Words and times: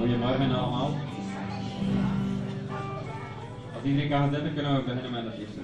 Goedemorgen 0.00 0.54
allemaal. 0.54 0.90
Als 3.74 3.82
iedereen 3.84 4.08
kan 4.08 4.32
zitten, 4.32 4.54
kunnen 4.54 4.76
we 4.76 4.82
beginnen 4.82 5.10
met 5.10 5.24
het 5.24 5.38
eerste 5.38 5.60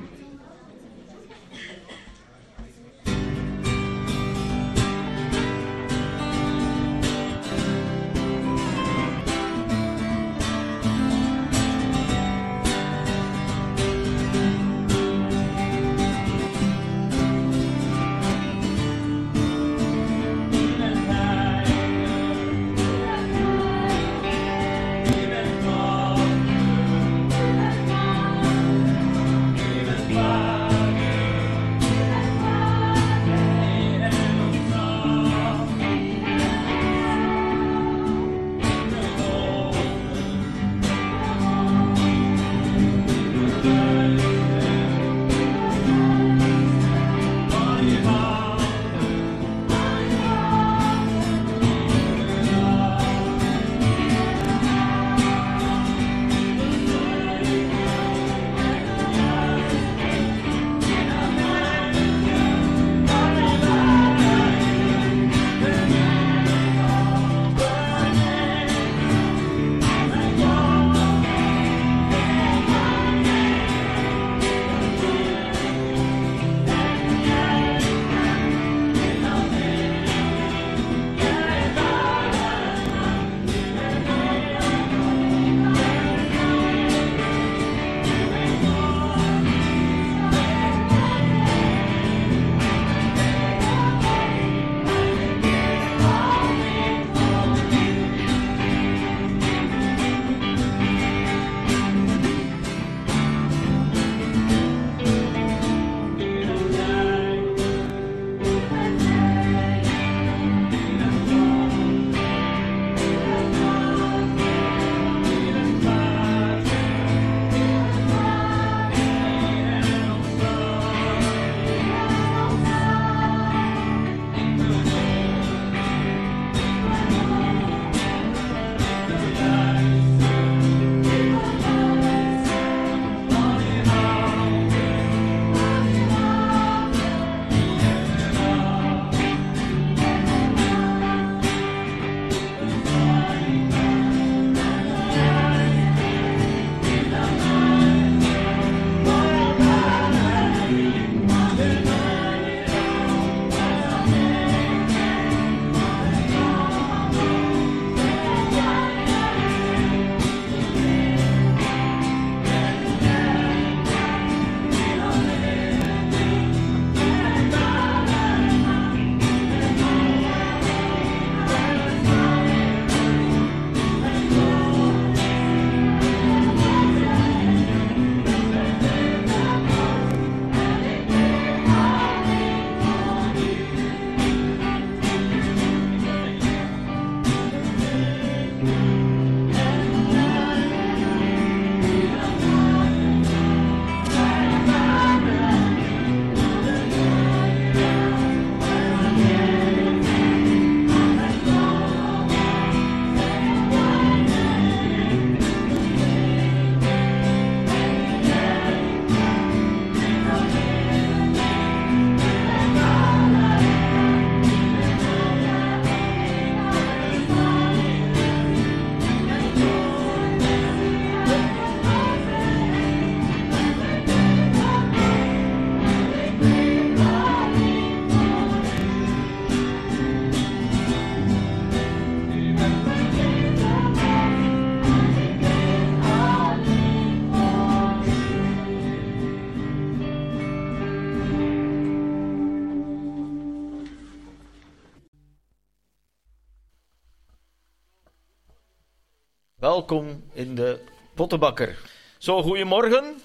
in 250.37 250.55
de 250.55 250.81
Pottenbakker. 251.15 251.79
Zo, 252.19 252.43
goedemorgen. 252.43 253.23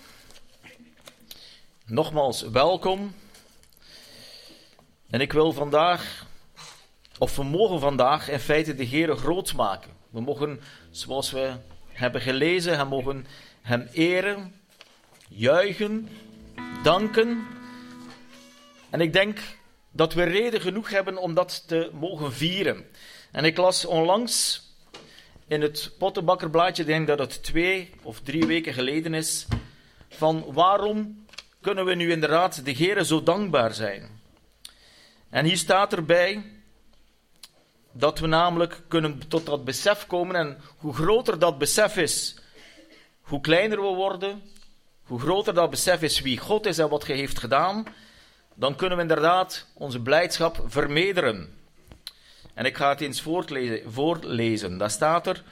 Nogmaals, 1.86 2.42
welkom. 2.42 3.16
En 5.10 5.22
ik 5.22 5.34
wil 5.34 5.52
vandaag, 5.52 6.26
of 7.18 7.36
we 7.36 7.44
mogen 7.44 7.80
vandaag 7.80 8.30
in 8.30 8.40
feite 8.40 8.76
de 8.76 8.84
Heer 8.84 9.16
groot 9.16 9.54
maken. 9.54 9.92
We 10.10 10.22
mogen, 10.22 10.62
zoals 10.92 11.32
we 11.32 11.54
hebben 11.88 12.22
gelezen, 12.22 12.78
hem 12.78 12.88
mogen 12.88 13.26
hem 13.62 13.90
eren, 13.92 14.62
juichen, 15.28 16.10
danken. 16.84 17.48
En 18.90 19.02
ik 19.02 19.14
denk 19.14 19.40
dat 19.92 20.14
we 20.14 20.24
reden 20.24 20.62
genoeg 20.62 20.90
hebben 20.90 21.18
om 21.18 21.34
dat 21.34 21.68
te 21.68 21.90
mogen 21.94 22.34
vieren. 22.34 22.86
En 23.32 23.46
ik 23.46 23.58
las 23.58 23.86
onlangs 23.86 24.70
in 25.52 25.62
het 25.62 25.92
pottenbakkerblaadje, 25.98 26.84
denk 26.84 27.08
dat 27.08 27.20
het 27.20 27.44
twee 27.44 27.90
of 28.02 28.20
drie 28.20 28.46
weken 28.46 28.74
geleden 28.74 29.14
is, 29.14 29.48
van 30.10 30.46
waarom 30.54 31.26
kunnen 31.62 31.86
we 31.86 31.96
nu 31.96 32.12
inderdaad 32.12 32.66
de 32.66 32.72
Heer 32.72 33.04
zo 33.04 33.24
dankbaar 33.24 33.74
zijn? 33.74 34.22
En 35.30 35.46
hier 35.46 35.58
staat 35.58 35.94
erbij, 35.94 36.44
dat 37.92 38.20
we 38.20 38.28
namelijk 38.28 38.82
kunnen 38.88 39.28
tot 39.28 39.46
dat 39.46 39.64
besef 39.64 40.08
komen. 40.08 40.36
En 40.36 40.58
hoe 40.78 40.94
groter 40.94 41.40
dat 41.40 41.58
besef 41.58 41.98
is, 41.98 42.36
hoe 43.22 43.42
kleiner 43.42 43.82
we 43.82 43.96
worden. 43.96 44.42
Hoe 45.04 45.20
groter 45.20 45.54
dat 45.54 45.70
besef 45.70 46.02
is 46.02 46.22
wie 46.22 46.38
God 46.38 46.66
is 46.66 46.78
en 46.78 46.90
wat 46.90 47.08
Hij 47.08 47.16
heeft 47.16 47.40
gedaan. 47.40 47.86
Dan 48.54 48.76
kunnen 48.76 48.98
we 48.98 49.04
inderdaad 49.04 49.68
onze 49.74 50.00
blijdschap 50.00 50.64
vermederen. 50.66 51.61
En 52.54 52.66
ik 52.66 52.78
ga 52.78 52.90
het 52.90 53.02
eens 53.02 53.22
voorlezen. 53.22 53.92
voorlezen. 53.92 54.78
Daar 54.78 54.92
staat 54.92 55.28
er. 55.28 55.44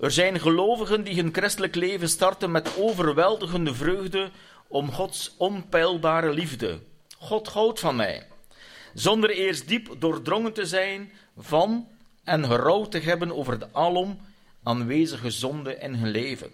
Er 0.00 0.10
zijn 0.10 0.40
gelovigen 0.40 1.04
die 1.04 1.14
hun 1.14 1.32
christelijk 1.32 1.74
leven 1.74 2.08
starten 2.08 2.50
met 2.50 2.76
overweldigende 2.78 3.74
vreugde 3.74 4.30
om 4.68 4.92
Gods 4.92 5.34
onpeilbare 5.36 6.32
liefde. 6.32 6.78
God 7.18 7.48
houdt 7.48 7.80
van 7.80 7.96
mij. 7.96 8.26
Zonder 8.94 9.30
eerst 9.30 9.68
diep 9.68 9.96
doordrongen 9.98 10.52
te 10.52 10.66
zijn 10.66 11.12
van 11.36 11.88
en 12.24 12.44
gerouw 12.44 12.84
te 12.84 12.98
hebben 12.98 13.36
over 13.36 13.58
de 13.58 13.68
alom 13.72 14.20
aanwezige 14.62 15.30
zonde 15.30 15.76
in 15.76 15.94
hun 15.94 16.10
leven. 16.10 16.50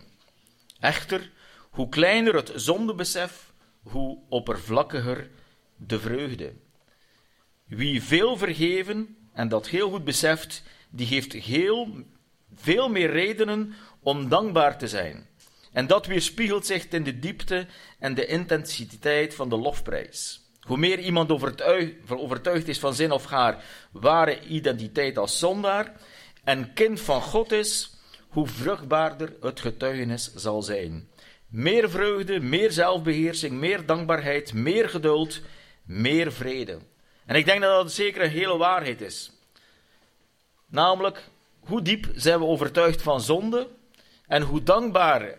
Echter, 0.80 1.30
hoe 1.70 1.88
kleiner 1.88 2.34
het 2.34 2.52
zondebesef, 2.54 3.52
hoe 3.82 4.18
oppervlakkiger 4.28 5.30
de 5.76 6.00
vreugde. 6.00 6.52
Wie 7.64 8.02
veel 8.02 8.36
vergeven 8.36 9.16
en 9.36 9.48
dat 9.48 9.68
heel 9.68 9.90
goed 9.90 10.04
beseft, 10.04 10.62
die 10.90 11.06
heeft 11.06 11.32
heel, 11.32 11.88
veel 12.54 12.88
meer 12.88 13.10
redenen 13.10 13.74
om 14.00 14.28
dankbaar 14.28 14.78
te 14.78 14.88
zijn. 14.88 15.26
En 15.72 15.86
dat 15.86 16.06
weerspiegelt 16.06 16.66
zich 16.66 16.88
in 16.88 17.02
de 17.02 17.18
diepte 17.18 17.66
en 17.98 18.14
de 18.14 18.26
intensiteit 18.26 19.34
van 19.34 19.48
de 19.48 19.56
lofprijs. 19.56 20.40
Hoe 20.60 20.76
meer 20.76 20.98
iemand 20.98 21.30
overtuigd 22.08 22.68
is 22.68 22.78
van 22.78 22.94
zijn 22.94 23.10
of 23.10 23.26
haar 23.26 23.64
ware 23.92 24.40
identiteit 24.40 25.18
als 25.18 25.38
zondaar 25.38 25.92
en 26.44 26.72
kind 26.72 27.00
van 27.00 27.22
God 27.22 27.52
is, 27.52 27.90
hoe 28.28 28.46
vruchtbaarder 28.46 29.36
het 29.40 29.60
getuigenis 29.60 30.34
zal 30.34 30.62
zijn. 30.62 31.08
Meer 31.48 31.90
vreugde, 31.90 32.40
meer 32.40 32.72
zelfbeheersing, 32.72 33.52
meer 33.52 33.86
dankbaarheid, 33.86 34.52
meer 34.52 34.88
geduld, 34.88 35.40
meer 35.84 36.32
vrede. 36.32 36.78
En 37.26 37.37
ik 37.37 37.44
denk 37.44 37.61
dat 37.61 37.82
dat 37.82 37.93
zeker 37.93 38.23
een 38.23 38.31
hele 38.31 38.56
waarheid 38.56 39.00
is. 39.00 39.31
Namelijk, 40.67 41.28
hoe 41.61 41.82
diep 41.82 42.08
zijn 42.14 42.38
we 42.38 42.44
overtuigd 42.44 43.02
van 43.02 43.20
zonde 43.20 43.69
en 44.26 44.43
hoe 44.43 44.62
dankbaar 44.62 45.34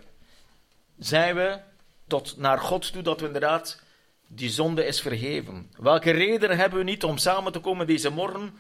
zijn 0.98 1.36
we 1.36 1.60
tot 2.08 2.38
naar 2.38 2.60
God 2.60 2.94
toe 2.94 3.02
dat 3.02 3.20
we 3.20 3.26
inderdaad 3.26 3.82
die 4.28 4.50
zonde 4.50 4.86
is 4.86 5.02
vergeven. 5.02 5.72
Welke 5.78 6.12
reden 6.12 6.58
hebben 6.58 6.80
we 6.80 6.86
niet 6.86 7.04
om 7.04 7.18
samen 7.18 7.52
te 7.52 7.60
komen 7.60 7.88
deze 7.88 8.10
morgen 8.10 8.58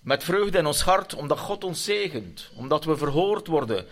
met 0.00 0.24
vreugde 0.24 0.58
in 0.58 0.66
ons 0.66 0.80
hart, 0.80 1.14
omdat 1.14 1.38
God 1.38 1.64
ons 1.64 1.84
zegent, 1.84 2.50
omdat 2.56 2.84
we 2.84 2.96
verhoord 2.96 3.46
worden 3.46 3.86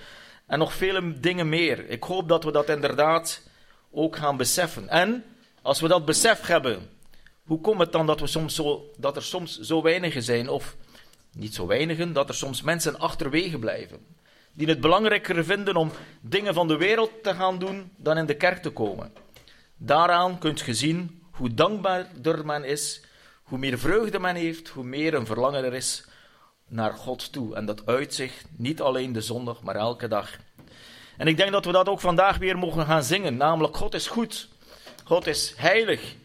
en 0.46 0.58
nog 0.58 0.72
vele 0.72 1.20
dingen 1.20 1.48
meer. 1.48 1.88
Ik 1.90 2.02
hoop 2.02 2.28
dat 2.28 2.44
we 2.44 2.52
dat 2.52 2.68
inderdaad 2.68 3.42
ook 3.90 4.16
gaan 4.16 4.36
beseffen. 4.36 4.88
En 4.88 5.24
als 5.62 5.80
we 5.80 5.88
dat 5.88 6.04
besef 6.04 6.46
hebben, 6.46 6.90
hoe 7.48 7.60
komt 7.60 7.80
het 7.80 7.92
dan 7.92 8.06
dat, 8.06 8.20
we 8.20 8.26
soms 8.26 8.54
zo, 8.54 8.90
dat 8.96 9.16
er 9.16 9.22
soms 9.22 9.60
zo 9.60 9.82
weinigen 9.82 10.22
zijn, 10.22 10.48
of 10.48 10.76
niet 11.32 11.54
zo 11.54 11.66
weinigen, 11.66 12.12
dat 12.12 12.28
er 12.28 12.34
soms 12.34 12.62
mensen 12.62 12.98
achterwege 12.98 13.58
blijven, 13.58 13.98
die 14.52 14.68
het 14.68 14.80
belangrijker 14.80 15.44
vinden 15.44 15.76
om 15.76 15.90
dingen 16.20 16.54
van 16.54 16.68
de 16.68 16.76
wereld 16.76 17.10
te 17.22 17.34
gaan 17.34 17.58
doen 17.58 17.90
dan 17.96 18.18
in 18.18 18.26
de 18.26 18.36
kerk 18.36 18.62
te 18.62 18.70
komen? 18.70 19.12
Daaraan 19.76 20.38
kunt 20.38 20.60
je 20.60 20.74
zien 20.74 21.22
hoe 21.30 21.54
dankbaarder 21.54 22.46
men 22.46 22.64
is, 22.64 23.02
hoe 23.42 23.58
meer 23.58 23.78
vreugde 23.78 24.18
men 24.18 24.34
heeft, 24.34 24.68
hoe 24.68 24.84
meer 24.84 25.14
een 25.14 25.26
verlangen 25.26 25.64
er 25.64 25.74
is 25.74 26.04
naar 26.66 26.92
God 26.92 27.32
toe. 27.32 27.54
En 27.54 27.66
dat 27.66 27.86
uitzicht 27.86 28.44
niet 28.56 28.80
alleen 28.80 29.12
de 29.12 29.20
zondag, 29.20 29.62
maar 29.62 29.76
elke 29.76 30.08
dag. 30.08 30.30
En 31.16 31.26
ik 31.26 31.36
denk 31.36 31.52
dat 31.52 31.64
we 31.64 31.72
dat 31.72 31.88
ook 31.88 32.00
vandaag 32.00 32.36
weer 32.36 32.58
mogen 32.58 32.86
gaan 32.86 33.04
zingen, 33.04 33.36
namelijk 33.36 33.76
God 33.76 33.94
is 33.94 34.06
goed, 34.06 34.48
God 35.04 35.26
is 35.26 35.54
heilig, 35.56 36.16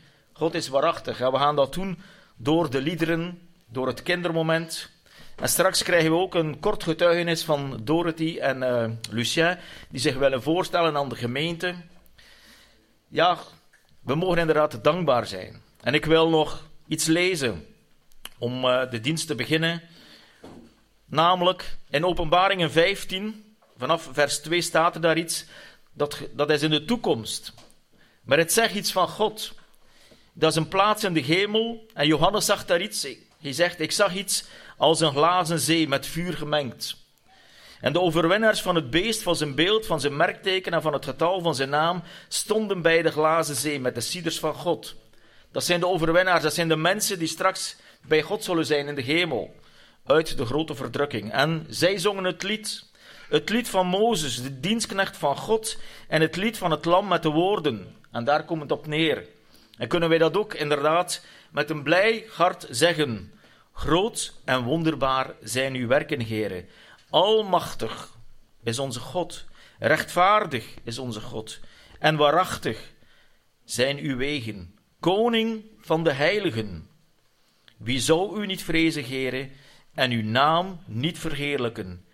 God 0.44 0.54
is 0.54 0.68
waarachtig. 0.68 1.18
We 1.18 1.38
gaan 1.38 1.56
dat 1.56 1.74
doen 1.74 2.00
door 2.36 2.70
de 2.70 2.82
liederen, 2.82 3.50
door 3.68 3.88
het 3.88 4.04
kindermoment. 4.04 4.90
En 5.36 5.50
straks 5.50 5.84
krijgen 5.84 6.12
we 6.12 6.18
ook 6.18 6.36
een 6.36 6.60
kort 6.60 6.84
getuigenis 6.84 7.44
van 7.44 7.80
Dorothy 7.84 8.38
en 8.40 8.62
uh, 8.62 8.86
Lucien, 9.12 9.58
die 9.90 10.00
zich 10.00 10.16
willen 10.16 10.42
voorstellen 10.42 10.98
aan 10.98 11.10
de 11.10 11.16
gemeente 11.16 11.76
ja, 13.08 13.38
we 14.02 14.16
mogen 14.16 14.38
inderdaad 14.38 14.84
dankbaar 14.84 15.26
zijn. 15.28 15.62
En 15.82 15.94
ik 15.94 16.06
wil 16.06 16.30
nog 16.30 16.70
iets 16.88 17.06
lezen 17.06 17.66
om 18.38 18.66
uh, 18.66 18.90
de 18.90 19.00
dienst 19.00 19.28
te 19.28 19.36
beginnen. 19.36 19.82
Namelijk 21.06 21.78
in 21.90 22.06
Openbaringen 22.06 22.72
15, 22.72 23.56
vanaf 23.78 24.10
vers 24.12 24.40
2 24.40 24.62
staat 24.62 24.96
er 24.96 25.02
daar 25.02 25.18
iets, 25.18 25.46
dat, 25.94 26.20
dat 26.34 26.50
is 26.50 26.62
in 26.62 26.70
de 26.70 26.86
toekomst. 26.86 27.54
Maar 28.24 28.38
het 28.38 28.54
zegt 28.54 28.76
iets 28.76 28.92
van 28.92 29.08
God. 29.08 29.62
Dat 30.34 30.52
is 30.52 30.58
een 30.58 30.68
plaats 30.68 31.04
in 31.04 31.14
de 31.14 31.20
hemel 31.20 31.86
en 31.94 32.08
Johannes 32.08 32.46
zag 32.46 32.66
daar 32.66 32.82
iets. 32.82 33.08
Hij 33.42 33.54
zegt, 33.54 33.80
ik 33.80 33.92
zag 33.92 34.16
iets 34.16 34.46
als 34.78 35.00
een 35.00 35.12
glazen 35.12 35.60
zee 35.60 35.88
met 35.88 36.08
vuur 36.08 36.34
gemengd. 36.34 36.96
En 37.82 37.94
de 37.94 38.02
overwinnaars 38.02 38.62
van 38.62 38.76
het 38.76 38.90
beest, 38.90 39.22
van 39.22 39.36
zijn 39.36 39.56
beeld, 39.56 39.86
van 39.86 40.00
zijn 40.00 40.16
merkteken 40.16 40.74
en 40.74 40.82
van 40.82 40.94
het 40.94 41.06
getal 41.06 41.42
van 41.42 41.56
zijn 41.56 41.70
naam, 41.70 42.04
stonden 42.28 42.82
bij 42.82 43.02
de 43.02 43.12
glazen 43.12 43.56
zee 43.56 43.80
met 43.80 43.96
de 43.96 44.02
ciders 44.02 44.40
van 44.40 44.54
God. 44.54 44.96
Dat 45.52 45.64
zijn 45.64 45.80
de 45.80 45.88
overwinnaars, 45.88 46.44
dat 46.44 46.54
zijn 46.54 46.68
de 46.68 46.76
mensen 46.76 47.20
die 47.20 47.28
straks 47.28 47.76
bij 48.08 48.22
God 48.22 48.44
zullen 48.44 48.66
zijn 48.66 48.88
in 48.88 48.96
de 48.96 49.02
hemel, 49.02 49.56
uit 50.06 50.38
de 50.38 50.46
grote 50.46 50.76
verdrukking. 50.76 51.32
En 51.32 51.66
zij 51.70 51.98
zongen 51.98 52.24
het 52.24 52.44
lied, 52.44 52.90
het 53.30 53.50
lied 53.50 53.70
van 53.70 53.88
Mozes, 53.88 54.42
de 54.42 54.60
dienstknecht 54.60 55.18
van 55.18 55.38
God, 55.38 55.78
en 56.08 56.22
het 56.22 56.36
lied 56.36 56.58
van 56.58 56.72
het 56.72 56.86
lam 56.86 57.08
met 57.08 57.24
de 57.24 57.30
woorden. 57.30 57.96
En 58.12 58.24
daar 58.24 58.46
komt 58.46 58.62
het 58.62 58.72
op 58.72 58.88
neer. 58.88 59.26
En 59.78 59.88
kunnen 59.88 60.10
wij 60.10 60.18
dat 60.18 60.38
ook 60.38 60.54
inderdaad 60.54 61.26
met 61.52 61.70
een 61.70 61.84
blij 61.84 62.26
hart 62.30 62.68
zeggen. 62.70 63.34
Groot 63.74 64.34
en 64.46 64.64
wonderbaar 64.64 65.34
zijn 65.42 65.74
uw 65.74 65.88
werken, 65.88 66.20
heren. 66.20 66.68
Almachtig 67.10 68.18
is 68.64 68.80
onze 68.80 69.00
God. 69.00 69.46
Rechtvaardig 69.80 70.66
is 70.84 70.98
onze 70.98 71.22
God. 71.22 71.60
En 72.00 72.16
waarachtig 72.16 72.92
zijn 73.64 73.98
uw 73.98 74.18
wegen. 74.18 74.76
Koning 75.00 75.64
van 75.80 76.04
de 76.04 76.12
heiligen. 76.12 76.88
Wie 77.78 78.00
zou 78.00 78.42
u 78.42 78.46
niet 78.46 78.64
vrezen, 78.64 79.04
Gere, 79.04 79.50
en 79.94 80.12
uw 80.12 80.24
naam 80.24 80.80
niet 80.86 81.20
verheerlijken? 81.20 82.06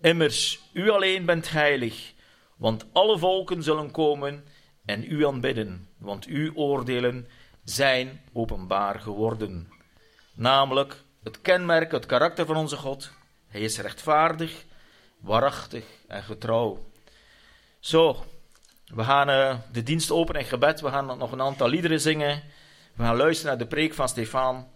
Immers, 0.00 0.60
u 0.72 0.90
alleen 0.90 1.24
bent 1.24 1.50
heilig, 1.50 2.12
want 2.56 2.86
alle 2.92 3.18
volken 3.18 3.62
zullen 3.62 3.90
komen 3.90 4.44
en 4.84 5.12
u 5.12 5.26
aanbidden, 5.26 5.85
want 5.98 6.24
uw 6.24 6.54
oordelen 6.54 7.28
zijn 7.64 8.20
openbaar 8.32 9.00
geworden. 9.00 9.72
Namelijk 10.34 11.02
het 11.22 11.40
kenmerk, 11.40 11.92
het 11.92 12.06
karakter 12.06 12.46
van 12.46 12.56
onze 12.56 12.76
God, 12.76 13.10
hij 13.48 13.60
is 13.60 13.78
rechtvaardig, 13.78 14.64
waarachtig 15.18 15.84
en 16.08 16.22
getrouw. 16.22 16.86
Zo, 17.80 18.24
we 18.94 19.04
gaan 19.04 19.30
uh, 19.30 19.56
de 19.72 19.82
dienst 19.82 20.10
openen 20.10 20.40
in 20.40 20.46
gebed. 20.46 20.80
We 20.80 20.88
gaan 20.88 21.18
nog 21.18 21.32
een 21.32 21.42
aantal 21.42 21.68
liederen 21.68 22.00
zingen. 22.00 22.42
We 22.94 23.02
gaan 23.02 23.16
luisteren 23.16 23.56
naar 23.56 23.66
de 23.66 23.74
preek 23.74 23.94
van 23.94 24.08
Stefan. 24.08 24.68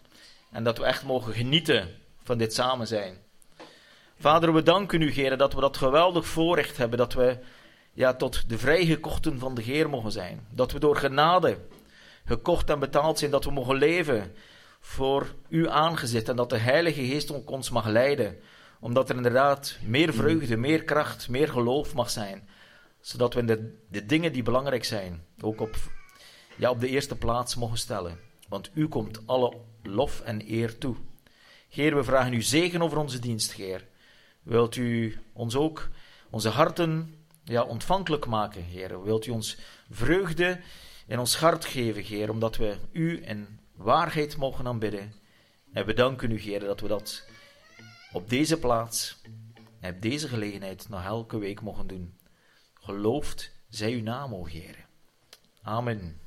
En 0.51 0.65
dat 0.65 0.79
we 0.79 0.85
echt 0.85 1.05
mogen 1.05 1.33
genieten 1.33 1.89
van 2.23 2.39
dit 2.39 2.55
samen 2.55 2.87
zijn. 2.87 3.19
Vader, 4.19 4.55
we 4.55 4.63
danken 4.63 5.03
u, 5.03 5.11
Heer, 5.11 5.37
dat 5.37 5.53
we 5.53 5.61
dat 5.61 5.77
geweldig 5.77 6.27
voorrecht 6.27 6.77
hebben. 6.77 6.99
Dat 6.99 7.13
we 7.13 7.39
ja, 7.93 8.15
tot 8.15 8.49
de 8.49 8.59
vrijgekochten 8.59 9.39
van 9.39 9.55
de 9.55 9.63
Heer 9.63 9.91
mogen 9.91 10.13
zijn. 10.13 10.47
Dat 10.51 10.73
we 10.73 10.79
door 10.79 10.97
genade 10.97 11.59
gekocht 12.25 12.71
en 12.71 12.79
betaald 12.79 13.19
zijn. 13.19 13.31
Dat 13.31 13.45
we 13.45 13.51
mogen 13.51 13.77
leven 13.77 14.33
voor 14.81 15.35
u 15.49 15.69
aangezet. 15.69 16.29
En 16.29 16.37
dat 16.37 16.51
de 16.51 16.59
Heilige 16.59 17.07
Geest 17.07 17.45
ons 17.45 17.71
mag 17.71 17.87
leiden 17.87 18.39
omdat 18.81 19.09
er 19.11 19.17
inderdaad 19.17 19.79
meer 19.85 20.15
vreugde, 20.15 20.57
meer 20.57 20.85
kracht, 20.85 21.29
meer 21.29 21.49
geloof 21.49 21.95
mag 21.95 22.11
zijn. 22.11 22.49
Zodat 23.01 23.35
we 23.35 23.45
de, 23.45 23.79
de 23.89 24.07
dingen 24.07 24.33
die 24.33 24.43
belangrijk 24.43 24.85
zijn 24.85 25.25
ook 25.41 25.61
op, 25.61 25.77
ja, 26.57 26.71
op 26.71 26.81
de 26.81 26.89
eerste 26.89 27.17
plaats 27.17 27.57
mogen 27.57 27.79
stellen. 27.79 28.19
Want 28.49 28.71
u 28.75 28.89
komt 28.89 29.27
alle 29.27 29.57
lof 29.83 30.21
en 30.21 30.53
eer 30.53 30.79
toe. 30.79 30.97
Heer, 31.69 31.97
we 31.97 32.05
vragen 32.05 32.33
u 32.33 32.43
zegen 32.43 32.83
over 32.83 32.99
onze 32.99 33.19
dienst, 33.19 33.53
Heer. 33.53 33.87
Wilt 34.43 34.77
u 34.77 35.19
ons 35.33 35.57
ook, 35.57 35.89
onze 36.31 36.49
harten, 36.49 37.15
ja, 37.51 37.63
ontvankelijk 37.63 38.27
maken, 38.27 38.63
Heer? 38.63 39.03
Wilt 39.03 39.27
u 39.27 39.31
ons 39.31 39.57
vreugde 39.91 40.61
in 41.07 41.19
ons 41.19 41.37
hart 41.37 41.65
geven, 41.65 42.03
Heer, 42.03 42.31
omdat 42.31 42.57
we 42.57 42.79
u 42.93 43.27
in 43.27 43.61
waarheid 43.75 44.37
mogen 44.37 44.67
aanbidden? 44.67 45.13
En 45.73 45.87
we 45.87 45.95
danken 45.95 46.31
u, 46.31 46.41
Heer, 46.41 46.61
dat 46.61 46.81
we 46.81 46.89
dat 46.89 47.29
op 48.13 48.29
deze 48.29 48.59
plaats 48.59 49.21
en 49.81 49.95
op 49.95 50.03
deze 50.03 50.29
gelegenheid 50.29 50.89
nog 50.89 51.05
elke 51.05 51.39
week 51.39 51.61
mogen 51.61 51.87
doen. 51.87 52.19
Geloofd 52.75 53.53
zij 53.69 53.93
uw 53.93 54.03
naam, 54.03 54.35
o 54.35 54.47
Heer. 54.47 54.87
Amen. 55.63 56.20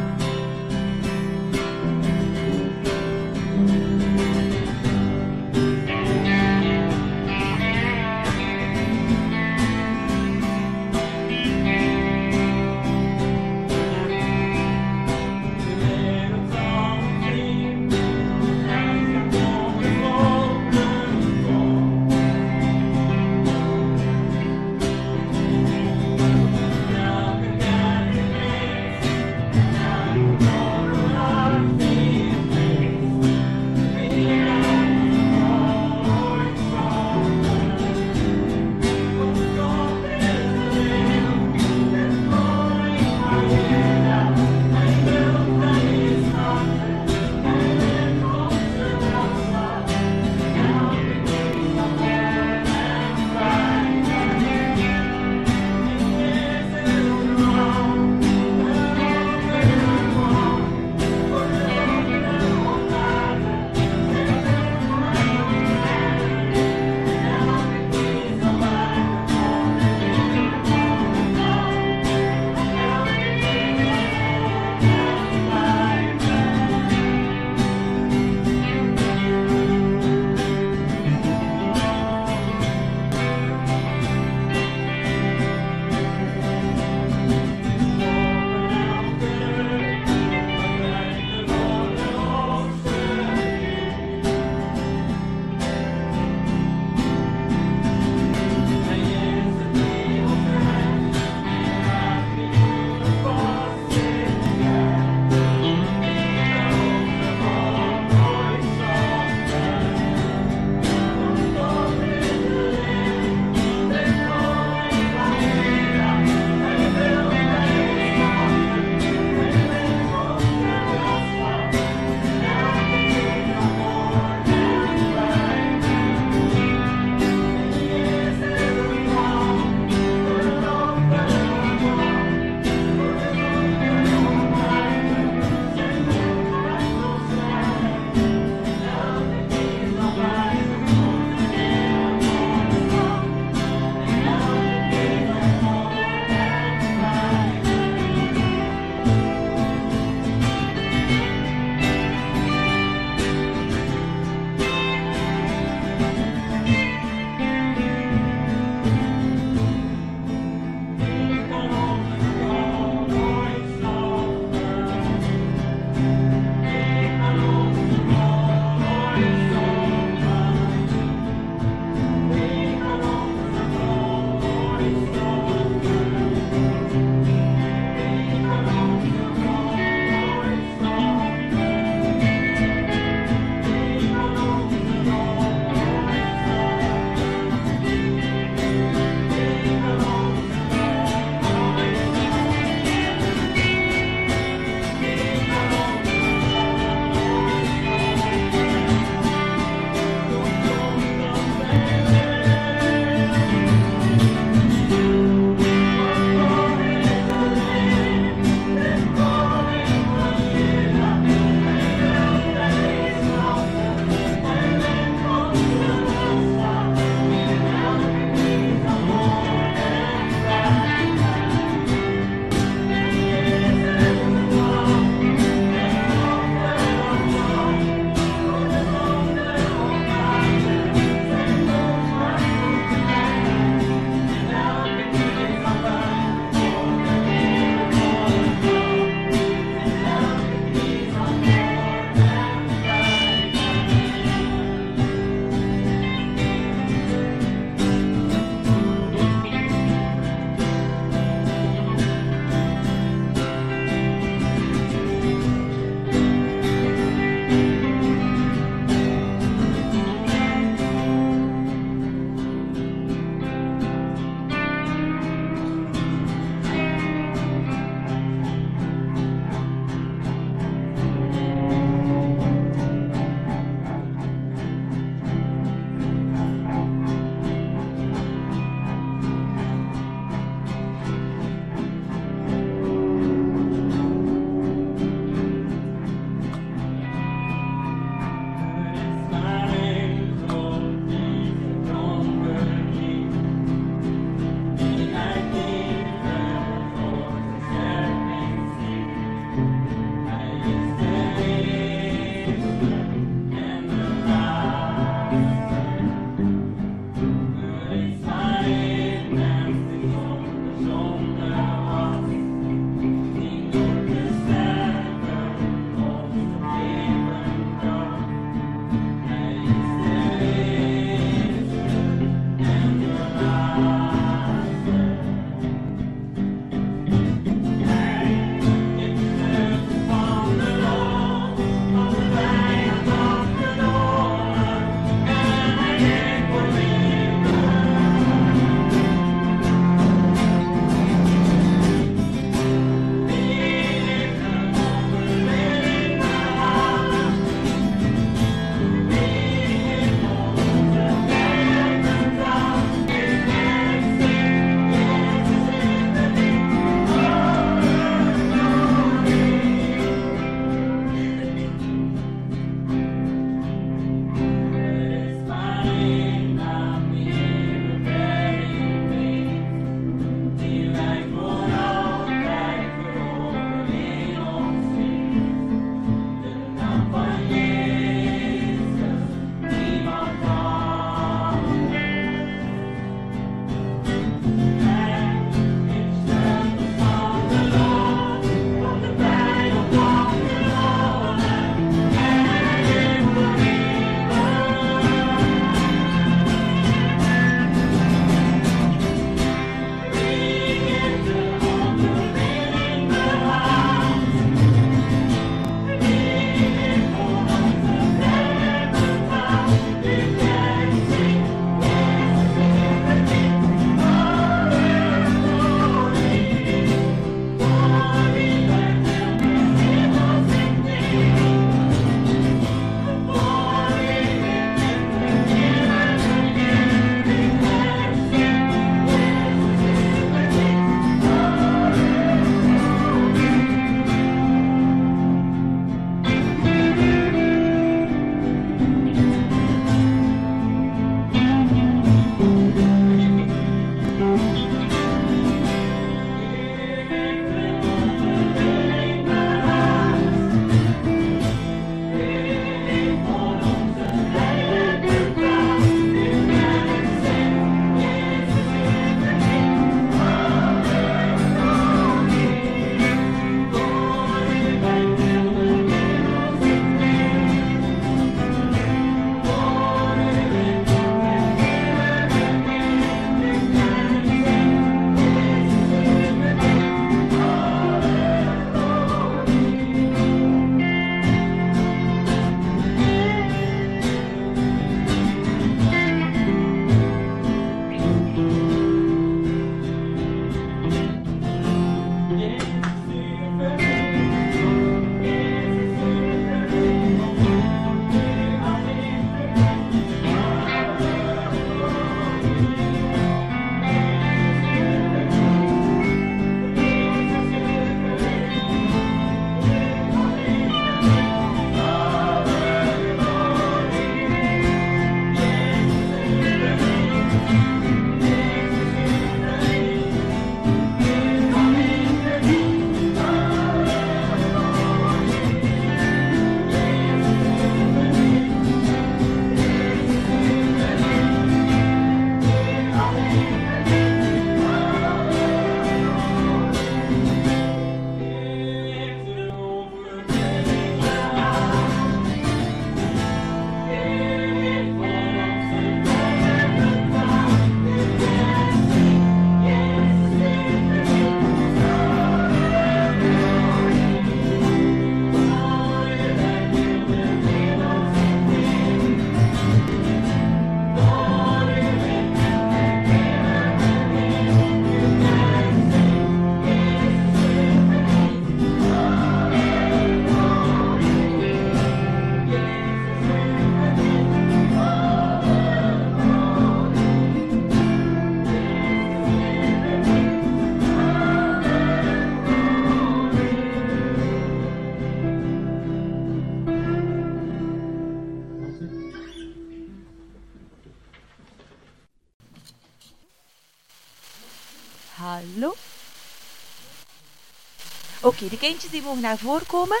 Oké, 598.24 598.48
de 598.48 598.58
kindjes 598.58 598.90
die 598.90 599.02
mogen 599.02 599.20
naar 599.20 599.38
voren 599.38 599.66
komen. 599.66 600.00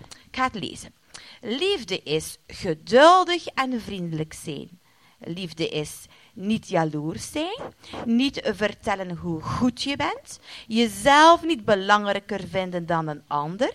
Ik 0.00 0.36
ga 0.36 0.44
het 0.44 0.54
lezen. 0.54 0.94
Liefde 1.40 2.02
is 2.02 2.38
geduldig 2.46 3.46
en 3.46 3.80
vriendelijk 3.80 4.32
zijn. 4.32 4.80
Liefde 5.18 5.68
is 5.68 6.06
niet 6.32 6.68
jaloers 6.68 7.30
zijn, 7.30 7.60
niet 8.04 8.40
vertellen 8.44 9.16
hoe 9.16 9.42
goed 9.42 9.82
je 9.82 9.96
bent, 9.96 10.40
jezelf 10.66 11.42
niet 11.44 11.64
belangrijker 11.64 12.48
vinden 12.48 12.86
dan 12.86 13.08
een 13.08 13.22
ander. 13.26 13.72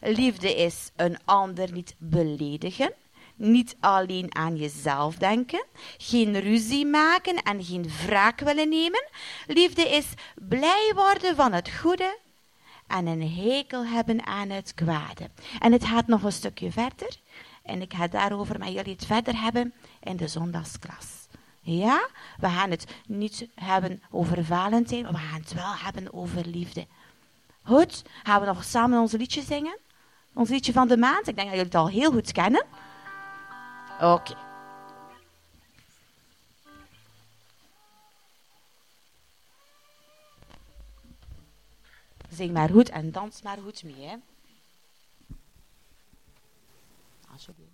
Liefde 0.00 0.54
is 0.54 0.90
een 0.96 1.18
ander 1.24 1.72
niet 1.72 1.94
beledigen, 1.98 2.92
niet 3.42 3.76
alleen 3.80 4.34
aan 4.34 4.56
jezelf 4.56 5.16
denken, 5.16 5.64
geen 5.96 6.40
ruzie 6.40 6.86
maken 6.86 7.36
en 7.42 7.64
geen 7.64 7.90
wraak 8.06 8.40
willen 8.40 8.68
nemen. 8.68 9.04
Liefde 9.46 9.88
is 9.88 10.06
blij 10.34 10.92
worden 10.94 11.36
van 11.36 11.52
het 11.52 11.70
goede 11.70 12.18
en 12.86 13.06
een 13.06 13.30
hekel 13.30 13.86
hebben 13.86 14.26
aan 14.26 14.50
het 14.50 14.74
kwade. 14.74 15.30
En 15.58 15.72
het 15.72 15.84
gaat 15.84 16.06
nog 16.06 16.22
een 16.22 16.32
stukje 16.32 16.72
verder. 16.72 17.16
En 17.62 17.82
ik 17.82 17.94
ga 17.94 18.08
daarover 18.08 18.58
met 18.58 18.72
jullie 18.72 18.92
het 18.92 19.06
verder 19.06 19.40
hebben 19.40 19.72
in 20.00 20.16
de 20.16 20.28
zondagsklas. 20.28 21.26
Ja, 21.60 22.08
we 22.38 22.48
gaan 22.48 22.70
het 22.70 22.94
niet 23.06 23.48
hebben 23.54 24.02
over 24.10 24.44
Valentijn, 24.44 25.02
maar 25.02 25.12
we 25.12 25.18
gaan 25.18 25.40
het 25.40 25.54
wel 25.54 25.74
hebben 25.74 26.12
over 26.12 26.46
liefde. 26.46 26.86
Goed, 27.62 28.02
gaan 28.22 28.40
we 28.40 28.46
nog 28.46 28.64
samen 28.64 29.00
ons 29.00 29.12
liedje 29.12 29.42
zingen? 29.42 29.78
Ons 30.34 30.48
liedje 30.48 30.72
van 30.72 30.88
de 30.88 30.96
maand. 30.96 31.28
Ik 31.28 31.36
denk 31.36 31.36
dat 31.36 31.46
jullie 31.46 31.64
het 31.64 31.74
al 31.74 31.88
heel 31.88 32.12
goed 32.12 32.32
kennen. 32.32 32.64
Zing 42.28 42.52
maar 42.52 42.68
goed 42.70 42.88
en 42.88 43.12
dans 43.12 43.42
maar 43.42 43.58
goed 43.58 43.82
mee, 43.82 44.06
hè. 44.06 44.16
Alsjeblieft. 47.32 47.71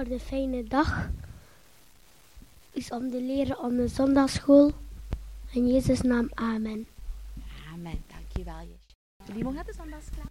Voor 0.00 0.08
de 0.08 0.20
fijne 0.20 0.64
dag. 0.64 1.08
Is 2.70 2.90
om 2.90 3.10
te 3.10 3.22
leren 3.22 3.58
op 3.58 3.70
de 3.70 3.88
zondagschool. 3.88 4.72
In 5.50 5.66
Jezus' 5.66 6.00
naam, 6.00 6.30
amen. 6.34 6.86
Amen, 7.72 8.02
dankjewel. 8.06 8.66
Jullie 9.26 9.42
mogen 9.42 9.56
naar 9.56 9.64
de 9.64 9.72
zondagsklas. 9.72 10.26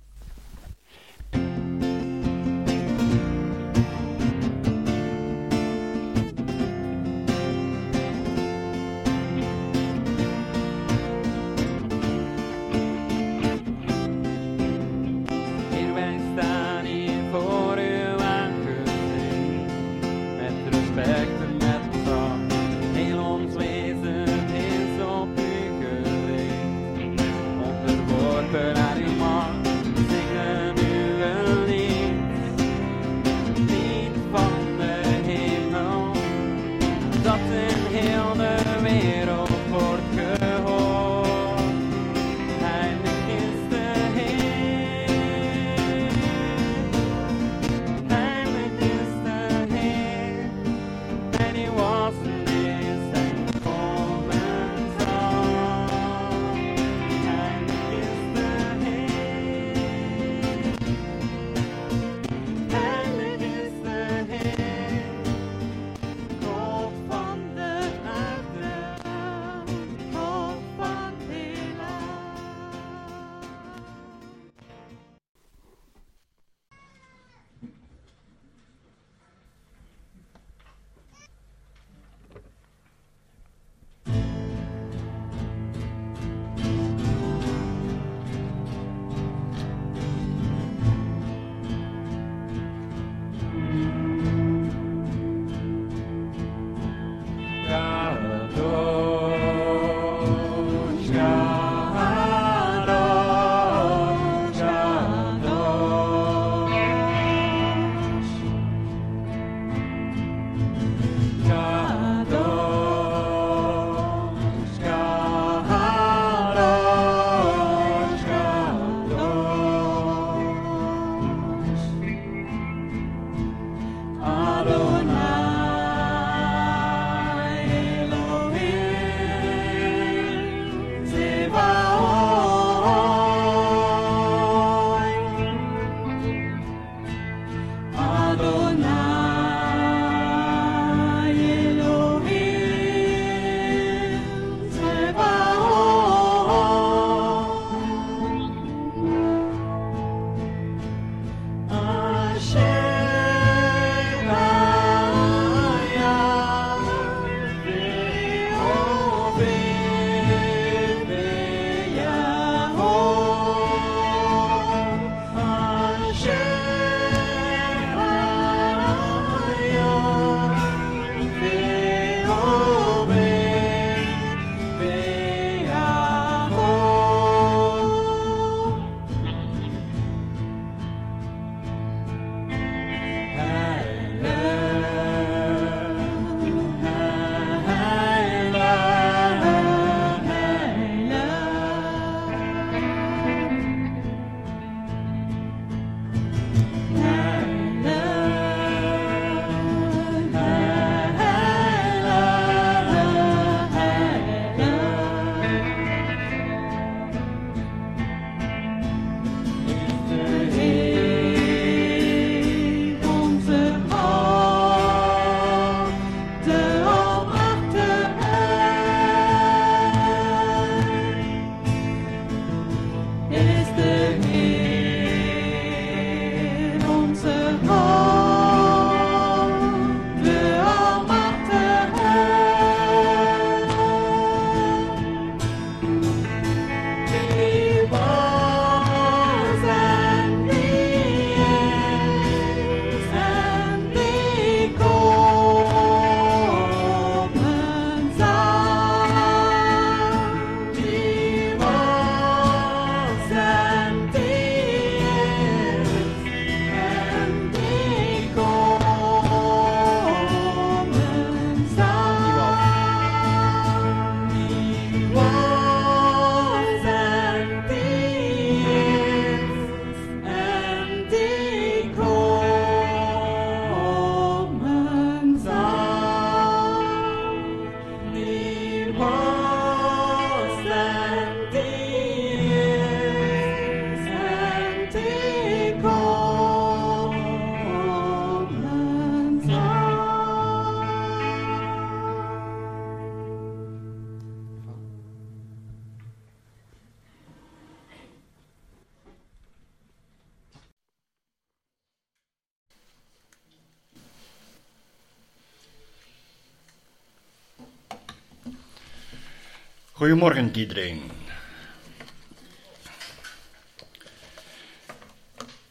Goedemorgen 309.99 310.55
iedereen. 310.55 311.11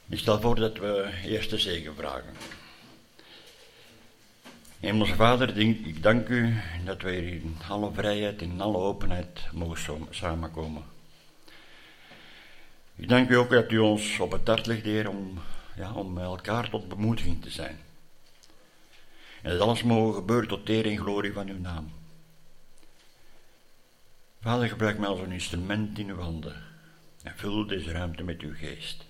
Ik 0.08 0.18
stel 0.18 0.40
voor 0.40 0.54
dat 0.54 0.78
we 0.78 1.10
eerst 1.24 1.50
de 1.50 1.58
zegen 1.58 1.94
vragen. 1.94 2.34
Hemelse 4.80 5.14
Vader, 5.14 5.58
ik 5.58 6.02
dank 6.02 6.28
u 6.28 6.60
dat 6.84 7.02
wij 7.02 7.14
hier 7.14 7.32
in 7.32 7.56
alle 7.68 7.92
vrijheid 7.92 8.42
en 8.42 8.50
in 8.50 8.60
alle 8.60 8.76
openheid 8.76 9.48
mogen 9.52 10.06
samenkomen. 10.10 10.82
Ik 12.96 13.08
dank 13.08 13.30
u 13.30 13.34
ook 13.34 13.50
dat 13.50 13.72
u 13.72 13.78
ons 13.78 14.18
op 14.18 14.32
het 14.32 14.46
hart 14.46 14.66
legt, 14.66 14.82
Heer, 14.82 15.08
om, 15.08 15.38
ja, 15.76 15.92
om 15.92 16.18
elkaar 16.18 16.70
tot 16.70 16.88
bemoediging 16.88 17.42
te 17.42 17.50
zijn. 17.50 17.78
En 19.42 19.50
dat 19.50 19.60
alles 19.60 19.82
mogen 19.82 20.14
gebeuren 20.14 20.48
tot 20.48 20.68
eer 20.68 20.86
en 20.86 20.98
glorie 20.98 21.32
van 21.32 21.48
uw 21.48 21.60
naam. 21.60 21.97
Vader, 24.48 24.68
gebruik 24.68 24.98
mij 24.98 25.08
als 25.08 25.20
een 25.20 25.32
instrument 25.32 25.98
in 25.98 26.08
uw 26.08 26.20
handen 26.20 26.62
en 27.22 27.32
vul 27.36 27.66
deze 27.66 27.92
ruimte 27.92 28.22
met 28.22 28.40
uw 28.40 28.54
geest. 28.54 29.04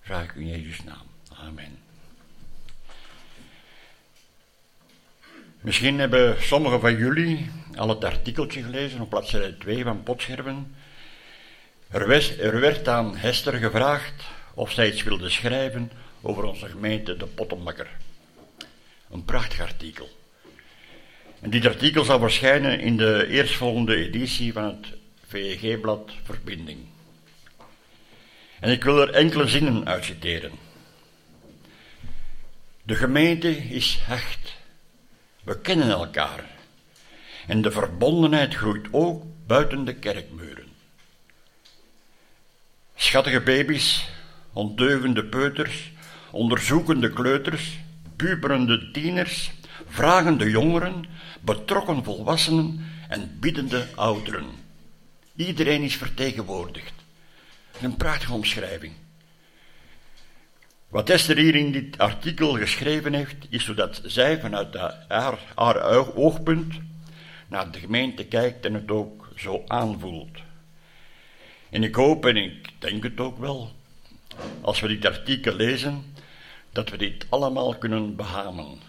Vraag 0.00 0.24
ik 0.24 0.34
u 0.34 0.40
in 0.40 0.46
Jezus' 0.46 0.84
naam. 0.84 1.06
Amen. 1.28 1.78
Misschien 5.60 5.98
hebben 5.98 6.42
sommigen 6.42 6.80
van 6.80 6.96
jullie 6.96 7.50
al 7.76 7.88
het 7.88 8.04
artikeltje 8.04 8.62
gelezen 8.62 9.00
op 9.00 9.10
bladzijde 9.10 9.58
2 9.58 9.84
van 9.84 10.02
Potscherven. 10.02 10.74
Er, 11.88 12.40
er 12.40 12.60
werd 12.60 12.88
aan 12.88 13.16
Hester 13.16 13.54
gevraagd 13.54 14.24
of 14.54 14.72
zij 14.72 14.88
iets 14.88 15.02
wilde 15.02 15.28
schrijven 15.28 15.90
over 16.20 16.44
onze 16.44 16.68
gemeente 16.68 17.16
De 17.16 17.26
Pottenbakker. 17.26 17.88
Een 19.10 19.24
prachtig 19.24 19.60
artikel. 19.60 20.17
En 21.40 21.50
dit 21.50 21.66
artikel 21.66 22.04
zal 22.04 22.18
verschijnen 22.18 22.80
in 22.80 22.96
de 22.96 23.26
eerstvolgende 23.28 23.96
editie 23.96 24.52
van 24.52 24.64
het 24.64 24.86
VEG-blad 25.26 26.12
Verbinding. 26.24 26.78
En 28.60 28.70
ik 28.70 28.84
wil 28.84 29.00
er 29.00 29.10
enkele 29.10 29.46
zinnen 29.46 29.86
uit 29.86 30.04
citeren. 30.04 30.52
De 32.82 32.94
gemeente 32.94 33.56
is 33.56 33.98
hecht. 34.00 34.56
We 35.44 35.60
kennen 35.60 35.88
elkaar. 35.88 36.44
En 37.46 37.62
de 37.62 37.70
verbondenheid 37.70 38.54
groeit 38.54 38.86
ook 38.90 39.24
buiten 39.46 39.84
de 39.84 39.94
kerkmuren. 39.94 40.66
Schattige 42.96 43.40
baby's, 43.40 44.08
ondeugende 44.52 45.24
peuters, 45.24 45.92
onderzoekende 46.30 47.12
kleuters, 47.12 47.78
puberende 48.16 48.90
tieners, 48.90 49.50
vragende 49.88 50.50
jongeren, 50.50 51.04
betrokken 51.40 52.04
volwassenen 52.04 52.86
en 53.08 53.36
biddende 53.40 53.86
ouderen. 53.94 54.46
Iedereen 55.36 55.82
is 55.82 55.96
vertegenwoordigd. 55.96 56.92
Een 57.80 57.96
prachtige 57.96 58.32
omschrijving. 58.32 58.92
Wat 60.88 61.10
Esther 61.10 61.36
hier 61.36 61.54
in 61.54 61.72
dit 61.72 61.98
artikel 61.98 62.52
geschreven 62.52 63.12
heeft, 63.12 63.46
is 63.48 63.64
zodat 63.64 64.00
zij 64.04 64.40
vanuit 64.40 64.74
haar, 65.08 65.38
haar 65.54 66.14
oogpunt 66.14 66.74
naar 67.48 67.70
de 67.70 67.78
gemeente 67.78 68.24
kijkt 68.24 68.64
en 68.64 68.74
het 68.74 68.90
ook 68.90 69.28
zo 69.36 69.62
aanvoelt. 69.66 70.38
En 71.70 71.82
ik 71.82 71.94
hoop 71.94 72.26
en 72.26 72.36
ik 72.36 72.68
denk 72.78 73.02
het 73.02 73.20
ook 73.20 73.38
wel, 73.38 73.72
als 74.60 74.80
we 74.80 74.88
dit 74.88 75.06
artikel 75.06 75.54
lezen, 75.54 76.14
dat 76.72 76.90
we 76.90 76.96
dit 76.96 77.26
allemaal 77.28 77.74
kunnen 77.74 78.16
behamen. 78.16 78.87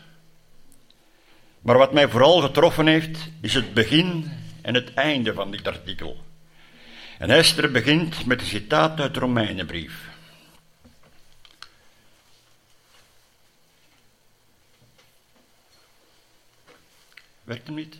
Maar 1.61 1.77
wat 1.77 1.93
mij 1.93 2.09
vooral 2.09 2.41
getroffen 2.41 2.87
heeft, 2.87 3.29
is 3.41 3.53
het 3.53 3.73
begin 3.73 4.31
en 4.61 4.73
het 4.73 4.93
einde 4.93 5.33
van 5.33 5.51
dit 5.51 5.67
artikel. 5.67 6.17
En 7.17 7.29
Esther 7.29 7.71
begint 7.71 8.25
met 8.25 8.41
een 8.41 8.47
citaat 8.47 8.99
uit 8.99 9.13
de 9.13 9.19
Romeinenbrief. 9.19 10.07
Werkt 17.43 17.65
hem 17.65 17.75
niet? 17.75 17.97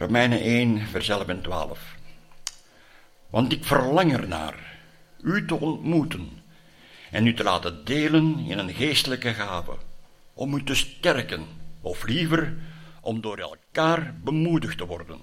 Romeinen 0.00 0.40
1, 0.40 0.86
vers 0.86 1.08
11 1.08 1.28
en 1.28 1.42
12. 1.42 1.96
Want 3.30 3.52
ik 3.52 3.64
verlang 3.64 4.12
ernaar 4.12 4.78
u 5.22 5.46
te 5.46 5.54
ontmoeten 5.54 6.42
en 7.10 7.26
u 7.26 7.34
te 7.34 7.42
laten 7.42 7.84
delen 7.84 8.38
in 8.38 8.58
een 8.58 8.74
geestelijke 8.74 9.34
gave, 9.34 9.76
om 10.34 10.54
u 10.54 10.62
te 10.62 10.74
sterken, 10.74 11.46
of 11.80 12.04
liever 12.04 12.56
om 13.00 13.20
door 13.20 13.38
elkaar 13.38 14.14
bemoedigd 14.24 14.78
te 14.78 14.86
worden. 14.86 15.20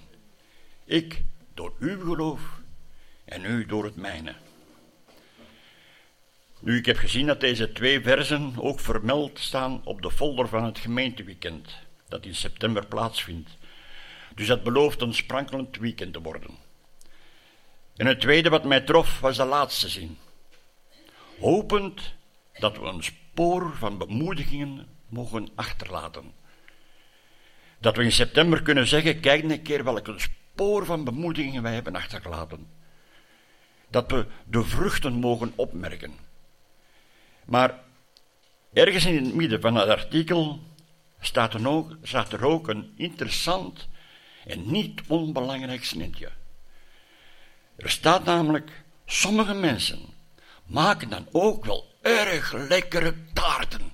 Ik 0.85 1.23
door 1.53 1.73
uw 1.79 1.99
geloof 1.99 2.41
en 3.25 3.45
u 3.45 3.65
door 3.65 3.83
het 3.83 3.95
mijne. 3.95 4.35
Nu, 6.59 6.77
ik 6.77 6.85
heb 6.85 6.97
gezien 6.97 7.27
dat 7.27 7.39
deze 7.39 7.71
twee 7.71 8.01
versen 8.01 8.53
ook 8.57 8.79
vermeld 8.79 9.39
staan 9.39 9.81
op 9.83 10.01
de 10.01 10.11
folder 10.11 10.47
van 10.47 10.63
het 10.63 10.79
gemeenteweekend, 10.79 11.69
dat 12.07 12.25
in 12.25 12.35
september 12.35 12.85
plaatsvindt. 12.85 13.56
Dus 14.37 14.47
dat 14.47 14.63
belooft 14.63 15.01
een 15.01 15.13
sprankelend 15.13 15.77
weekend 15.77 16.13
te 16.13 16.21
worden. 16.21 16.49
En 17.95 18.05
het 18.05 18.19
tweede 18.19 18.49
wat 18.49 18.63
mij 18.63 18.81
trof 18.81 19.19
was 19.19 19.37
de 19.37 19.45
laatste 19.45 19.89
zin. 19.89 20.17
Hopend 21.39 22.13
dat 22.59 22.77
we 22.77 22.85
een 22.85 23.03
spoor 23.03 23.75
van 23.75 23.97
bemoedigingen 23.97 24.87
mogen 25.09 25.49
achterlaten. 25.55 26.33
Dat 27.79 27.95
we 27.95 28.03
in 28.03 28.11
september 28.11 28.61
kunnen 28.61 28.87
zeggen, 28.87 29.19
kijk 29.19 29.43
een 29.43 29.61
keer 29.61 29.83
welke 29.83 30.13
spoor 30.17 30.85
van 30.85 31.03
bemoedigingen 31.03 31.63
wij 31.63 31.73
hebben 31.73 31.95
achtergelaten. 31.95 32.67
Dat 33.89 34.11
we 34.11 34.25
de 34.45 34.63
vruchten 34.63 35.13
mogen 35.13 35.53
opmerken. 35.55 36.13
Maar 37.45 37.79
ergens 38.73 39.05
in 39.05 39.25
het 39.25 39.33
midden 39.33 39.61
van 39.61 39.75
het 39.75 39.89
artikel 39.89 40.59
staat 41.19 42.33
er 42.33 42.45
ook 42.45 42.67
een 42.67 42.93
interessant 42.95 43.87
en 44.47 44.71
niet 44.71 45.01
onbelangrijk 45.07 45.85
snitje. 45.85 46.31
Er 47.75 47.89
staat 47.89 48.23
namelijk, 48.23 48.83
sommige 49.05 49.53
mensen 49.53 49.99
maken 50.65 51.09
dan 51.09 51.27
ook 51.31 51.65
wel 51.65 51.95
erg 52.01 52.53
lekkere 52.53 53.15
taarten. 53.33 53.91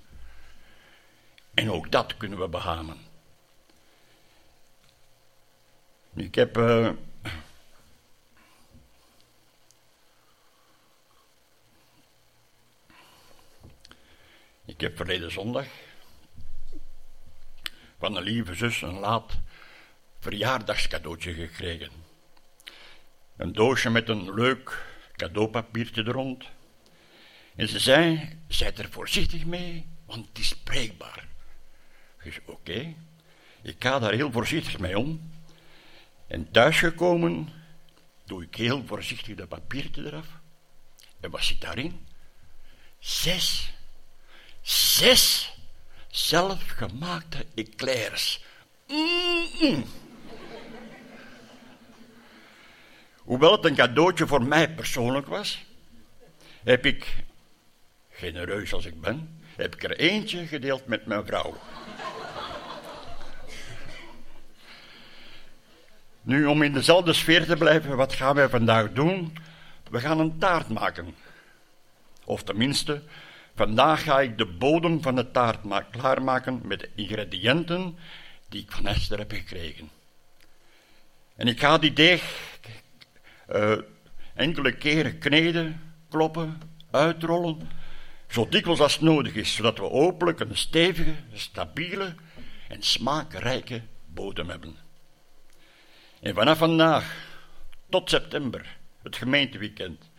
En 1.53 1.71
ook 1.71 1.91
dat 1.91 2.17
kunnen 2.17 2.39
we 2.39 2.47
behamen. 2.47 2.97
Ik 6.15 6.35
heb. 6.35 6.57
Uh, 6.57 6.89
ik 14.65 14.81
heb 14.81 14.95
verleden 14.95 15.31
zondag 15.31 15.65
van 17.99 18.15
een 18.15 18.23
lieve 18.23 18.53
zus 18.53 18.81
een 18.81 18.99
laat 18.99 19.42
verjaardagscadeautje 20.23 21.33
gekregen. 21.33 21.91
Een 23.37 23.53
doosje 23.53 23.89
met 23.89 24.09
een 24.09 24.33
leuk 24.33 24.85
cadeaupapiertje 25.15 26.03
er. 26.03 26.45
En 27.55 27.67
ze 27.67 27.79
zei, 27.79 28.29
zijt 28.47 28.79
er 28.79 28.89
voorzichtig 28.89 29.45
mee, 29.45 29.87
want 30.05 30.27
het 30.27 30.37
is 30.37 30.47
spreekbaar. 30.47 31.27
Dus 32.23 32.39
oké, 32.45 32.93
ik 33.61 33.75
ga 33.79 33.99
daar 33.99 34.13
heel 34.13 34.31
voorzichtig 34.31 34.79
mee 34.79 34.97
om. 34.99 35.31
En 36.27 36.51
thuisgekomen 36.51 37.49
doe 38.25 38.43
ik 38.43 38.55
heel 38.55 38.83
voorzichtig 38.85 39.35
dat 39.35 39.49
papiertje 39.49 40.05
eraf. 40.05 40.27
En 41.19 41.29
wat 41.29 41.43
zit 41.43 41.61
daarin? 41.61 42.07
Zes, 42.99 43.73
zes 44.61 45.53
zelfgemaakte 46.07 47.45
eclairs. 47.55 48.43
Mm 48.87 49.83
Hoewel 53.23 53.51
het 53.51 53.65
een 53.65 53.75
cadeautje 53.75 54.27
voor 54.27 54.43
mij 54.43 54.69
persoonlijk 54.69 55.27
was, 55.27 55.65
heb 56.63 56.85
ik, 56.85 57.15
genereus 58.09 58.73
als 58.73 58.85
ik 58.85 59.01
ben, 59.01 59.41
heb 59.55 59.75
ik 59.75 59.83
er 59.83 59.97
eentje 59.97 60.45
gedeeld 60.45 60.87
met 60.87 61.05
mijn 61.05 61.25
vrouw. 61.25 61.57
Nu, 66.21 66.45
om 66.45 66.61
in 66.61 66.73
dezelfde 66.73 67.13
sfeer 67.13 67.45
te 67.45 67.55
blijven, 67.55 67.95
wat 67.95 68.13
gaan 68.13 68.35
wij 68.35 68.49
vandaag 68.49 68.91
doen? 68.91 69.37
We 69.89 69.99
gaan 69.99 70.19
een 70.19 70.37
taart 70.37 70.69
maken. 70.69 71.15
Of 72.23 72.43
tenminste, 72.43 73.01
vandaag 73.55 74.03
ga 74.03 74.21
ik 74.21 74.37
de 74.37 74.45
bodem 74.45 75.01
van 75.01 75.15
de 75.15 75.31
taart 75.31 75.59
klaarmaken 75.91 76.61
met 76.63 76.79
de 76.79 76.89
ingrediënten 76.95 77.97
die 78.49 78.61
ik 78.61 78.71
van 78.71 78.87
Esther 78.87 79.17
heb 79.17 79.31
gekregen. 79.31 79.89
En 81.35 81.47
ik 81.47 81.59
ga 81.59 81.77
die 81.77 81.93
deeg 81.93 82.51
uh, 83.53 83.77
enkele 84.33 84.71
keren 84.71 85.17
kneden, 85.17 85.95
kloppen, 86.09 86.61
uitrollen, 86.91 87.69
zo 88.27 88.47
dikwijls 88.49 88.79
als 88.79 88.99
nodig 88.99 89.33
is, 89.33 89.55
zodat 89.55 89.77
we 89.77 89.83
hopelijk 89.83 90.39
een 90.39 90.57
stevige, 90.57 91.13
stabiele 91.33 92.15
en 92.67 92.81
smaakrijke 92.81 93.81
bodem 94.05 94.49
hebben. 94.49 94.75
En 96.19 96.33
vanaf 96.33 96.57
vandaag 96.57 97.15
tot 97.89 98.09
september, 98.09 98.77
het 99.03 99.15
gemeenteweekend, 99.15 100.09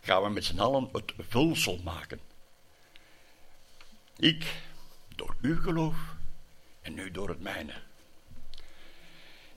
gaan 0.00 0.22
we 0.22 0.28
met 0.28 0.44
z'n 0.44 0.58
allen 0.58 0.88
het 0.92 1.12
vulsel 1.28 1.80
maken. 1.84 2.20
Ik 4.16 4.62
door 5.16 5.36
uw 5.40 5.60
geloof 5.60 5.96
en 6.82 6.98
u 6.98 7.10
door 7.10 7.28
het 7.28 7.40
mijne. 7.40 7.72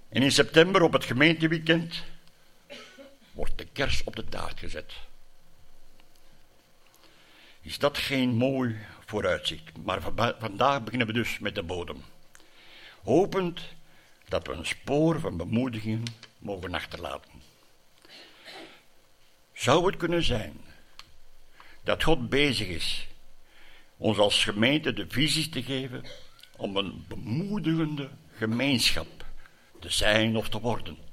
En 0.09 0.21
in 0.23 0.31
september 0.31 0.81
op 0.81 0.93
het 0.93 1.05
gemeenteweekend 1.05 2.03
wordt 3.41 3.57
de 3.57 3.67
kers 3.71 4.03
op 4.03 4.15
de 4.15 4.25
taart 4.25 4.59
gezet. 4.59 4.93
Is 7.61 7.77
dat 7.77 7.97
geen 7.97 8.29
mooi 8.29 8.79
vooruitzicht? 9.05 9.77
Maar 9.83 10.01
vandaag 10.39 10.83
beginnen 10.83 11.07
we 11.07 11.13
dus 11.13 11.39
met 11.39 11.55
de 11.55 11.63
bodem. 11.63 12.03
Hopend 13.03 13.61
dat 14.27 14.47
we 14.47 14.53
een 14.53 14.65
spoor 14.65 15.19
van 15.19 15.37
bemoediging 15.37 16.09
mogen 16.37 16.73
achterlaten. 16.73 17.31
Zou 19.53 19.85
het 19.85 19.97
kunnen 19.97 20.23
zijn 20.23 20.61
dat 21.83 22.03
God 22.03 22.29
bezig 22.29 22.67
is 22.67 23.07
ons 23.97 24.17
als 24.17 24.43
gemeente 24.43 24.93
de 24.93 25.05
visies 25.09 25.49
te 25.49 25.63
geven 25.63 26.05
om 26.57 26.77
een 26.77 27.05
bemoedigende 27.07 28.09
gemeenschap 28.35 29.25
te 29.79 29.89
zijn 29.89 30.35
of 30.35 30.49
te 30.49 30.59
worden? 30.59 31.09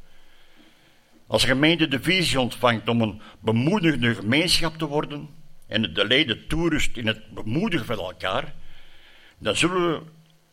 Als 1.28 1.44
gemeente 1.44 1.88
de 1.88 2.02
visie 2.02 2.40
ontvangt 2.40 2.88
om 2.88 3.00
een 3.00 3.20
bemoedigende 3.40 4.14
gemeenschap 4.14 4.78
te 4.78 4.86
worden 4.86 5.28
en 5.66 5.94
de 5.94 6.04
leden 6.04 6.46
toerust 6.46 6.96
in 6.96 7.06
het 7.06 7.30
bemoedigen 7.30 7.86
van 7.86 7.98
elkaar, 7.98 8.54
dan 9.38 9.56
zullen 9.56 9.92
we 9.92 10.02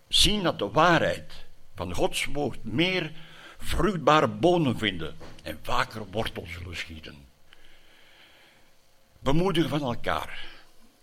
zien 0.07 0.43
dat 0.43 0.59
de 0.59 0.69
waarheid 0.69 1.45
van 1.75 1.93
Gods 1.93 2.25
woord 2.25 2.63
meer 2.63 3.11
vruchtbare 3.57 4.27
bonen 4.27 4.77
vinden 4.77 5.15
en 5.43 5.59
vaker 5.61 6.05
wortels 6.11 6.51
zullen 6.51 6.77
schieten. 6.77 7.15
Bemoedigen 9.19 9.69
van 9.69 9.81
elkaar. 9.81 10.45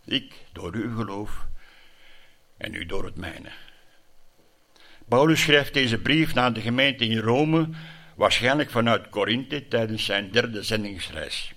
Ik 0.05 0.35
door 0.53 0.75
uw 0.75 0.97
geloof 0.97 1.47
en 2.57 2.75
u 2.75 2.87
door 2.87 3.05
het 3.05 3.17
mijne. 3.17 3.51
Paulus 5.09 5.43
schrijft 5.43 5.75
deze 5.75 5.99
brief 5.99 6.35
naar 6.35 6.53
de 6.53 6.61
gemeente 6.61 7.05
in 7.05 7.19
Rome 7.19 7.69
waarschijnlijk 8.23 8.71
vanuit 8.71 9.09
Korinthe 9.09 9.69
tijdens 9.69 10.05
zijn 10.05 10.31
derde 10.31 10.63
zendingsreis. 10.63 11.53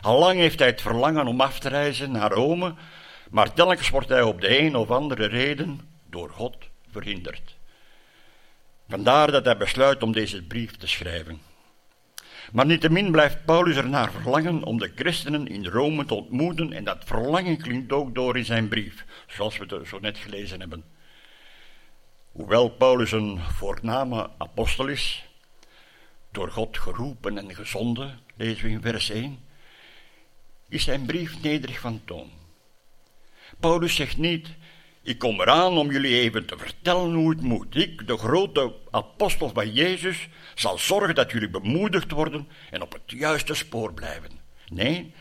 Al 0.00 0.18
lang 0.18 0.38
heeft 0.38 0.58
hij 0.58 0.68
het 0.68 0.80
verlangen 0.80 1.26
om 1.26 1.40
af 1.40 1.58
te 1.58 1.68
reizen 1.68 2.10
naar 2.10 2.30
Rome, 2.30 2.74
maar 3.30 3.52
telkens 3.52 3.90
wordt 3.90 4.08
hij 4.08 4.22
op 4.22 4.40
de 4.40 4.58
een 4.58 4.76
of 4.76 4.90
andere 4.90 5.26
reden 5.26 5.80
door 6.10 6.30
God 6.30 6.56
verhinderd. 6.90 7.56
Vandaar 8.88 9.30
dat 9.30 9.44
hij 9.44 9.56
besluit 9.56 10.02
om 10.02 10.12
deze 10.12 10.42
brief 10.42 10.76
te 10.76 10.86
schrijven. 10.86 11.40
Maar 12.52 12.66
niettemin 12.66 13.10
blijft 13.10 13.44
Paulus 13.44 13.76
ernaar 13.76 14.12
verlangen 14.12 14.62
om 14.62 14.78
de 14.78 14.92
christenen 14.94 15.46
in 15.46 15.66
Rome 15.66 16.04
te 16.04 16.14
ontmoeten 16.14 16.72
en 16.72 16.84
dat 16.84 17.04
verlangen 17.04 17.58
klinkt 17.58 17.92
ook 17.92 18.14
door 18.14 18.36
in 18.36 18.44
zijn 18.44 18.68
brief, 18.68 19.04
zoals 19.26 19.58
we 19.58 19.74
het 19.74 19.88
zo 19.88 19.98
net 19.98 20.18
gelezen 20.18 20.60
hebben. 20.60 20.84
Hoewel 22.32 22.68
Paulus 22.68 23.12
een 23.12 23.40
voorname 23.40 24.30
apostel 24.38 24.86
is, 24.86 25.26
door 26.36 26.50
God 26.50 26.78
geroepen 26.78 27.38
en 27.38 27.54
gezonden, 27.54 28.20
lezen 28.34 28.64
we 28.64 28.70
in 28.70 28.80
vers 28.80 29.10
1, 29.10 29.38
is 30.68 30.84
zijn 30.84 31.06
brief 31.06 31.42
nederig 31.42 31.80
van 31.80 32.00
toon. 32.04 32.30
Paulus 33.60 33.94
zegt 33.94 34.16
niet, 34.16 34.48
ik 35.02 35.18
kom 35.18 35.40
eraan 35.40 35.78
om 35.78 35.90
jullie 35.90 36.18
even 36.18 36.46
te 36.46 36.58
vertellen 36.58 37.14
hoe 37.14 37.30
het 37.30 37.40
moet. 37.40 37.76
Ik, 37.76 38.06
de 38.06 38.16
grote 38.16 38.74
apostel 38.90 39.50
van 39.54 39.72
Jezus, 39.72 40.28
zal 40.54 40.78
zorgen 40.78 41.14
dat 41.14 41.30
jullie 41.30 41.50
bemoedigd 41.50 42.10
worden 42.10 42.48
en 42.70 42.82
op 42.82 42.92
het 42.92 43.02
juiste 43.06 43.54
spoor 43.54 43.94
blijven. 43.94 44.30
Nee, 44.68 45.12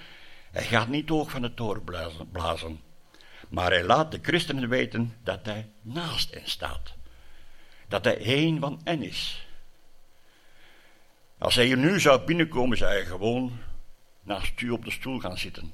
hij 0.52 0.64
gaat 0.64 0.88
niet 0.88 1.10
hoog 1.10 1.32
van 1.32 1.44
het 1.44 1.56
toren 1.56 1.84
blazen, 2.32 2.82
maar 3.50 3.72
hij 3.72 3.84
laat 3.84 4.12
de 4.12 4.20
christenen 4.22 4.70
weten 4.70 5.16
dat 5.24 5.46
hij 5.46 5.70
naast 5.82 6.34
hen 6.34 6.50
staat. 6.50 6.94
Dat 7.88 8.04
hij 8.06 8.18
een 8.22 8.60
van 8.60 8.82
hen 8.84 9.02
is 9.02 9.45
Als 11.46 11.56
hij 11.56 11.66
hier 11.66 11.78
nu 11.78 12.00
zou 12.00 12.22
binnenkomen, 12.22 12.78
zou 12.78 12.92
hij 12.92 13.06
gewoon 13.06 13.60
naast 14.24 14.62
u 14.62 14.70
op 14.70 14.86
de 14.86 14.92
stoel 14.92 15.20
gaan 15.20 15.38
zitten. 15.38 15.74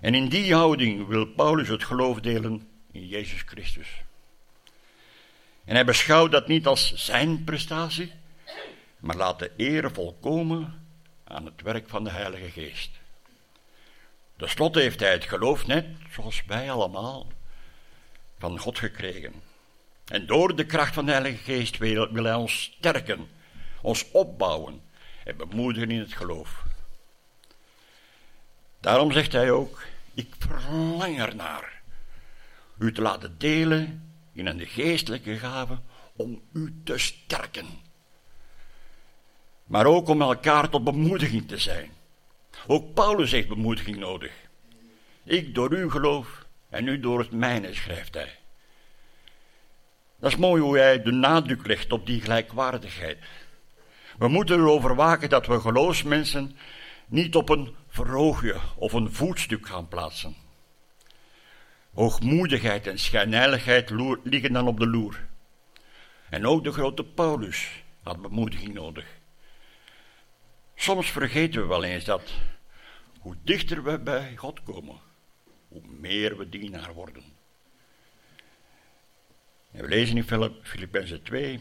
En 0.00 0.14
in 0.14 0.28
die 0.28 0.54
houding 0.54 1.06
wil 1.06 1.26
Paulus 1.26 1.68
het 1.68 1.84
geloof 1.84 2.20
delen 2.20 2.68
in 2.92 3.06
Jezus 3.06 3.42
Christus. 3.46 3.88
En 5.64 5.74
hij 5.74 5.84
beschouwt 5.84 6.32
dat 6.32 6.48
niet 6.48 6.66
als 6.66 6.94
zijn 6.94 7.44
prestatie, 7.44 8.12
maar 8.98 9.16
laat 9.16 9.38
de 9.38 9.52
eer 9.56 9.90
volkomen 9.90 10.86
aan 11.24 11.44
het 11.44 11.62
werk 11.62 11.88
van 11.88 12.04
de 12.04 12.10
Heilige 12.10 12.50
Geest. 12.50 12.90
Ten 14.36 14.48
slotte 14.48 14.80
heeft 14.80 15.00
hij 15.00 15.12
het 15.12 15.24
geloof 15.24 15.66
net, 15.66 15.86
zoals 16.10 16.42
wij 16.46 16.70
allemaal, 16.70 17.26
van 18.38 18.58
God 18.58 18.78
gekregen. 18.78 19.32
En 20.04 20.26
door 20.26 20.56
de 20.56 20.66
kracht 20.66 20.94
van 20.94 21.06
de 21.06 21.12
Heilige 21.12 21.42
Geest 21.42 21.78
wil, 21.78 22.12
wil 22.12 22.24
hij 22.24 22.34
ons 22.34 22.62
sterken, 22.62 23.36
ons 23.88 24.10
opbouwen 24.10 24.82
en 25.24 25.36
bemoedigen 25.36 25.90
in 25.90 25.98
het 25.98 26.12
geloof. 26.12 26.64
Daarom 28.80 29.12
zegt 29.12 29.32
hij 29.32 29.50
ook, 29.50 29.82
ik 30.14 30.34
verlang 30.38 31.18
ernaar 31.20 31.80
u 32.78 32.92
te 32.92 33.02
laten 33.02 33.38
delen 33.38 34.12
in 34.32 34.46
een 34.46 34.66
geestelijke 34.66 35.38
gave 35.38 35.78
om 36.16 36.42
u 36.52 36.74
te 36.84 36.98
sterken. 36.98 37.66
Maar 39.64 39.86
ook 39.86 40.08
om 40.08 40.22
elkaar 40.22 40.68
tot 40.68 40.84
bemoediging 40.84 41.48
te 41.48 41.58
zijn. 41.58 41.90
Ook 42.66 42.94
Paulus 42.94 43.30
heeft 43.30 43.48
bemoediging 43.48 43.96
nodig. 43.96 44.32
Ik 45.24 45.54
door 45.54 45.72
uw 45.72 45.90
geloof 45.90 46.46
en 46.68 46.86
u 46.86 47.00
door 47.00 47.18
het 47.18 47.30
mijne, 47.30 47.74
schrijft 47.74 48.14
hij. 48.14 48.38
Dat 50.18 50.30
is 50.30 50.36
mooi 50.36 50.62
hoe 50.62 50.78
hij 50.78 51.02
de 51.02 51.12
nadruk 51.12 51.66
legt 51.66 51.92
op 51.92 52.06
die 52.06 52.20
gelijkwaardigheid. 52.20 53.18
We 54.18 54.28
moeten 54.28 54.58
erover 54.58 54.94
waken 54.94 55.28
dat 55.28 55.46
we 55.46 55.60
geloofsmensen 55.60 56.56
niet 57.06 57.34
op 57.34 57.48
een 57.48 57.74
verhoogje 57.88 58.56
of 58.76 58.92
een 58.92 59.12
voetstuk 59.12 59.66
gaan 59.66 59.88
plaatsen. 59.88 60.36
Hoogmoedigheid 61.94 62.86
en 62.86 62.98
schijnheiligheid 62.98 63.90
liggen 64.22 64.52
dan 64.52 64.66
op 64.66 64.78
de 64.78 64.86
loer. 64.86 65.26
En 66.30 66.46
ook 66.46 66.64
de 66.64 66.72
grote 66.72 67.04
Paulus 67.04 67.82
had 68.02 68.22
bemoediging 68.22 68.74
nodig. 68.74 69.06
Soms 70.74 71.10
vergeten 71.10 71.60
we 71.60 71.66
wel 71.66 71.84
eens 71.84 72.04
dat 72.04 72.32
hoe 73.20 73.36
dichter 73.42 73.82
we 73.82 73.98
bij 73.98 74.36
God 74.36 74.62
komen, 74.62 74.96
hoe 75.68 75.82
meer 75.86 76.36
we 76.36 76.48
dienaar 76.48 76.94
worden. 76.94 77.22
En 79.70 79.82
we 79.82 79.88
lezen 79.88 80.16
in 80.16 80.52
Filippenzen 80.62 81.22
2. 81.22 81.60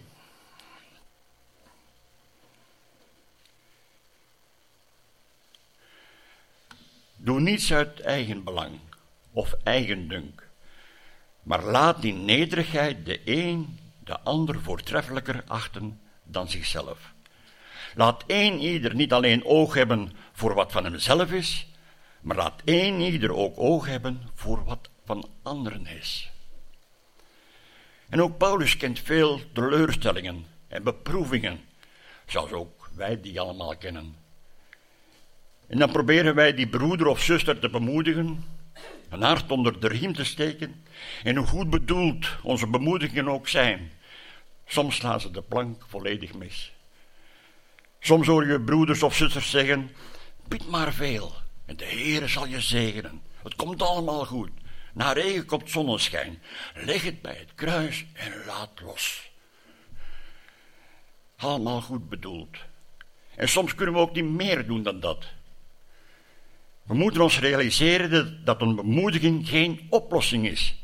Doe 7.18 7.39
niets 7.39 7.74
uit 7.74 7.99
eigen 7.99 8.43
belang 8.43 8.80
of 9.32 9.55
eigendunk, 9.63 10.49
maar 11.43 11.63
laat 11.63 12.03
in 12.03 12.26
nederigheid 12.26 13.05
de 13.05 13.22
een 13.26 13.80
de 14.03 14.20
ander 14.20 14.61
voortreffelijker 14.61 15.43
achten 15.47 15.99
dan 16.24 16.49
zichzelf. 16.49 17.13
Laat 17.95 18.24
één 18.28 18.59
ieder 18.59 18.95
niet 18.95 19.13
alleen 19.13 19.45
oog 19.45 19.74
hebben 19.74 20.11
voor 20.32 20.53
wat 20.53 20.72
van 20.72 20.84
hemzelf 20.84 21.32
is, 21.32 21.68
maar 22.22 22.36
laat 22.36 22.61
één 22.65 22.99
ieder 22.99 23.36
ook 23.36 23.59
oog 23.59 23.86
hebben 23.86 24.30
voor 24.34 24.63
wat 24.63 24.89
van 25.05 25.30
anderen 25.43 25.86
is. 25.88 26.32
En 28.09 28.22
ook 28.22 28.38
Paulus 28.38 28.78
kent 28.78 28.99
veel 28.99 29.41
teleurstellingen 29.53 30.45
en 30.68 30.84
beproevingen, 30.84 31.59
zoals 32.26 32.51
ook 32.51 32.89
wij 32.95 33.22
die 33.22 33.39
allemaal 33.39 33.78
kennen. 33.78 34.26
En 35.68 35.80
dan 35.80 35.91
proberen 35.91 36.36
wij 36.36 36.53
die 36.53 36.68
broeder 36.68 37.07
of 37.07 37.22
zuster 37.22 37.59
te 37.59 37.70
bemoedigen, 37.70 38.45
een 39.09 39.22
hart 39.22 39.51
onder 39.51 39.80
de 39.80 39.88
riem 39.88 40.13
te 40.13 40.24
steken, 40.24 40.84
en 41.24 41.36
hoe 41.36 41.47
goed 41.47 41.70
bedoeld 41.70 42.28
onze 42.43 42.68
bemoedigingen 42.68 43.30
ook 43.30 43.47
zijn, 43.47 43.91
soms 44.65 44.95
slaan 44.95 45.22
ze 45.22 45.32
de 45.32 45.41
plank 45.41 45.84
volledig 45.88 46.34
mis. 46.34 46.72
Soms 47.99 48.28
hoor 48.28 48.47
je 48.47 48.61
broeders 48.61 49.03
of 49.03 49.15
zusters 49.15 49.49
zeggen: 49.49 49.91
Bid 50.47 50.70
maar 50.70 50.93
veel 50.93 51.34
en 51.65 51.78
de 51.78 51.86
Heer 51.86 52.30
zal 52.30 52.45
je 52.45 52.61
zegenen. 52.61 53.22
Het 53.43 53.55
komt 53.55 53.82
allemaal 53.82 54.26
goed. 54.26 54.49
Na 54.93 55.11
regen 55.11 55.45
komt 55.45 55.70
zonneschijn. 55.70 56.41
Leg 56.74 57.03
het 57.03 57.22
bij 57.22 57.36
het 57.36 57.55
kruis 57.55 58.05
en 58.13 58.45
laat 58.45 58.82
los. 58.82 59.32
Allemaal 61.36 61.82
goed 61.82 62.09
bedoeld. 62.09 62.57
En 63.36 63.49
soms 63.49 63.76
kunnen 63.76 63.95
we 63.95 64.01
ook 64.01 64.13
niet 64.13 64.26
meer 64.26 64.68
doen 64.68 64.84
dan 64.84 64.99
dat. 64.99 65.26
We 66.88 66.93
moeten 66.93 67.21
ons 67.21 67.39
realiseren 67.39 68.45
dat 68.45 68.61
een 68.61 68.75
bemoediging 68.75 69.47
geen 69.47 69.88
oplossing 69.89 70.47
is 70.47 70.83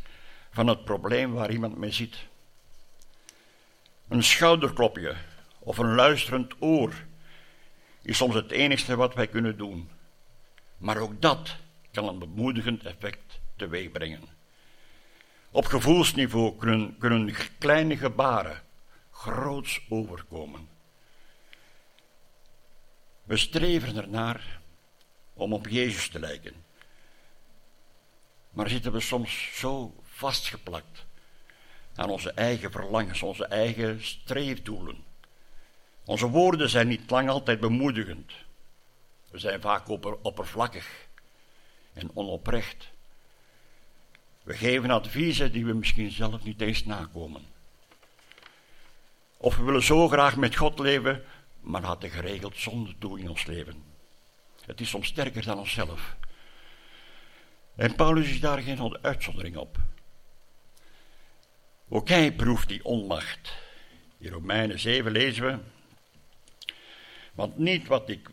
van 0.52 0.68
het 0.68 0.84
probleem 0.84 1.34
waar 1.34 1.52
iemand 1.52 1.78
mee 1.78 1.92
zit. 1.92 2.28
Een 4.08 4.24
schouderklopje 4.24 5.16
of 5.60 5.78
een 5.78 5.96
luisterend 5.96 6.54
oor 6.60 6.94
is 8.02 8.18
soms 8.18 8.36
het 8.36 8.52
enige 8.52 8.96
wat 8.96 9.14
wij 9.14 9.28
kunnen 9.28 9.58
doen. 9.58 9.90
Maar 10.78 10.98
ook 10.98 11.22
dat 11.22 11.56
kan 11.92 12.08
een 12.08 12.20
bemoedigend 12.20 12.84
effect 12.86 13.40
teweeg 13.56 13.92
brengen. 13.92 14.24
Op 15.52 15.66
gevoelsniveau 15.66 16.58
kunnen, 16.58 16.98
kunnen 16.98 17.36
kleine 17.60 17.98
gebaren 17.98 18.62
groots 19.12 19.82
overkomen. 19.90 20.68
We 23.24 23.38
streven 23.38 23.96
ernaar 23.96 24.62
om 25.34 25.54
op 25.54 25.68
Jezus 25.68 26.10
te 26.10 26.20
lijken. 26.20 26.54
Maar 28.50 28.70
zitten 28.70 28.92
we 28.92 29.00
soms 29.00 29.50
zo 29.60 29.96
vastgeplakt 30.02 31.06
aan 31.96 32.10
onze 32.10 32.32
eigen 32.32 32.72
verlangens, 32.72 33.22
onze 33.22 33.46
eigen 33.46 34.06
streefdoelen. 34.06 35.04
Onze 36.06 36.28
woorden 36.28 36.70
zijn 36.70 36.88
niet 36.88 37.10
lang 37.10 37.30
altijd 37.30 37.60
bemoedigend. 37.60 38.32
We 39.30 39.40
zijn 39.40 39.62
vaak 39.62 39.88
oppervlakkig 40.22 41.08
en 41.94 42.10
onoprecht. 42.14 42.92
We 44.44 44.54
geven 44.54 44.92
adviezen 44.92 45.52
die 45.52 45.66
we 45.66 45.74
misschien 45.74 46.12
zelf 46.12 46.44
niet 46.44 46.62
eens 46.62 46.86
nakomen. 46.86 47.42
Of 49.38 49.58
we 49.58 49.64
willen 49.64 49.84
zo 49.84 50.08
graag 50.08 50.36
met 50.36 50.56
God 50.56 50.80
leven, 50.80 51.24
maar 51.60 51.82
laten 51.82 52.10
geregeld 52.10 52.58
zonde 52.58 52.96
toe 52.98 53.20
in 53.20 53.30
ons 53.30 53.46
leven. 53.46 53.93
Het 54.66 54.82
is 54.82 54.90
soms 54.90 55.08
sterker 55.08 55.46
dan 55.46 55.58
onszelf. 55.58 56.16
En 57.76 57.96
Paulus 57.96 58.30
is 58.30 58.40
daar 58.40 58.62
geen 58.62 58.98
uitzondering 59.02 59.58
op. 59.58 59.78
Ook 61.90 62.08
hij 62.08 62.34
proeft 62.34 62.68
die 62.68 62.86
onmacht. 62.86 63.54
In 64.18 64.32
Romeinen 64.32 64.80
7 64.80 65.12
lezen 65.12 65.46
we. 65.46 65.60
Want 67.34 67.58
niet 67.58 67.88
wat 67.88 68.10
ik, 68.10 68.30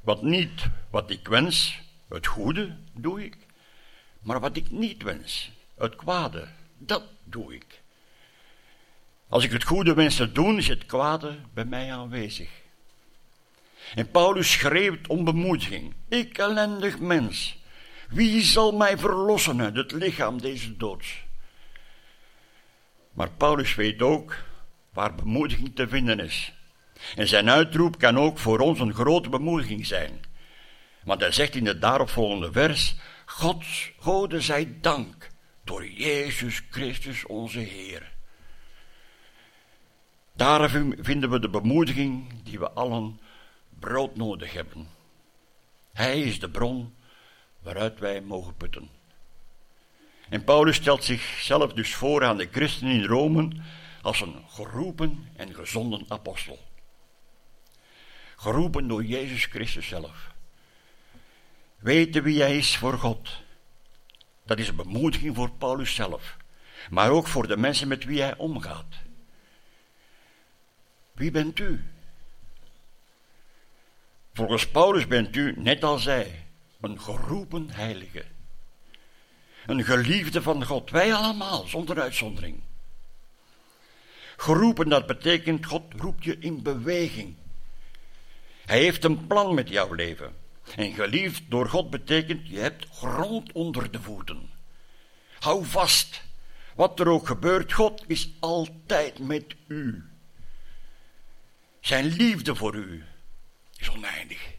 wat 0.00 0.22
niet 0.22 0.66
wat 0.90 1.10
ik 1.10 1.28
wens, 1.28 1.80
het 2.08 2.26
goede 2.26 2.76
doe 2.92 3.24
ik, 3.24 3.36
maar 4.20 4.40
wat 4.40 4.56
ik 4.56 4.70
niet 4.70 5.02
wens, 5.02 5.50
het 5.74 5.96
kwade, 5.96 6.48
dat 6.78 7.02
doe 7.24 7.54
ik. 7.54 7.82
Als 9.28 9.44
ik 9.44 9.52
het 9.52 9.64
goede 9.64 9.94
wens 9.94 10.16
te 10.16 10.32
doen, 10.32 10.58
is 10.58 10.68
het 10.68 10.86
kwade 10.86 11.38
bij 11.54 11.64
mij 11.64 11.92
aanwezig. 11.92 12.50
En 13.94 14.10
Paulus 14.10 14.52
schreef 14.52 14.94
om 15.06 15.24
bemoediging. 15.24 15.94
Ik 16.08 16.38
ellendig 16.38 16.98
mens, 16.98 17.58
wie 18.08 18.42
zal 18.42 18.72
mij 18.72 18.98
verlossen 18.98 19.60
uit 19.60 19.76
het 19.76 19.92
lichaam 19.92 20.40
deze 20.40 20.76
doods? 20.76 21.24
Maar 23.12 23.30
Paulus 23.30 23.74
weet 23.74 24.02
ook 24.02 24.36
waar 24.92 25.14
bemoediging 25.14 25.74
te 25.74 25.88
vinden 25.88 26.20
is. 26.20 26.52
En 27.16 27.28
zijn 27.28 27.50
uitroep 27.50 27.98
kan 27.98 28.18
ook 28.18 28.38
voor 28.38 28.58
ons 28.58 28.80
een 28.80 28.94
grote 28.94 29.28
bemoediging 29.28 29.86
zijn. 29.86 30.20
Want 31.04 31.20
hij 31.20 31.32
zegt 31.32 31.54
in 31.54 31.66
het 31.66 31.80
daaropvolgende 31.80 32.52
vers: 32.52 32.96
God, 33.26 33.64
Gode 33.98 34.40
zij 34.40 34.76
dank 34.80 35.28
door 35.64 35.86
Jezus 35.86 36.62
Christus 36.70 37.26
onze 37.26 37.58
Heer. 37.58 38.12
Daar 40.32 40.70
vinden 40.98 41.30
we 41.30 41.38
de 41.38 41.50
bemoediging 41.50 42.42
die 42.42 42.58
we 42.58 42.70
allen 42.70 43.20
brood 43.78 44.16
nodig 44.16 44.52
hebben. 44.52 44.88
Hij 45.92 46.20
is 46.20 46.40
de 46.40 46.50
bron 46.50 46.94
waaruit 47.58 47.98
wij 47.98 48.20
mogen 48.20 48.56
putten. 48.56 48.88
En 50.28 50.44
Paulus 50.44 50.76
stelt 50.76 51.04
zichzelf 51.04 51.72
dus 51.72 51.94
voor 51.94 52.24
aan 52.24 52.36
de 52.36 52.48
christenen 52.52 52.94
in 52.94 53.04
Rome 53.04 53.48
als 54.02 54.20
een 54.20 54.44
geroepen 54.48 55.28
en 55.36 55.54
gezonden 55.54 56.04
apostel. 56.08 56.58
Geroepen 58.36 58.88
door 58.88 59.04
Jezus 59.04 59.44
Christus 59.44 59.88
zelf. 59.88 60.34
Weten 61.78 62.22
wie 62.22 62.40
hij 62.40 62.56
is 62.56 62.76
voor 62.76 62.98
God. 62.98 63.42
Dat 64.44 64.58
is 64.58 64.68
een 64.68 64.76
bemoediging 64.76 65.36
voor 65.36 65.50
Paulus 65.50 65.94
zelf, 65.94 66.36
maar 66.90 67.10
ook 67.10 67.26
voor 67.26 67.46
de 67.46 67.56
mensen 67.56 67.88
met 67.88 68.04
wie 68.04 68.20
hij 68.20 68.36
omgaat. 68.36 68.94
Wie 71.12 71.30
bent 71.30 71.58
u? 71.58 71.84
Volgens 74.36 74.68
Paulus 74.68 75.06
bent 75.06 75.36
u, 75.36 75.54
net 75.56 75.84
als 75.84 76.02
zij, 76.02 76.46
een 76.80 77.00
geroepen 77.00 77.70
heilige. 77.70 78.24
Een 79.66 79.84
geliefde 79.84 80.42
van 80.42 80.64
God, 80.64 80.90
wij 80.90 81.14
allemaal, 81.14 81.66
zonder 81.66 82.00
uitzondering. 82.00 82.60
Geroepen, 84.36 84.88
dat 84.88 85.06
betekent 85.06 85.66
God 85.66 85.82
roept 85.96 86.24
je 86.24 86.38
in 86.38 86.62
beweging. 86.62 87.36
Hij 88.64 88.78
heeft 88.78 89.04
een 89.04 89.26
plan 89.26 89.54
met 89.54 89.68
jouw 89.68 89.92
leven. 89.92 90.34
En 90.76 90.92
geliefd 90.92 91.42
door 91.48 91.68
God 91.68 91.90
betekent 91.90 92.48
je 92.48 92.58
hebt 92.58 92.86
grond 92.92 93.52
onder 93.52 93.90
de 93.90 94.00
voeten. 94.00 94.50
Hou 95.38 95.64
vast. 95.64 96.22
Wat 96.74 97.00
er 97.00 97.08
ook 97.08 97.26
gebeurt, 97.26 97.72
God 97.72 98.04
is 98.06 98.30
altijd 98.40 99.18
met 99.18 99.56
u. 99.66 100.04
Zijn 101.80 102.04
liefde 102.04 102.54
voor 102.54 102.74
u 102.74 103.04
is 103.78 103.90
oneindig. 103.90 104.54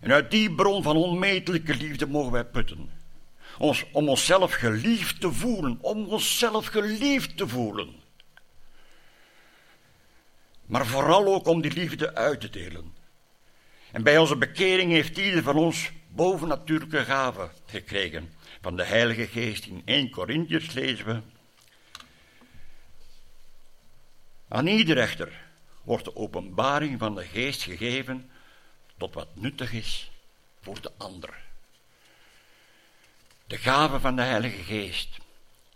En 0.00 0.12
uit 0.12 0.30
die 0.30 0.54
bron 0.54 0.82
van 0.82 0.96
onmetelijke 0.96 1.74
liefde 1.74 2.06
mogen 2.06 2.32
wij 2.32 2.44
putten. 2.44 2.90
Ons, 3.58 3.84
om 3.92 4.08
onszelf 4.08 4.52
geliefd 4.52 5.20
te 5.20 5.32
voelen, 5.32 5.78
om 5.80 6.06
onszelf 6.06 6.66
geliefd 6.66 7.36
te 7.36 7.48
voelen. 7.48 7.94
Maar 10.66 10.86
vooral 10.86 11.34
ook 11.34 11.46
om 11.46 11.60
die 11.60 11.72
liefde 11.72 12.14
uit 12.14 12.40
te 12.40 12.50
delen. 12.50 12.94
En 13.92 14.02
bij 14.02 14.18
onze 14.18 14.36
bekering 14.36 14.90
heeft 14.90 15.18
ieder 15.18 15.42
van 15.42 15.56
ons 15.56 15.90
bovennatuurlijke 16.08 17.04
gaven 17.04 17.50
gekregen 17.66 18.32
van 18.60 18.76
de 18.76 18.84
Heilige 18.84 19.26
Geest. 19.26 19.66
In 19.66 19.82
1 19.84 20.10
Corinthiërs 20.10 20.72
lezen 20.72 21.06
we. 21.06 21.20
Aan 24.48 24.66
ieder 24.66 24.98
echter 24.98 25.41
wordt 25.82 26.04
de 26.04 26.16
openbaring 26.16 26.98
van 26.98 27.14
de 27.14 27.24
Geest 27.24 27.62
gegeven 27.62 28.30
tot 28.96 29.14
wat 29.14 29.36
nuttig 29.36 29.72
is 29.72 30.10
voor 30.60 30.80
de 30.80 30.92
ander. 30.96 31.34
De 33.46 33.56
gaven 33.58 34.00
van 34.00 34.16
de 34.16 34.22
Heilige 34.22 34.62
Geest 34.62 35.18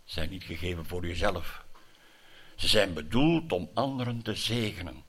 zijn 0.05 0.29
niet 0.29 0.43
gegeven 0.43 0.85
voor 0.85 1.07
jezelf. 1.07 1.65
Ze 2.55 2.67
zijn 2.67 2.93
bedoeld 2.93 3.51
om 3.51 3.69
anderen 3.73 4.21
te 4.21 4.35
zegenen 4.35 5.03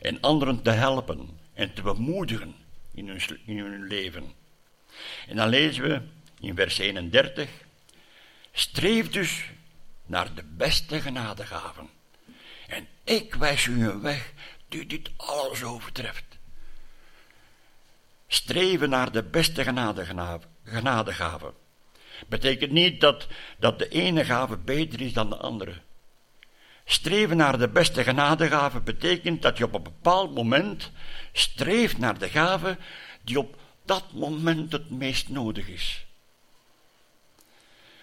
en 0.00 0.20
anderen 0.20 0.62
te 0.62 0.70
helpen 0.70 1.38
en 1.52 1.74
te 1.74 1.82
bemoedigen 1.82 2.54
in 2.94 3.08
hun, 3.08 3.40
in 3.44 3.58
hun 3.58 3.86
leven. 3.86 4.32
En 5.26 5.36
dan 5.36 5.48
lezen 5.48 5.82
we 5.82 6.02
in 6.40 6.54
vers 6.54 6.78
31, 6.78 7.50
streef 8.52 9.10
dus 9.10 9.44
naar 10.06 10.34
de 10.34 10.44
beste 10.44 11.00
genadegaven. 11.00 11.88
En 12.66 12.88
ik 13.04 13.34
wijs 13.34 13.66
u 13.66 13.88
een 13.88 14.00
weg 14.00 14.32
die 14.68 14.86
dit 14.86 15.10
alles 15.16 15.62
overtreft. 15.62 16.24
Streven 18.26 18.90
naar 18.90 19.12
de 19.12 19.22
beste 19.22 19.64
genadegaven. 20.64 21.54
Betekent 22.26 22.72
niet 22.72 23.00
dat, 23.00 23.26
dat 23.58 23.78
de 23.78 23.88
ene 23.88 24.24
gave 24.24 24.56
beter 24.56 25.00
is 25.00 25.12
dan 25.12 25.30
de 25.30 25.36
andere. 25.36 25.80
Streven 26.84 27.36
naar 27.36 27.58
de 27.58 27.68
beste 27.68 28.02
genadegave 28.02 28.80
betekent 28.80 29.42
dat 29.42 29.58
je 29.58 29.64
op 29.64 29.74
een 29.74 29.82
bepaald 29.82 30.34
moment 30.34 30.90
streeft 31.32 31.98
naar 31.98 32.18
de 32.18 32.28
gave 32.28 32.78
die 33.22 33.38
op 33.38 33.56
dat 33.84 34.12
moment 34.12 34.72
het 34.72 34.90
meest 34.90 35.28
nodig 35.28 35.68
is. 35.68 36.06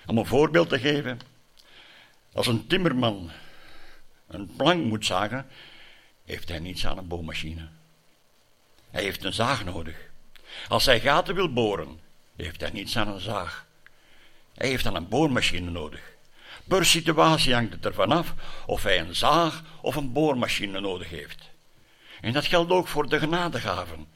Om 0.05 0.17
een 0.17 0.25
voorbeeld 0.25 0.69
te 0.69 0.79
geven, 0.79 1.19
als 2.33 2.47
een 2.47 2.67
timmerman 2.67 3.31
een 4.27 4.55
plank 4.55 4.85
moet 4.85 5.05
zagen, 5.05 5.47
heeft 6.25 6.49
hij 6.49 6.59
niets 6.59 6.85
aan 6.85 6.97
een 6.97 7.07
boommachine. 7.07 7.67
Hij 8.91 9.03
heeft 9.03 9.23
een 9.23 9.33
zaag 9.33 9.65
nodig. 9.65 9.95
Als 10.67 10.85
hij 10.85 10.99
gaten 10.99 11.35
wil 11.35 11.53
boren, 11.53 11.99
heeft 12.35 12.61
hij 12.61 12.69
niets 12.69 12.97
aan 12.97 13.07
een 13.07 13.19
zaag. 13.19 13.65
Hij 14.53 14.67
heeft 14.67 14.83
dan 14.83 14.95
een 14.95 15.07
boormachine 15.07 15.69
nodig. 15.69 16.01
Per 16.67 16.85
situatie 16.85 17.53
hangt 17.53 17.73
het 17.73 17.85
ervan 17.85 18.11
af 18.11 18.33
of 18.65 18.83
hij 18.83 18.99
een 18.99 19.15
zaag 19.15 19.63
of 19.81 19.95
een 19.95 20.11
boormachine 20.11 20.79
nodig 20.79 21.09
heeft. 21.09 21.49
En 22.21 22.33
dat 22.33 22.45
geldt 22.45 22.71
ook 22.71 22.87
voor 22.87 23.09
de 23.09 23.19
genadegaven 23.19 24.07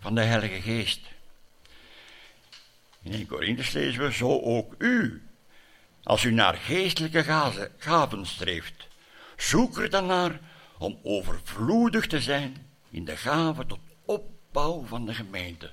van 0.00 0.14
de 0.14 0.20
Heilige 0.20 0.60
Geest. 0.60 1.00
In 3.02 3.12
1 3.12 3.26
Corinthians 3.26 3.72
lezen 3.72 4.02
we, 4.02 4.12
zo 4.12 4.40
ook 4.40 4.74
u, 4.78 5.22
als 6.02 6.24
u 6.24 6.30
naar 6.30 6.54
geestelijke 6.54 7.24
gaven 7.78 8.26
streeft, 8.26 8.86
zoek 9.36 9.78
er 9.78 9.90
dan 9.90 10.06
naar 10.06 10.40
om 10.78 10.98
overvloedig 11.02 12.06
te 12.06 12.20
zijn 12.20 12.66
in 12.90 13.04
de 13.04 13.16
gave 13.16 13.66
tot 13.66 13.78
opbouw 14.04 14.84
van 14.84 15.06
de 15.06 15.14
gemeente. 15.14 15.72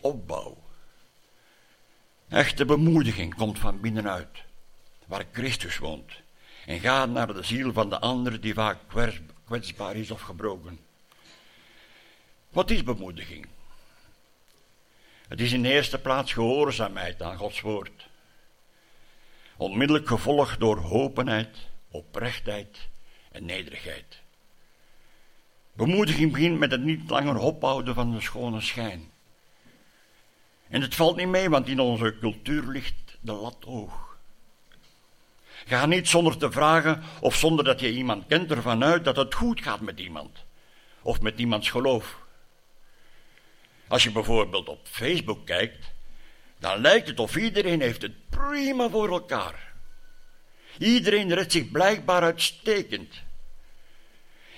Opbouw. 0.00 0.62
Echte 2.28 2.64
bemoediging 2.64 3.34
komt 3.34 3.58
van 3.58 3.80
binnenuit, 3.80 4.42
waar 5.06 5.24
Christus 5.32 5.78
woont, 5.78 6.12
en 6.66 6.80
gaat 6.80 7.08
naar 7.08 7.34
de 7.34 7.42
ziel 7.42 7.72
van 7.72 7.88
de 7.88 7.98
ander 7.98 8.40
die 8.40 8.54
vaak 8.54 8.78
kwetsbaar 9.44 9.96
is 9.96 10.10
of 10.10 10.20
gebroken. 10.20 10.78
Wat 12.48 12.70
is 12.70 12.82
bemoediging? 12.82 13.46
Het 15.28 15.40
is 15.40 15.52
in 15.52 15.62
de 15.62 15.68
eerste 15.68 15.98
plaats 15.98 16.32
gehoorzaamheid 16.32 17.22
aan 17.22 17.36
Gods 17.36 17.60
woord. 17.60 18.08
Onmiddellijk 19.62 20.08
gevolgd 20.08 20.60
door 20.60 20.90
openheid, 20.90 21.56
oprechtheid 21.90 22.88
en 23.32 23.44
nederigheid. 23.44 24.20
Bemoediging 25.72 26.32
begint 26.32 26.58
met 26.58 26.70
het 26.70 26.82
niet 26.82 27.10
langer 27.10 27.38
ophouden 27.38 27.94
van 27.94 28.12
de 28.12 28.20
schone 28.20 28.60
schijn. 28.60 29.10
En 30.68 30.80
het 30.80 30.94
valt 30.94 31.16
niet 31.16 31.28
mee, 31.28 31.50
want 31.50 31.68
in 31.68 31.80
onze 31.80 32.16
cultuur 32.20 32.62
ligt 32.62 33.18
de 33.20 33.32
lat 33.32 33.56
hoog. 33.64 34.16
Ga 35.66 35.86
niet 35.86 36.08
zonder 36.08 36.36
te 36.36 36.52
vragen 36.52 37.02
of 37.20 37.36
zonder 37.36 37.64
dat 37.64 37.80
je 37.80 37.92
iemand 37.92 38.26
kent 38.26 38.50
ervan 38.50 38.84
uit 38.84 39.04
dat 39.04 39.16
het 39.16 39.34
goed 39.34 39.62
gaat 39.62 39.80
met 39.80 40.00
iemand. 40.00 40.44
Of 41.02 41.20
met 41.20 41.38
iemands 41.38 41.70
geloof. 41.70 42.18
Als 43.88 44.02
je 44.02 44.12
bijvoorbeeld 44.12 44.68
op 44.68 44.80
Facebook 44.82 45.46
kijkt, 45.46 45.91
dan 46.62 46.80
lijkt 46.80 47.08
het 47.08 47.18
of 47.18 47.36
iedereen 47.36 47.80
heeft 47.80 48.02
het 48.02 48.28
prima 48.28 48.88
voor 48.88 49.10
elkaar. 49.10 49.72
Iedereen 50.78 51.34
redt 51.34 51.52
zich 51.52 51.70
blijkbaar 51.70 52.22
uitstekend. 52.22 53.14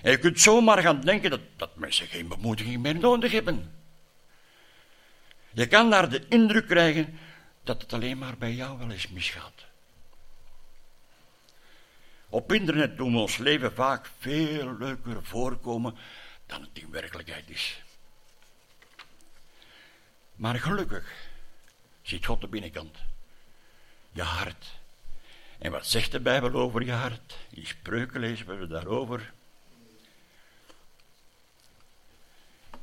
En 0.02 0.10
je 0.10 0.18
kunt 0.18 0.40
zomaar 0.40 0.78
gaan 0.82 1.00
denken 1.00 1.30
dat, 1.30 1.40
dat 1.56 1.76
mensen 1.76 2.06
geen 2.06 2.28
bemoediging 2.28 2.82
meer 2.82 2.98
nodig 2.98 3.32
hebben. 3.32 3.74
Je 5.52 5.66
kan 5.66 5.90
daar 5.90 6.10
de 6.10 6.26
indruk 6.28 6.66
krijgen 6.66 7.18
dat 7.62 7.82
het 7.82 7.92
alleen 7.92 8.18
maar 8.18 8.36
bij 8.38 8.52
jou 8.52 8.78
wel 8.78 8.90
eens 8.90 9.08
misgaat. 9.08 9.64
Op 12.28 12.52
internet 12.52 12.96
doen 12.96 13.12
we 13.12 13.18
ons 13.18 13.36
leven 13.36 13.74
vaak 13.74 14.10
veel 14.18 14.76
leuker 14.78 15.24
voorkomen 15.24 15.96
dan 16.46 16.60
het 16.60 16.70
in 16.72 16.90
werkelijkheid 16.90 17.50
is. 17.50 17.82
Maar 20.34 20.54
gelukkig 20.54 21.23
ziet 22.04 22.26
God 22.26 22.40
de 22.40 22.46
binnenkant, 22.46 22.96
je 24.12 24.22
hart. 24.22 24.72
En 25.58 25.70
wat 25.70 25.86
zegt 25.86 26.12
de 26.12 26.20
Bijbel 26.20 26.52
over 26.52 26.84
je 26.84 26.92
hart? 26.92 27.36
In 27.50 27.66
spreuken 27.66 28.20
lezen 28.20 28.58
we 28.58 28.66
daarover. 28.66 29.32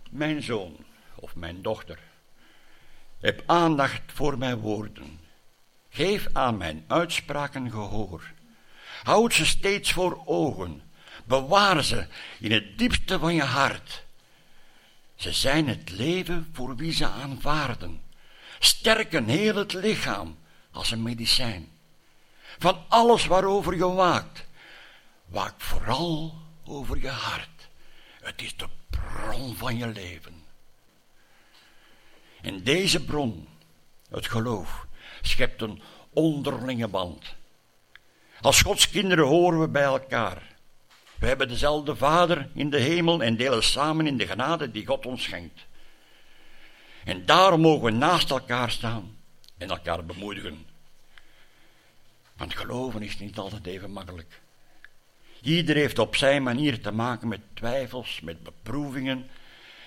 Mijn 0.09 0.43
zoon 0.43 0.77
of 1.15 1.35
mijn 1.35 1.61
dochter, 1.61 1.99
heb 3.19 3.43
aandacht 3.45 4.01
voor 4.13 4.37
mijn 4.37 4.57
woorden. 4.57 5.19
Geef 5.89 6.27
aan 6.33 6.57
mijn 6.57 6.83
uitspraken 6.87 7.71
gehoor. 7.71 8.31
Houd 9.03 9.33
ze 9.33 9.45
steeds 9.45 9.91
voor 9.91 10.21
ogen. 10.25 10.81
Bewaar 11.25 11.83
ze 11.83 12.07
in 12.39 12.51
het 12.51 12.77
diepste 12.77 13.19
van 13.19 13.35
je 13.35 13.43
hart. 13.43 14.03
Ze 15.15 15.33
zijn 15.33 15.67
het 15.67 15.89
leven 15.89 16.49
voor 16.53 16.75
wie 16.75 16.93
ze 16.93 17.07
aanvaarden. 17.07 18.00
Sterken 18.63 19.25
heel 19.25 19.55
het 19.55 19.73
lichaam 19.73 20.37
als 20.71 20.91
een 20.91 21.01
medicijn. 21.01 21.71
Van 22.59 22.83
alles 22.87 23.25
waarover 23.25 23.75
je 23.75 23.87
waakt, 23.87 24.45
waak 25.25 25.53
vooral 25.57 26.33
over 26.65 27.01
je 27.01 27.09
hart. 27.09 27.69
Het 28.21 28.41
is 28.41 28.57
de 28.57 28.67
bron 28.89 29.55
van 29.55 29.77
je 29.77 29.87
leven. 29.87 30.43
En 32.41 32.63
deze 32.63 33.05
bron, 33.05 33.47
het 34.09 34.27
geloof, 34.27 34.85
schept 35.21 35.61
een 35.61 35.81
onderlinge 36.13 36.87
band. 36.87 37.35
Als 38.41 38.61
Gods 38.61 38.89
kinderen 38.89 39.25
horen 39.25 39.59
we 39.59 39.67
bij 39.67 39.83
elkaar. 39.83 40.55
We 41.19 41.27
hebben 41.27 41.47
dezelfde 41.47 41.95
Vader 41.95 42.49
in 42.53 42.69
de 42.69 42.79
hemel 42.79 43.23
en 43.23 43.37
delen 43.37 43.63
samen 43.63 44.07
in 44.07 44.17
de 44.17 44.27
genade 44.27 44.71
die 44.71 44.85
God 44.85 45.05
ons 45.05 45.23
schenkt. 45.23 45.69
En 47.03 47.25
daarom 47.25 47.61
mogen 47.61 47.85
we 47.85 47.91
naast 47.91 48.29
elkaar 48.29 48.71
staan 48.71 49.17
en 49.57 49.69
elkaar 49.69 50.05
bemoedigen. 50.05 50.65
Want 52.35 52.55
geloven 52.55 53.01
is 53.01 53.19
niet 53.19 53.37
altijd 53.37 53.65
even 53.65 53.91
makkelijk. 53.91 54.41
Ieder 55.41 55.75
heeft 55.75 55.99
op 55.99 56.15
zijn 56.15 56.43
manier 56.43 56.81
te 56.81 56.91
maken 56.91 57.27
met 57.27 57.41
twijfels, 57.53 58.21
met 58.21 58.43
beproevingen, 58.43 59.29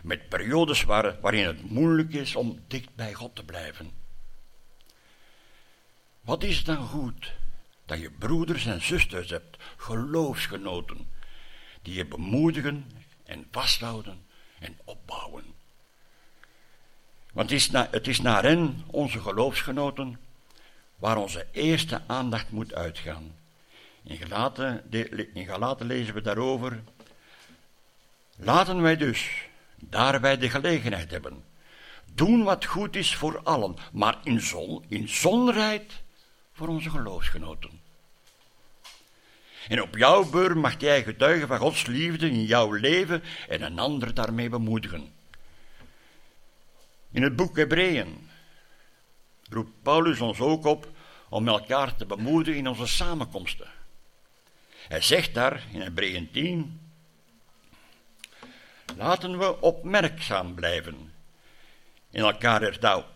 met 0.02 0.28
periodes 0.28 0.82
waar, 0.82 1.20
waarin 1.20 1.46
het 1.46 1.70
moeilijk 1.70 2.12
is 2.12 2.36
om 2.36 2.60
dicht 2.66 2.94
bij 2.94 3.12
God 3.12 3.34
te 3.34 3.44
blijven. 3.44 3.90
Wat 6.20 6.42
is 6.42 6.56
het 6.56 6.66
dan 6.66 6.86
goed 6.86 7.32
dat 7.86 8.00
je 8.00 8.10
broeders 8.10 8.66
en 8.66 8.82
zusters 8.82 9.30
hebt, 9.30 9.56
geloofsgenoten, 9.76 11.08
die 11.82 11.94
je 11.94 12.06
bemoedigen 12.06 12.90
en 13.24 13.46
vasthouden 13.50 14.26
en 14.58 14.78
opbouwen. 14.84 15.53
Want 17.34 17.50
het 17.50 17.58
is, 17.58 17.70
naar, 17.70 17.88
het 17.90 18.08
is 18.08 18.20
naar 18.20 18.42
hen, 18.42 18.84
onze 18.86 19.20
geloofsgenoten, 19.20 20.18
waar 20.96 21.16
onze 21.16 21.46
eerste 21.52 22.00
aandacht 22.06 22.50
moet 22.50 22.74
uitgaan. 22.74 23.34
In 24.02 24.16
Galaten, 24.16 24.90
in 25.34 25.86
lezen 25.86 26.14
we 26.14 26.20
daarover. 26.20 26.82
Laten 28.36 28.82
wij 28.82 28.96
dus, 28.96 29.48
daar 29.76 30.20
wij 30.20 30.38
de 30.38 30.50
gelegenheid 30.50 31.10
hebben, 31.10 31.44
doen 32.12 32.42
wat 32.42 32.64
goed 32.64 32.96
is 32.96 33.14
voor 33.14 33.40
allen, 33.42 33.76
maar 33.92 34.18
in, 34.22 34.40
zon, 34.40 34.84
in 34.88 35.08
zonderheid 35.08 35.92
voor 36.52 36.68
onze 36.68 36.90
geloofsgenoten. 36.90 37.70
En 39.68 39.82
op 39.82 39.96
jouw 39.96 40.30
beurt 40.30 40.54
mag 40.54 40.80
jij 40.80 41.02
getuigen 41.02 41.48
van 41.48 41.58
Gods 41.58 41.86
liefde 41.86 42.30
in 42.30 42.44
jouw 42.44 42.72
leven 42.72 43.22
en 43.48 43.62
een 43.62 43.78
ander 43.78 44.14
daarmee 44.14 44.48
bemoedigen. 44.48 45.12
In 47.14 47.22
het 47.22 47.36
boek 47.36 47.56
Hebreeën 47.56 48.30
roept 49.50 49.82
Paulus 49.82 50.20
ons 50.20 50.40
ook 50.40 50.64
op 50.64 50.88
om 51.28 51.48
elkaar 51.48 51.96
te 51.96 52.06
bemoedigen 52.06 52.58
in 52.58 52.68
onze 52.68 52.86
samenkomsten. 52.86 53.68
Hij 54.88 55.00
zegt 55.00 55.34
daar 55.34 55.64
in 55.72 55.80
Hebreeën 55.80 56.30
10: 56.30 56.80
Laten 58.96 59.38
we 59.38 59.60
opmerkzaam 59.60 60.54
blijven 60.54 61.12
en 62.10 62.22
elkaar 62.22 62.62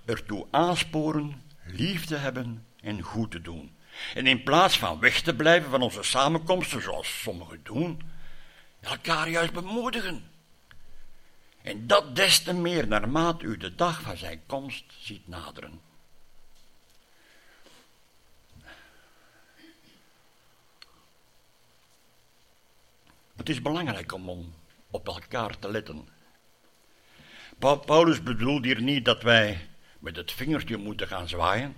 ertoe 0.05 0.47
aansporen 0.51 1.43
lief 1.65 2.05
te 2.05 2.17
hebben 2.17 2.67
en 2.81 3.03
goed 3.03 3.31
te 3.31 3.41
doen. 3.41 3.77
En 4.15 4.27
in 4.27 4.43
plaats 4.43 4.79
van 4.79 5.01
weg 5.01 5.21
te 5.21 5.35
blijven 5.35 5.71
van 5.71 5.83
onze 5.83 6.03
samenkomsten, 6.03 6.83
zoals 6.83 7.21
sommigen 7.21 7.61
doen, 7.63 8.03
elkaar 8.81 9.29
juist 9.29 9.53
bemoedigen. 9.53 10.28
En 11.69 11.87
dat 11.87 12.17
des 12.17 12.43
te 12.43 12.53
meer 12.55 12.87
naarmate 12.87 13.47
u 13.47 13.57
de 13.57 13.75
dag 13.75 14.01
van 14.01 14.17
zijn 14.17 14.41
komst 14.47 14.85
ziet 14.99 15.29
naderen. 15.29 15.81
Het 23.37 23.49
is 23.49 23.63
belangrijk 23.63 24.13
om 24.13 24.55
op 24.91 25.07
elkaar 25.07 25.59
te 25.59 25.71
letten. 25.71 26.09
Paulus 27.59 28.23
bedoelt 28.23 28.65
hier 28.65 28.83
niet 28.83 29.05
dat 29.05 29.23
wij 29.23 29.69
met 29.99 30.17
het 30.17 30.33
vingertje 30.33 30.77
moeten 30.77 31.09
gaan 31.09 31.29
zwaaien, 31.29 31.77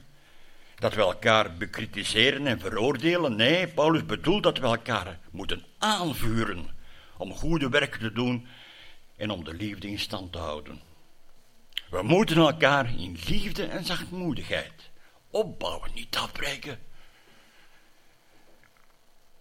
dat 0.78 0.94
we 0.94 1.00
elkaar 1.00 1.56
bekritiseren 1.56 2.46
en 2.46 2.60
veroordelen. 2.60 3.36
Nee, 3.36 3.68
Paulus 3.68 4.06
bedoelt 4.06 4.42
dat 4.42 4.58
we 4.58 4.66
elkaar 4.66 5.18
moeten 5.30 5.64
aanvuren 5.78 6.68
om 7.16 7.32
goede 7.32 7.68
werk 7.68 7.96
te 7.96 8.12
doen 8.12 8.46
en 9.20 9.30
om 9.30 9.44
de 9.44 9.54
liefde 9.54 9.88
in 9.88 9.98
stand 9.98 10.32
te 10.32 10.38
houden. 10.38 10.80
We 11.90 12.02
moeten 12.02 12.36
elkaar 12.36 12.86
in 12.98 13.18
liefde 13.26 13.64
en 13.64 13.84
zachtmoedigheid 13.84 14.90
opbouwen, 15.30 15.90
niet 15.94 16.16
afbreken. 16.16 16.78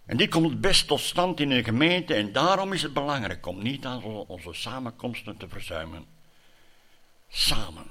En 0.06 0.16
die 0.16 0.28
komt 0.28 0.50
het 0.50 0.60
best 0.60 0.86
tot 0.86 1.00
stand 1.00 1.40
in 1.40 1.50
een 1.50 1.64
gemeente 1.64 2.14
en 2.14 2.32
daarom 2.32 2.72
is 2.72 2.82
het 2.82 2.92
belangrijk 2.92 3.46
om 3.46 3.62
niet 3.62 3.84
aan 3.84 4.04
onze 4.04 4.52
samenkomsten 4.52 5.36
te 5.36 5.48
verzuimen. 5.48 6.06
Samen. 7.28 7.86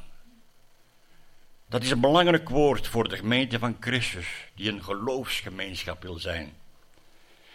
Dat 1.68 1.84
is 1.84 1.92
een 1.92 2.02
belangrijk 2.02 2.50
woord 2.50 2.88
voor 2.88 3.10
de 3.10 3.18
gemeente 3.18 3.60
van 3.60 3.78
Christus, 3.80 4.28
die 4.56 4.72
een 4.72 4.84
geloofsgemeenschap 4.84 6.02
wil 6.02 6.20
zijn. 6.20 6.54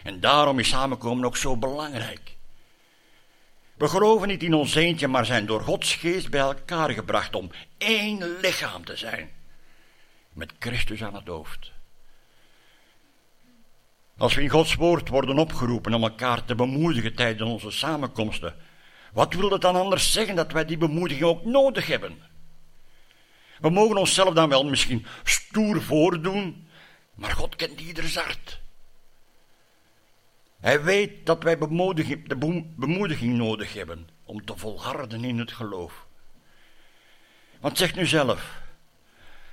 En 0.03 0.19
daarom 0.19 0.59
is 0.59 0.69
samenkomen 0.69 1.25
ook 1.25 1.37
zo 1.37 1.57
belangrijk. 1.57 2.34
We 3.75 3.87
geloven 3.87 4.27
niet 4.27 4.43
in 4.43 4.53
ons 4.53 4.75
eentje, 4.75 5.07
maar 5.07 5.25
zijn 5.25 5.45
door 5.45 5.61
Gods 5.61 5.95
geest 5.95 6.29
bij 6.29 6.39
elkaar 6.39 6.89
gebracht 6.89 7.35
om 7.35 7.51
één 7.77 8.39
lichaam 8.39 8.85
te 8.85 8.95
zijn. 8.95 9.29
Met 10.33 10.53
Christus 10.59 11.03
aan 11.03 11.15
het 11.15 11.27
hoofd. 11.27 11.71
Als 14.17 14.35
we 14.35 14.41
in 14.41 14.49
Gods 14.49 14.75
woord 14.75 15.09
worden 15.09 15.37
opgeroepen 15.37 15.93
om 15.93 16.03
elkaar 16.03 16.45
te 16.45 16.55
bemoedigen 16.55 17.15
tijdens 17.15 17.49
onze 17.49 17.71
samenkomsten, 17.71 18.55
wat 19.13 19.33
wil 19.33 19.51
het 19.51 19.61
dan 19.61 19.75
anders 19.75 20.11
zeggen 20.11 20.35
dat 20.35 20.51
wij 20.51 20.65
die 20.65 20.77
bemoediging 20.77 21.25
ook 21.25 21.45
nodig 21.45 21.87
hebben? 21.87 22.17
We 23.59 23.69
mogen 23.69 23.97
onszelf 23.97 24.33
dan 24.33 24.49
wel 24.49 24.65
misschien 24.65 25.05
stoer 25.23 25.81
voordoen, 25.81 26.67
maar 27.13 27.31
God 27.31 27.55
kent 27.55 27.79
ieders 27.79 28.15
hart. 28.15 28.59
Hij 30.65 30.83
weet 30.83 31.25
dat 31.25 31.43
wij 31.43 31.57
bemoediging, 31.57 32.27
de 32.27 32.65
bemoediging 32.75 33.37
nodig 33.37 33.73
hebben 33.73 34.09
om 34.23 34.45
te 34.45 34.57
volharden 34.57 35.23
in 35.23 35.39
het 35.39 35.51
geloof. 35.51 36.05
Want 37.59 37.77
zeg 37.77 37.95
nu 37.95 38.05
zelf, 38.05 38.61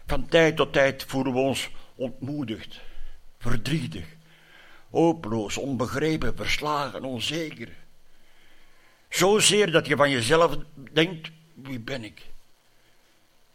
van 0.06 0.28
tijd 0.28 0.56
tot 0.56 0.72
tijd 0.72 1.04
voelen 1.04 1.32
we 1.32 1.38
ons 1.38 1.70
ontmoedigd, 1.94 2.80
verdrietig, 3.38 4.04
hopeloos, 4.90 5.56
onbegrepen, 5.56 6.36
verslagen, 6.36 7.04
onzeker. 7.04 7.68
Zozeer 9.08 9.72
dat 9.72 9.86
je 9.86 9.96
van 9.96 10.10
jezelf 10.10 10.56
denkt, 10.92 11.30
wie 11.54 11.80
ben 11.80 12.04
ik? 12.04 12.26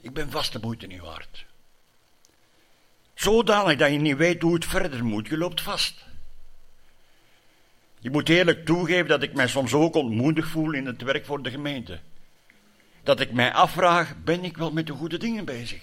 Ik 0.01 0.13
ben 0.13 0.31
vast 0.31 0.51
de 0.51 0.59
moeite 0.59 0.87
niet 0.87 1.01
waard. 1.01 1.45
Zodanig 3.13 3.77
dat 3.77 3.91
je 3.91 3.97
niet 3.97 4.17
weet 4.17 4.41
hoe 4.41 4.53
het 4.53 4.65
verder 4.65 5.05
moet. 5.05 5.27
Je 5.27 5.37
loopt 5.37 5.61
vast. 5.61 6.06
Je 8.07 8.13
moet 8.13 8.29
eerlijk 8.29 8.65
toegeven 8.65 9.07
dat 9.07 9.21
ik 9.21 9.33
mij 9.33 9.47
soms 9.47 9.73
ook 9.73 9.95
ontmoedigd 9.95 10.49
voel 10.49 10.73
in 10.73 10.85
het 10.85 11.01
werk 11.01 11.25
voor 11.25 11.41
de 11.43 11.49
gemeente. 11.49 11.99
Dat 13.03 13.19
ik 13.19 13.31
mij 13.31 13.53
afvraag, 13.53 14.15
ben 14.23 14.43
ik 14.43 14.57
wel 14.57 14.71
met 14.71 14.87
de 14.87 14.93
goede 14.93 15.17
dingen 15.17 15.45
bezig? 15.45 15.81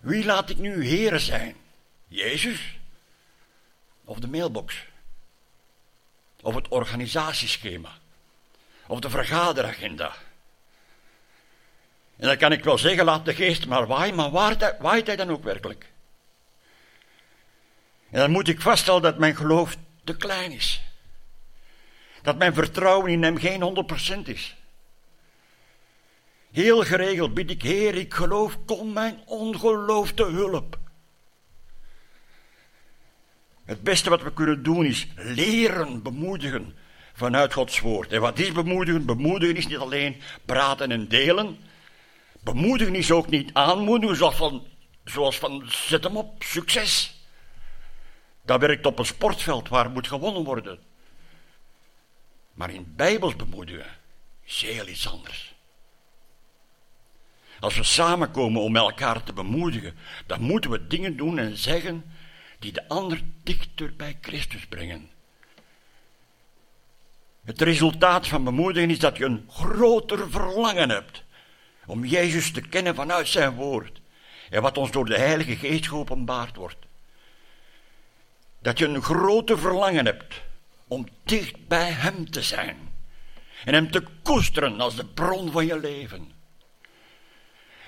Wie 0.00 0.24
laat 0.24 0.50
ik 0.50 0.58
nu 0.58 0.84
Heer 0.86 1.20
zijn? 1.20 1.56
Jezus? 2.08 2.78
Of 4.04 4.18
de 4.18 4.28
mailbox? 4.28 4.84
Of 6.42 6.54
het 6.54 6.68
organisatieschema? 6.68 7.92
Of 8.86 9.00
de 9.00 9.10
vergaderagenda? 9.10 10.12
En 12.16 12.26
dan 12.26 12.36
kan 12.36 12.52
ik 12.52 12.64
wel 12.64 12.78
zeggen, 12.78 13.04
laat 13.04 13.24
de 13.24 13.34
geest 13.34 13.66
maar 13.66 13.86
waaien, 13.86 14.14
maar 14.14 14.30
waait, 14.30 14.74
waait 14.78 15.06
hij 15.06 15.16
dan 15.16 15.30
ook 15.30 15.44
werkelijk? 15.44 15.92
En 18.14 18.20
dan 18.20 18.30
moet 18.30 18.48
ik 18.48 18.60
vaststellen 18.60 19.02
dat 19.02 19.18
mijn 19.18 19.36
geloof 19.36 19.76
te 20.04 20.16
klein 20.16 20.52
is. 20.52 20.82
Dat 22.22 22.38
mijn 22.38 22.54
vertrouwen 22.54 23.10
in 23.10 23.22
hem 23.22 23.38
geen 23.38 23.86
100% 24.24 24.28
is. 24.28 24.56
Heel 26.52 26.84
geregeld 26.84 27.34
bid 27.34 27.50
ik, 27.50 27.62
Heer, 27.62 27.94
ik 27.94 28.14
geloof, 28.14 28.58
kom 28.64 28.92
mijn 28.92 29.22
ongeloof 29.26 30.12
te 30.12 30.24
hulp. 30.24 30.78
Het 33.64 33.82
beste 33.82 34.10
wat 34.10 34.22
we 34.22 34.32
kunnen 34.32 34.62
doen 34.62 34.84
is 34.84 35.06
leren 35.16 36.02
bemoedigen 36.02 36.76
vanuit 37.14 37.52
Gods 37.52 37.80
woord. 37.80 38.12
En 38.12 38.20
wat 38.20 38.38
is 38.38 38.52
bemoedigen? 38.52 39.06
Bemoedigen 39.06 39.56
is 39.56 39.66
niet 39.66 39.78
alleen 39.78 40.20
praten 40.44 40.90
en 40.90 41.08
delen, 41.08 41.58
Bemoedigen 42.40 42.94
is 42.94 43.10
ook 43.10 43.28
niet 43.28 43.50
aanmoedigen, 43.52 44.16
zoals 44.16 44.36
van, 44.36 44.66
zoals 45.04 45.38
van 45.38 45.64
zet 45.68 46.04
hem 46.04 46.16
op, 46.16 46.42
succes. 46.42 47.13
Dat 48.44 48.60
werkt 48.60 48.86
op 48.86 48.98
een 48.98 49.06
sportveld 49.06 49.68
waar 49.68 49.90
moet 49.90 50.08
gewonnen 50.08 50.44
worden. 50.44 50.78
Maar 52.52 52.70
in 52.70 52.92
Bijbels 52.96 53.36
bemoedigen 53.36 53.86
is 54.44 54.62
heel 54.62 54.88
iets 54.88 55.08
anders. 55.08 55.54
Als 57.60 57.76
we 57.76 57.82
samenkomen 57.82 58.62
om 58.62 58.76
elkaar 58.76 59.22
te 59.22 59.32
bemoedigen, 59.32 59.96
dan 60.26 60.40
moeten 60.40 60.70
we 60.70 60.86
dingen 60.86 61.16
doen 61.16 61.38
en 61.38 61.56
zeggen 61.56 62.04
die 62.58 62.72
de 62.72 62.88
ander 62.88 63.20
dichter 63.42 63.96
bij 63.96 64.18
Christus 64.20 64.66
brengen. 64.66 65.10
Het 67.44 67.60
resultaat 67.60 68.28
van 68.28 68.44
bemoedigen 68.44 68.90
is 68.90 68.98
dat 68.98 69.16
je 69.16 69.24
een 69.24 69.46
groter 69.48 70.30
verlangen 70.30 70.90
hebt 70.90 71.22
om 71.86 72.04
Jezus 72.04 72.52
te 72.52 72.60
kennen 72.60 72.94
vanuit 72.94 73.28
zijn 73.28 73.54
woord 73.54 74.00
en 74.50 74.62
wat 74.62 74.78
ons 74.78 74.90
door 74.90 75.04
de 75.04 75.18
Heilige 75.18 75.56
Geest 75.56 75.88
geopenbaard 75.88 76.56
wordt. 76.56 76.83
Dat 78.64 78.78
je 78.78 78.86
een 78.86 79.02
grote 79.02 79.58
verlangen 79.58 80.04
hebt 80.04 80.42
om 80.88 81.08
dicht 81.24 81.68
bij 81.68 81.90
Hem 81.90 82.30
te 82.30 82.42
zijn 82.42 82.76
en 83.64 83.74
Hem 83.74 83.90
te 83.90 84.04
koesteren 84.22 84.80
als 84.80 84.96
de 84.96 85.04
bron 85.04 85.52
van 85.52 85.66
je 85.66 85.78
leven. 85.78 86.32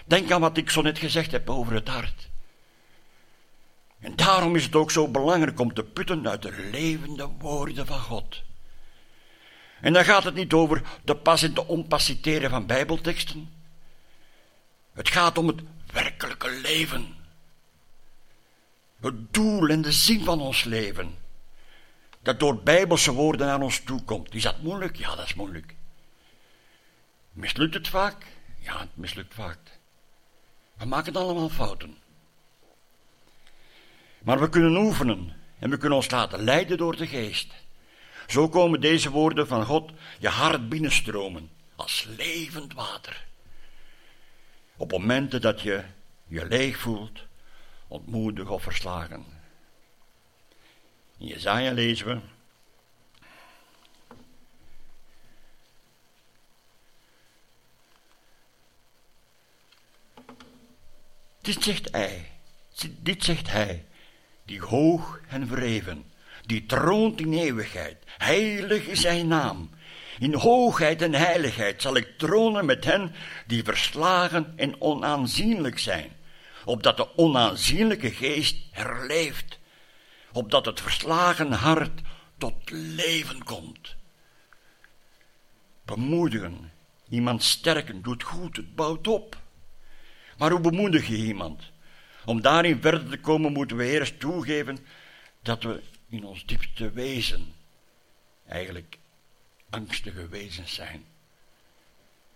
Denk 0.05 0.31
aan 0.31 0.41
wat 0.41 0.57
ik 0.57 0.71
zo 0.71 0.83
net 0.83 0.99
gezegd 0.99 1.33
heb 1.33 1.51
over 1.51 1.75
het 1.75 1.89
hart. 1.89 2.29
En 4.01 4.17
daarom 4.17 4.57
is 4.57 4.65
het 4.65 4.75
ook 4.75 4.91
zo 4.91 5.09
belangrijk 5.09 5.61
om 5.61 5.75
te 5.75 5.85
putten 5.85 6.29
uit 6.29 6.43
de 6.43 6.69
levende 6.71 7.29
woorden 7.39 7.87
van 7.87 8.01
God. 8.01 8.43
En 9.81 9.93
dan 9.93 10.05
gaat 10.05 10.25
het 10.25 10.35
niet 10.35 10.53
over 10.53 10.83
de 11.05 11.17
pas 11.17 11.43
en 11.43 11.55
de 11.55 11.67
onpas 11.67 12.05
citeren 12.05 12.51
van 12.51 12.67
bijbelteksten. 12.67 13.53
Het 14.93 15.09
gaat 15.09 15.39
om 15.39 15.47
het 15.47 15.61
werkelijke 15.93 16.51
leven. 16.51 17.16
Het 19.07 19.35
doel 19.35 19.69
en 19.69 19.83
de 19.83 19.93
zin 19.93 20.25
van 20.25 20.41
ons 20.41 20.65
leven. 20.65 21.15
Dat 22.23 22.41
door 22.41 22.63
bijbelse 22.63 23.13
woorden 23.13 23.47
naar 23.47 23.61
ons 23.61 23.81
toe 23.81 24.03
komt. 24.03 24.35
Is 24.35 24.43
dat 24.43 24.63
moeilijk? 24.63 24.97
Ja, 24.97 25.15
dat 25.15 25.25
is 25.25 25.35
moeilijk. 25.35 25.75
Mislukt 27.33 27.75
het 27.75 27.89
vaak? 27.89 28.27
Ja, 28.59 28.79
het 28.79 28.97
mislukt 28.97 29.35
vaak. 29.35 29.59
We 30.77 30.85
maken 30.85 31.17
allemaal 31.17 31.49
fouten. 31.49 31.97
Maar 34.19 34.41
we 34.41 34.49
kunnen 34.49 34.77
oefenen 34.77 35.37
en 35.59 35.71
we 35.71 35.77
kunnen 35.77 35.99
ons 35.99 36.11
laten 36.11 36.45
leiden 36.45 36.79
door 36.79 36.97
de 36.97 37.07
geest. 37.07 37.53
Zo 38.27 38.49
komen 38.49 38.81
deze 38.81 39.11
woorden 39.11 39.47
van 39.47 39.65
God 39.65 39.91
je 40.19 40.29
hart 40.29 40.69
binnenstromen 40.69 41.51
als 41.77 42.07
levend 42.17 42.75
water. 42.75 43.27
Op 44.77 44.91
momenten 44.91 45.41
dat 45.41 45.61
je 45.61 45.85
je 46.27 46.47
leeg 46.47 46.79
voelt, 46.79 47.26
ontmoedig 47.89 48.49
of 48.49 48.63
verslagen. 48.63 49.25
In 51.19 51.27
Jezaja 51.27 51.73
lezen 51.73 52.07
we. 52.07 52.21
Dit 61.41 61.63
zegt 61.63 61.89
hij, 61.91 62.31
dit 62.99 63.25
zegt 63.25 63.51
hij, 63.51 63.85
die 64.45 64.61
hoog 64.61 65.21
en 65.29 65.47
verheven, 65.47 66.05
die 66.47 66.67
troont 66.67 67.21
in 67.21 67.33
eeuwigheid. 67.33 67.97
Heilig 68.07 68.87
is 68.87 69.01
zijn 69.01 69.29
naam. 69.29 69.71
In 70.19 70.35
hoogheid 70.35 71.03
en 71.03 71.15
heiligheid 71.15 71.83
zal 71.83 71.97
ik 71.97 72.19
tronen 72.19 72.65
met 72.65 72.85
hen 72.85 73.15
die 73.47 73.65
verslagen 73.65 74.53
en 74.57 74.81
onaanzienlijk 74.81 75.79
zijn, 75.79 76.16
opdat 76.67 76.97
de 76.97 77.17
onaanzienlijke 77.17 78.11
geest 78.11 78.57
herleeft, 78.71 79.59
opdat 80.33 80.67
het 80.67 80.81
verslagen 80.81 81.53
hart 81.53 82.01
tot 82.39 82.71
leven 82.71 83.45
komt. 83.45 83.95
Bemoedigen, 85.85 86.73
iemand 87.09 87.43
sterken, 87.43 88.03
doet 88.03 88.23
goed, 88.23 88.57
het 88.57 88.75
bouwt 88.75 89.09
op. 89.09 89.37
Maar 90.39 90.51
hoe 90.51 90.61
bemoedig 90.61 91.07
je 91.07 91.17
iemand? 91.17 91.63
Om 92.25 92.41
daarin 92.41 92.81
verder 92.81 93.09
te 93.09 93.21
komen 93.21 93.53
moeten 93.53 93.77
we 93.77 93.91
eerst 93.91 94.21
toegeven 94.21 94.79
dat 95.43 95.63
we 95.63 95.83
in 96.09 96.25
ons 96.25 96.47
diepste 96.47 96.91
wezen 96.91 97.55
eigenlijk 98.49 98.99
angstige 99.71 100.29
wezens 100.29 100.75
zijn. 100.75 101.05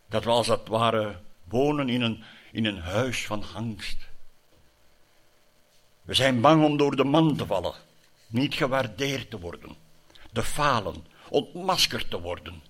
Dat 0.08 0.24
we 0.24 0.30
als 0.30 0.46
het 0.46 0.68
ware 0.68 1.20
wonen 1.44 1.88
in 1.88 2.00
een, 2.00 2.24
in 2.52 2.64
een 2.64 2.80
huis 2.80 3.26
van 3.26 3.44
angst. 3.54 4.09
We 6.10 6.16
zijn 6.16 6.40
bang 6.40 6.64
om 6.64 6.76
door 6.76 6.96
de 6.96 7.04
man 7.04 7.36
te 7.36 7.46
vallen, 7.46 7.74
niet 8.26 8.54
gewaardeerd 8.54 9.30
te 9.30 9.40
worden, 9.40 9.76
te 10.32 10.42
falen, 10.42 11.06
ontmaskerd 11.28 12.10
te 12.10 12.20
worden. 12.20 12.62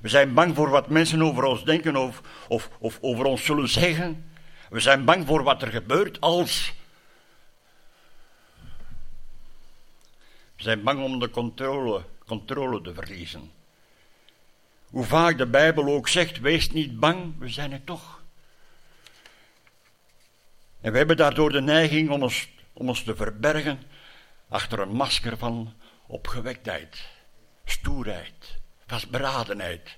We 0.00 0.08
zijn 0.08 0.34
bang 0.34 0.54
voor 0.56 0.70
wat 0.70 0.88
mensen 0.88 1.22
over 1.22 1.44
ons 1.44 1.64
denken 1.64 1.96
of, 1.96 2.22
of, 2.48 2.70
of 2.78 2.98
over 3.00 3.24
ons 3.24 3.44
zullen 3.44 3.68
zeggen. 3.68 4.32
We 4.70 4.80
zijn 4.80 5.04
bang 5.04 5.26
voor 5.26 5.42
wat 5.42 5.62
er 5.62 5.68
gebeurt 5.68 6.20
als. 6.20 6.72
We 10.56 10.62
zijn 10.62 10.82
bang 10.82 11.02
om 11.02 11.18
de 11.18 11.30
controle, 11.30 12.04
controle 12.26 12.80
te 12.80 12.94
verliezen. 12.94 13.50
Hoe 14.90 15.04
vaak 15.04 15.38
de 15.38 15.46
Bijbel 15.46 15.86
ook 15.86 16.08
zegt: 16.08 16.40
wees 16.40 16.70
niet 16.70 17.00
bang, 17.00 17.38
we 17.38 17.48
zijn 17.48 17.72
het 17.72 17.86
toch. 17.86 18.22
En 20.80 20.92
we 20.92 20.98
hebben 20.98 21.16
daardoor 21.16 21.52
de 21.52 21.60
neiging 21.60 22.10
om 22.10 22.22
ons, 22.22 22.48
om 22.80 22.88
ons 22.88 23.02
te 23.04 23.16
verbergen 23.16 23.82
achter 24.48 24.78
een 24.78 24.92
masker 24.96 25.36
van 25.36 25.74
opgewektheid, 26.06 27.08
stoerheid, 27.64 28.58
vastberadenheid, 28.86 29.96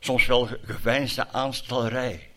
soms 0.00 0.26
wel 0.26 0.48
geveinsde 0.62 1.28
aanstallerij. 1.28 2.30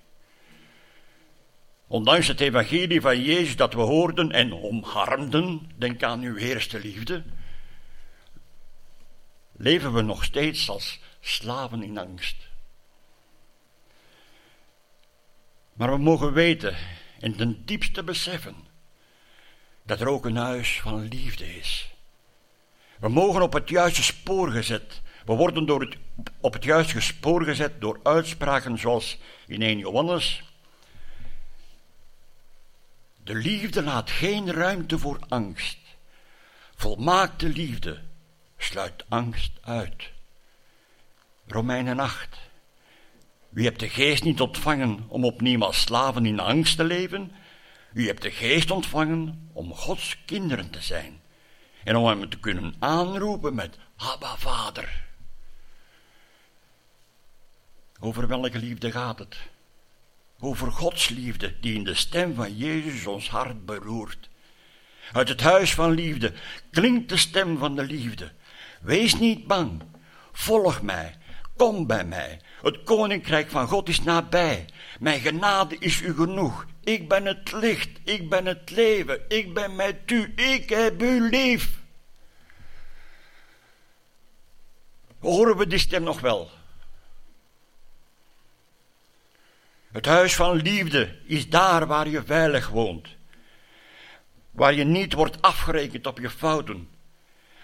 Ondanks 1.88 2.28
het 2.28 2.40
evangelie 2.40 3.02
van 3.02 3.22
Jezus 3.22 3.56
dat 3.56 3.74
we 3.74 3.82
hoorden 3.82 4.32
en 4.32 4.54
omarmden, 4.54 5.72
denk 5.76 6.04
aan 6.04 6.22
uw 6.22 6.36
eerste 6.36 6.80
liefde, 6.80 7.24
leven 9.52 9.94
we 9.94 10.02
nog 10.02 10.24
steeds 10.24 10.70
als 10.70 11.00
slaven 11.20 11.84
in 11.84 11.98
angst. 11.98 12.36
Maar 15.74 15.92
we 15.92 15.98
mogen 15.98 16.34
weten 16.34 16.76
en 17.20 17.36
ten 17.36 17.66
diepste 17.66 18.04
beseffen 18.04 18.67
dat 19.88 20.00
er 20.02 20.08
ook 20.08 20.26
een 20.26 20.36
huis 20.36 20.82
van 20.82 21.08
liefde 21.08 21.58
is. 21.58 21.96
We 23.00 23.10
mogen 23.10 23.42
op 23.42 23.54
het 23.54 23.70
juiste 23.70 24.04
spoor 24.04 24.52
gezet. 24.52 25.02
We 25.26 25.34
worden 25.34 25.66
door 25.66 25.82
het, 25.82 25.96
op 26.40 26.54
het 26.54 26.64
juiste 26.64 27.02
spoor 27.02 27.44
gezet 27.44 27.82
door 27.82 28.00
uitspraken 28.04 28.78
zoals 28.78 29.18
in 29.48 29.62
1 29.62 29.78
Johannes 29.78 30.44
de 33.28 33.36
liefde 33.36 33.84
laat 33.84 34.12
geen 34.12 34.52
ruimte 34.52 35.00
voor 35.00 35.20
angst. 35.28 35.78
Volmaakte 36.76 37.50
liefde 37.50 38.00
sluit 38.58 39.06
angst 39.08 39.52
uit. 39.62 40.12
Romeinen 41.48 42.00
8. 42.00 42.38
U 43.54 43.64
hebt 43.64 43.80
de 43.80 43.90
geest 43.90 44.24
niet 44.24 44.42
ontvangen 44.42 45.06
om 45.08 45.26
opnieuw 45.26 45.64
als 45.64 45.82
slaven 45.82 46.26
in 46.26 46.40
angst 46.40 46.78
te 46.78 46.84
leven. 46.84 47.32
U 47.98 48.06
hebt 48.06 48.22
de 48.22 48.32
geest 48.32 48.72
ontvangen 48.72 49.50
om 49.54 49.74
Gods 49.74 50.18
kinderen 50.26 50.70
te 50.70 50.82
zijn. 50.82 51.22
En 51.84 51.96
om 51.96 52.06
hem 52.06 52.30
te 52.30 52.40
kunnen 52.40 52.76
aanroepen 52.80 53.56
met 53.56 53.78
Abba 53.96 54.38
Vader. 54.38 55.06
Over 58.00 58.28
welke 58.28 58.58
liefde 58.58 58.92
gaat 58.92 59.20
het? 59.20 59.38
over 60.40 60.72
Gods 60.72 61.10
liefde 61.10 61.60
die 61.60 61.76
in 61.76 61.84
de 61.84 61.94
stem 61.94 62.36
van 62.36 62.58
Jezus 62.58 63.06
ons 63.06 63.30
hart 63.30 63.66
beroert. 63.66 64.30
Uit 65.12 65.30
het 65.30 65.42
huis 65.42 65.74
van 65.74 65.92
liefde 65.92 66.34
klinkt 66.72 67.10
de 67.10 67.18
stem 67.18 67.58
van 67.58 67.76
de 67.76 67.84
liefde. 67.84 68.32
Wees 68.82 69.16
niet 69.16 69.48
bang, 69.48 69.82
volg 70.32 70.82
mij, 70.82 71.18
kom 71.56 71.88
bij 71.88 72.06
mij. 72.06 72.42
Het 72.62 72.84
koninkrijk 72.84 73.50
van 73.50 73.68
God 73.68 73.90
is 73.90 74.02
nabij. 74.02 74.66
Mijn 75.00 75.20
genade 75.20 75.76
is 75.80 76.02
u 76.02 76.14
genoeg. 76.14 76.66
Ik 76.88 77.08
ben 77.08 77.26
het 77.26 77.52
licht, 77.52 77.90
ik 78.04 78.30
ben 78.30 78.46
het 78.46 78.70
leven, 78.70 79.22
ik 79.28 79.54
ben 79.54 79.76
met 79.76 80.12
u, 80.12 80.34
ik 80.36 80.70
heb 80.70 81.02
u 81.02 81.30
lief. 81.30 81.80
Horen 85.20 85.58
we 85.58 85.68
die 85.68 85.80
stem 85.80 86.04
nog 86.04 86.20
wel? 86.20 86.52
Het 89.92 90.06
huis 90.06 90.36
van 90.36 90.56
liefde 90.56 91.16
is 91.26 91.50
daar 91.50 91.88
waar 91.88 92.08
je 92.08 92.24
veilig 92.24 92.70
woont. 92.70 93.08
Waar 94.52 94.74
je 94.74 94.84
niet 94.84 95.14
wordt 95.14 95.42
afgerekend 95.42 96.08
op 96.08 96.20
je 96.20 96.30
fouten. 96.30 96.90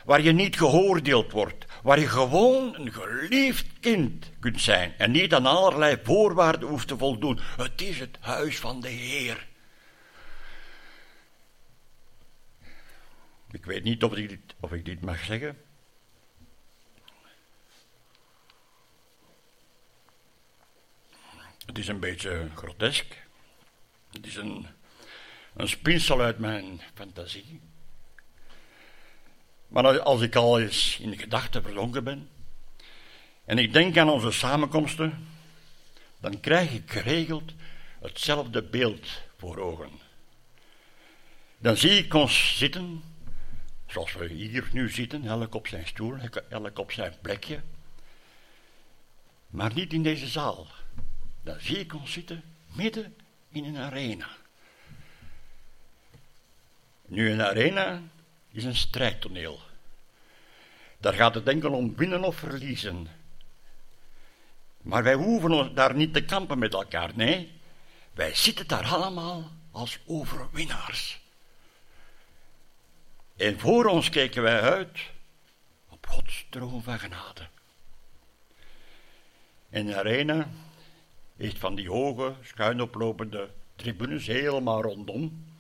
Waar 0.06 0.22
je 0.22 0.32
niet 0.32 0.58
geoordeeld 0.58 1.32
wordt. 1.32 1.66
Waar 1.84 2.00
je 2.00 2.08
gewoon 2.08 2.76
een 2.76 2.94
geliefd 2.94 3.80
kind 3.80 4.32
kunt 4.40 4.62
zijn. 4.62 4.94
En 4.98 5.12
niet 5.12 5.34
aan 5.34 5.46
allerlei 5.46 5.98
voorwaarden 6.04 6.70
hoeft 6.70 6.88
te 6.88 6.98
voldoen. 6.98 7.40
Het 7.58 7.82
is 7.82 8.00
het 8.00 8.18
huis 8.20 8.60
van 8.60 8.82
de 8.82 8.90
Heer. 8.90 9.48
Ik 13.52 13.66
weet 13.66 13.84
niet 13.84 14.04
of 14.04 14.16
ik 14.16 14.30
dit, 14.30 14.56
of 14.60 14.72
ik 14.72 14.86
dit 14.86 15.02
mag 15.02 15.24
zeggen. 15.24 15.58
Het 21.66 21.78
is 21.78 21.88
een 21.88 22.00
beetje 22.00 22.50
grotesk. 22.56 23.26
Het 24.12 24.26
is 24.26 24.36
een, 24.36 24.68
een 25.54 25.68
spinsel 25.68 26.22
uit 26.22 26.40
mijn 26.40 26.82
fantasie. 26.94 27.62
Maar 29.74 30.00
als 30.00 30.22
ik 30.22 30.36
al 30.36 30.60
eens 30.60 30.98
in 31.02 31.10
de 31.10 31.18
gedachten 31.18 31.64
verzonken 31.64 32.04
ben 32.04 32.30
en 33.46 33.58
ik 33.58 33.74
denk 33.74 33.98
aan 33.98 34.10
onze 34.10 34.32
samenkomsten, 34.32 35.28
dan 36.20 36.40
krijg 36.40 36.72
ik 36.72 36.92
geregeld 36.92 37.52
hetzelfde 38.02 38.64
beeld 38.64 39.22
voor 39.38 39.58
ogen. 39.58 39.90
Dan 41.58 41.78
zie 41.78 41.92
ik 41.92 42.14
ons 42.14 42.58
zitten, 42.58 43.04
zoals 43.88 44.14
we 44.14 44.28
hier 44.28 44.70
nu 44.72 44.90
zitten, 44.90 45.26
elk 45.26 45.56
op 45.56 45.68
zijn 45.68 45.88
stoel, 45.88 46.16
elk 46.50 46.80
op 46.80 46.92
zijn 46.92 47.14
plekje, 47.22 47.62
maar 49.48 49.74
niet 49.74 49.94
in 49.94 50.04
deze 50.04 50.28
zaal 50.28 50.68
dan 51.42 51.60
zie 51.60 51.80
ik 51.80 51.94
ons 51.94 52.12
zitten 52.12 52.44
midden 52.66 53.16
in 53.50 53.64
een 53.64 53.78
arena. 53.78 54.28
Nu, 57.06 57.32
een 57.32 57.42
arena 57.42 58.02
is 58.54 58.64
een 58.64 58.76
strijdtoneel. 58.76 59.60
Daar 60.98 61.14
gaat 61.14 61.36
het 61.36 61.48
enkel 61.48 61.72
om 61.72 61.96
winnen 61.96 62.24
of 62.24 62.36
verliezen. 62.36 63.08
Maar 64.82 65.04
wij 65.04 65.14
hoeven 65.14 65.76
daar 65.76 65.96
niet 65.96 66.14
te 66.14 66.26
kampen 66.26 66.60
met 66.60 66.74
elkaar, 66.74 67.12
nee. 67.16 67.52
Wij 68.14 68.36
zitten 68.36 68.68
daar 68.68 68.86
allemaal 68.86 69.52
als 69.72 70.00
overwinnaars. 70.06 71.22
En 73.36 73.60
voor 73.60 73.86
ons 73.86 74.10
kijken 74.10 74.42
wij 74.42 74.62
uit 74.62 75.00
op 75.90 76.08
Gods 76.08 76.46
troon 76.50 76.84
van 76.84 77.00
genade. 77.00 77.48
En 79.70 79.86
de 79.86 79.98
arena 79.98 80.48
heeft 81.38 81.58
van 81.58 81.76
die 81.76 81.90
hoge, 81.90 82.36
schuin 82.44 82.82
oplopende 82.82 83.50
tribunes 83.76 84.28
helemaal 84.28 84.82
rondom. 84.82 85.53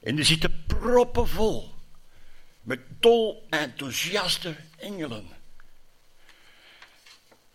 En 0.00 0.16
die 0.16 0.24
zitten 0.24 0.64
proppenvol 0.66 1.74
met 2.62 2.80
dol 3.00 3.46
enthousiaste 3.50 4.56
engelen. 4.76 5.26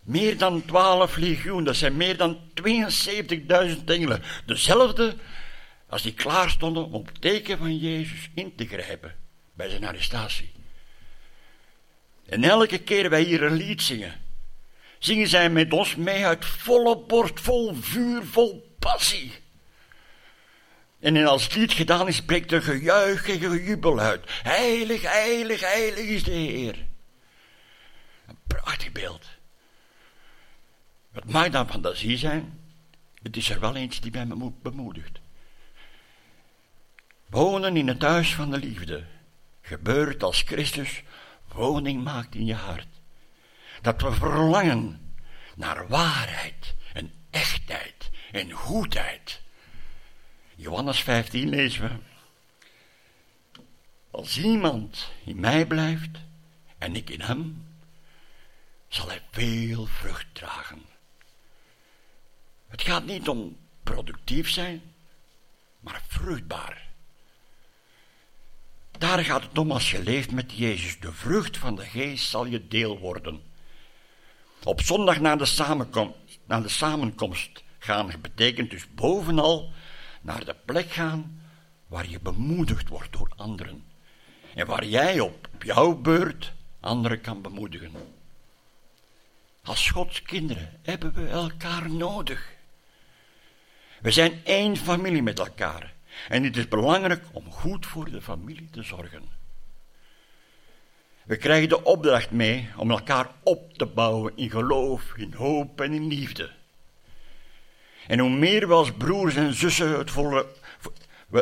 Meer 0.04 0.38
dan 0.38 0.66
twaalf 0.66 1.16
legioen, 1.16 1.64
dat 1.64 1.76
zijn 1.76 1.98
meer 1.98 2.18
dan 2.18 2.40
72.000 3.76 3.84
engelen. 3.86 4.24
Dezelfde 4.46 5.16
als 5.88 6.02
die 6.02 6.14
klaar 6.14 6.50
stonden 6.50 6.92
om 6.92 7.06
het 7.06 7.22
teken 7.22 7.58
van 7.58 7.78
Jezus 7.78 8.30
in 8.34 8.56
te 8.56 8.66
grijpen 8.66 9.16
bij 9.54 9.70
zijn 9.70 9.86
arrestatie. 9.86 10.52
En 12.26 12.44
elke 12.44 12.78
keer 12.78 13.10
wij 13.10 13.22
hier 13.22 13.44
een 13.44 13.54
lied 13.54 13.82
zingen, 13.82 14.22
zingen 15.00 15.28
zij 15.28 15.50
met 15.50 15.74
ons 15.74 15.96
mee 15.96 16.26
uit 16.26 16.46
volle 16.46 16.98
borst, 16.98 17.40
vol 17.40 17.74
vuur, 17.74 18.24
vol 18.24 18.76
passie. 18.80 19.43
En 21.04 21.26
als 21.26 21.54
het 21.54 21.74
gedaan 21.74 22.08
is, 22.08 22.22
breekt 22.22 22.52
er 22.52 22.62
gejuich 22.62 23.30
en 23.30 23.40
gejubel 23.40 24.00
uit. 24.00 24.22
Heilig, 24.44 25.02
heilig, 25.02 25.60
heilig 25.60 26.06
is 26.06 26.24
de 26.24 26.32
Heer. 26.32 26.76
Een 28.28 28.38
prachtig 28.48 28.92
beeld. 28.92 29.26
Het 31.12 31.32
mag 31.32 31.50
dan 31.50 31.70
fantasie 31.70 32.18
zijn, 32.18 32.60
het 33.22 33.38
is 33.38 33.50
er 33.50 33.60
wel 33.60 33.76
eens 33.76 34.02
die 34.02 34.12
mij 34.12 34.52
bemoedigt. 34.62 35.20
Wonen 37.26 37.78
in 37.78 37.88
het 37.88 38.02
huis 38.02 38.36
van 38.36 38.52
de 38.52 38.58
liefde 38.58 39.04
gebeurt 39.62 40.24
als 40.24 40.42
Christus 40.42 41.04
woning 41.48 42.04
maakt 42.04 42.36
in 42.36 42.46
je 42.46 42.56
hart. 42.56 42.88
Dat 43.82 44.02
we 44.02 44.12
verlangen 44.12 45.14
naar 45.56 45.88
waarheid 45.88 46.76
en 46.94 47.12
echtheid 47.30 48.10
en 48.32 48.52
goedheid. 48.52 49.43
Johannes 50.64 51.04
15 51.04 51.50
lezen 51.50 51.82
we. 51.82 51.90
Als 54.12 54.38
iemand 54.38 55.12
in 55.26 55.40
mij 55.40 55.66
blijft 55.66 56.18
en 56.78 56.96
ik 56.96 57.10
in 57.10 57.22
hem, 57.22 57.66
zal 58.88 59.08
hij 59.08 59.22
veel 59.32 59.86
vrucht 59.86 60.26
dragen. 60.34 60.82
Het 62.68 62.82
gaat 62.82 63.06
niet 63.06 63.28
om 63.28 63.58
productief 63.84 64.50
zijn, 64.50 64.82
maar 65.80 66.04
vruchtbaar. 66.08 66.88
Daar 68.92 69.26
gaat 69.26 69.44
het 69.44 69.58
om 69.58 69.72
als 69.72 69.92
je 69.92 70.04
leeft 70.04 70.32
met 70.32 70.52
Jezus. 70.52 71.00
De 71.00 71.14
vrucht 71.14 71.58
van 71.58 71.76
de 71.76 71.86
geest 71.86 72.30
zal 72.30 72.46
je 72.46 72.68
deel 72.68 73.00
worden. 73.00 73.42
Op 74.64 74.82
zondag 74.82 75.20
na 75.20 75.36
de 75.36 76.12
naar 76.46 76.62
de 76.62 76.70
samenkomst 76.70 77.64
gaan 77.80 78.12
betekent 78.22 78.70
dus 78.70 78.94
bovenal 78.94 79.74
naar 80.24 80.46
de 80.46 80.56
plek 80.66 80.92
gaan 80.92 81.42
waar 81.88 82.10
je 82.10 82.20
bemoedigd 82.20 82.90
wordt 82.90 83.12
door 83.12 83.32
anderen. 83.36 83.84
En 84.56 84.66
waar 84.66 84.86
jij 84.86 85.20
op 85.20 85.48
jouw 85.60 85.96
beurt 85.96 86.54
anderen 86.80 87.22
kan 87.22 87.42
bemoedigen. 87.42 87.92
Als 89.64 89.90
Gods 89.90 90.22
kinderen 90.22 90.80
hebben 90.82 91.14
we 91.14 91.28
elkaar 91.28 91.92
nodig. 91.92 92.52
We 94.02 94.12
zijn 94.12 94.42
één 94.44 94.78
familie 94.78 95.24
met 95.24 95.40
elkaar. 95.40 95.94
En 96.30 96.44
het 96.44 96.58
is 96.58 96.68
belangrijk 96.68 97.24
om 97.32 97.52
goed 97.52 97.86
voor 97.86 98.12
de 98.12 98.22
familie 98.22 98.70
te 98.70 98.84
zorgen. 98.84 99.24
We 101.24 101.38
krijgen 101.38 101.70
de 101.70 101.84
opdracht 101.84 102.32
mee 102.32 102.70
om 102.78 102.92
elkaar 102.92 103.32
op 103.44 103.74
te 103.74 103.86
bouwen 103.86 104.34
in 104.36 104.50
geloof, 104.50 105.14
in 105.16 105.34
hoop 105.34 105.82
en 105.82 105.94
in 105.94 106.08
liefde. 106.08 106.52
En 108.08 108.20
hoe 108.20 108.30
meer 108.30 108.68
we 108.68 108.74
als 108.74 108.92
broers 108.92 109.36
en 109.36 109.54
zussen 109.54 109.98
het 109.98 110.12
volle, 110.12 110.48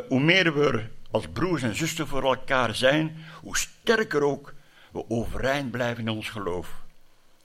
hoe 0.07 0.20
meer 0.20 0.53
we 0.53 0.86
als 1.12 1.28
broers 1.34 1.62
en 1.62 1.76
zussen 1.76 2.07
voor 2.07 2.24
elkaar 2.24 2.76
zijn, 2.76 3.26
hoe 3.41 3.57
sterker 3.57 4.24
ook 4.24 4.53
we 4.91 5.09
overeind 5.09 5.72
blijven 5.72 6.07
in 6.07 6.09
ons 6.09 6.30
geloof, 6.30 6.82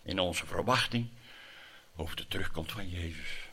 in 0.02 0.18
onze 0.18 0.46
verwachting 0.46 1.08
over 1.96 2.16
de 2.16 2.28
terugkomst 2.28 2.72
van 2.72 2.88
Jezus. 2.88 3.44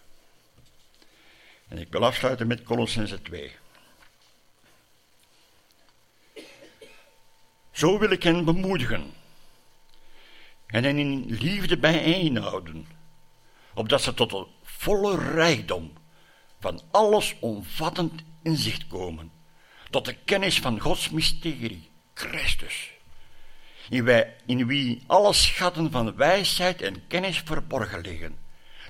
En 1.68 1.78
ik 1.78 1.92
wil 1.92 2.06
afsluiten 2.06 2.48
met 2.48 2.64
Colossense 2.64 3.22
2. 3.22 3.52
Zo 7.72 8.00
wil 8.00 8.10
ik 8.10 8.24
hen 8.24 8.46
bemoedigen 8.46 9.14
en 10.68 10.84
hen 10.84 10.98
in 10.98 11.26
liefde 11.26 11.78
bijeenhouden, 11.78 12.88
opdat 13.74 14.02
ze 14.02 14.14
tot 14.14 14.48
volle 14.84 15.18
rijkdom 15.18 15.94
van 16.60 16.82
alles 16.92 17.36
omvattend 17.40 18.24
inzicht 18.44 18.88
komen, 18.88 19.32
tot 19.90 20.06
de 20.06 20.16
kennis 20.26 20.60
van 20.60 20.80
Gods 20.80 21.10
mysterie, 21.10 21.90
Christus, 22.14 22.92
in, 23.90 24.26
in 24.46 24.68
wie 24.68 25.04
alle 25.08 25.34
schatten 25.34 25.92
van 25.92 26.16
wijsheid 26.16 26.82
en 26.82 27.08
kennis 27.08 27.42
verborgen 27.46 28.02
liggen. 28.02 28.38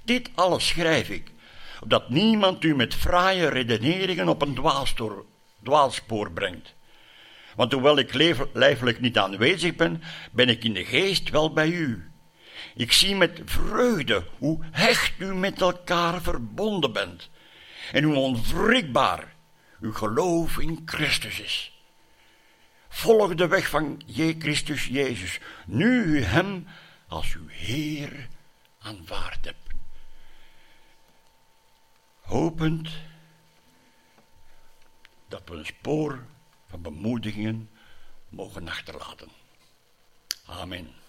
Dit 0.04 0.30
alles 0.36 0.68
schrijf 0.68 1.10
ik, 1.10 1.32
opdat 1.82 2.10
niemand 2.10 2.64
u 2.64 2.76
met 2.76 2.94
fraaie 2.94 3.48
redeneringen 3.48 4.30
op 4.30 4.42
een 4.42 4.60
dwaalspoor 5.64 6.32
brengt 6.32 6.74
want 7.56 7.72
hoewel 7.72 7.98
ik 7.98 8.14
lijfelijk 8.54 9.00
niet 9.00 9.18
aanwezig 9.18 9.76
ben, 9.76 10.02
ben 10.32 10.50
ik 10.50 10.64
in 10.64 10.74
de 10.74 10.86
geest 10.86 11.30
wel 11.30 11.54
bij 11.54 11.70
u. 11.70 12.12
Ik 12.76 12.92
zie 12.92 13.16
met 13.16 13.42
vreugde 13.46 14.26
hoe 14.38 14.66
hecht 14.72 15.14
u 15.20 15.36
met 15.36 15.62
elkaar 15.62 16.22
verbonden 16.22 16.94
bent 16.94 17.30
en 17.92 18.04
hoe 18.04 18.16
onwrikbaar 18.16 19.36
uw 19.80 19.94
geloof 19.94 20.58
in 20.58 20.82
Christus 20.86 21.40
is. 21.40 21.72
Volg 22.90 23.36
de 23.36 23.48
weg 23.48 23.70
van 23.70 24.02
je 24.06 24.36
Christus 24.40 24.86
Jezus, 24.86 25.40
nu 25.66 26.04
u 26.04 26.24
hem 26.24 26.68
als 27.08 27.34
uw 27.34 27.48
Heer 27.48 28.28
aanvaard 28.80 29.46
hebt. 29.46 29.70
Hopend 32.22 32.90
dat 35.28 35.42
we 35.46 35.56
een 35.56 35.66
spoor 35.66 36.26
van 36.70 36.82
bemoedigingen 36.82 37.70
mogen 38.30 38.68
achterlaten. 38.68 39.30
Amen. 40.46 41.03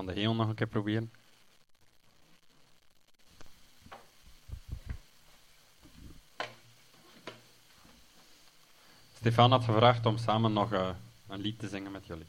Gaan 0.00 0.14
de 0.14 0.20
heel 0.20 0.34
nog 0.34 0.48
een 0.48 0.54
keer 0.54 0.66
proberen. 0.66 1.12
Stefan 9.14 9.50
had 9.50 9.64
gevraagd 9.64 10.06
om 10.06 10.18
samen 10.18 10.52
nog 10.52 10.72
uh, 10.72 10.88
een 11.28 11.40
lied 11.40 11.58
te 11.58 11.68
zingen 11.68 11.92
met 11.92 12.06
jullie. 12.06 12.26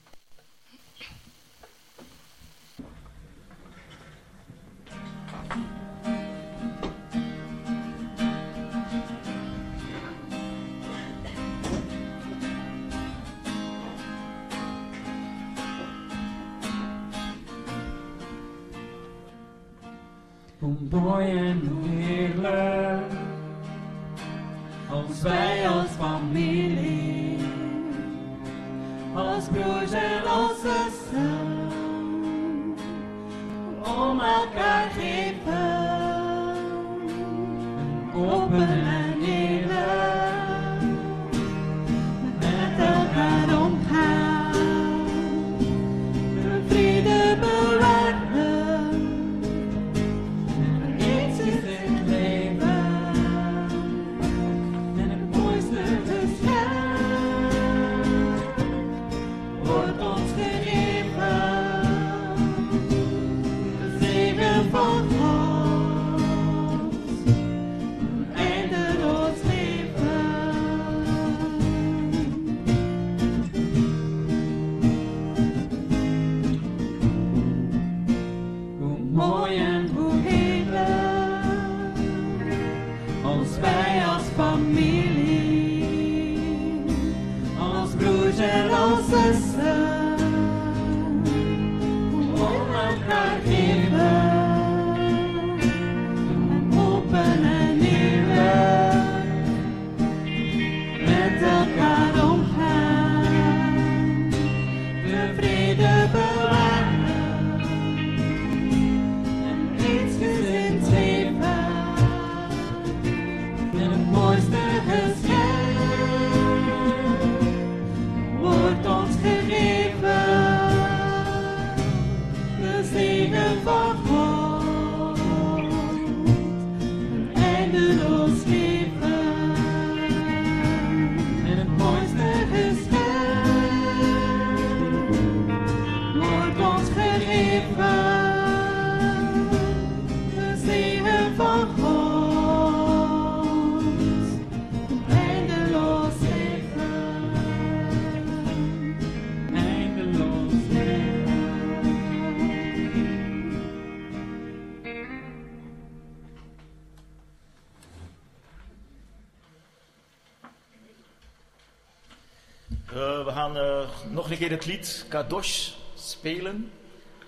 Keer 164.42 164.52
het 164.52 164.66
lied 164.66 165.06
Kadosh 165.08 165.70
spelen. 165.96 166.72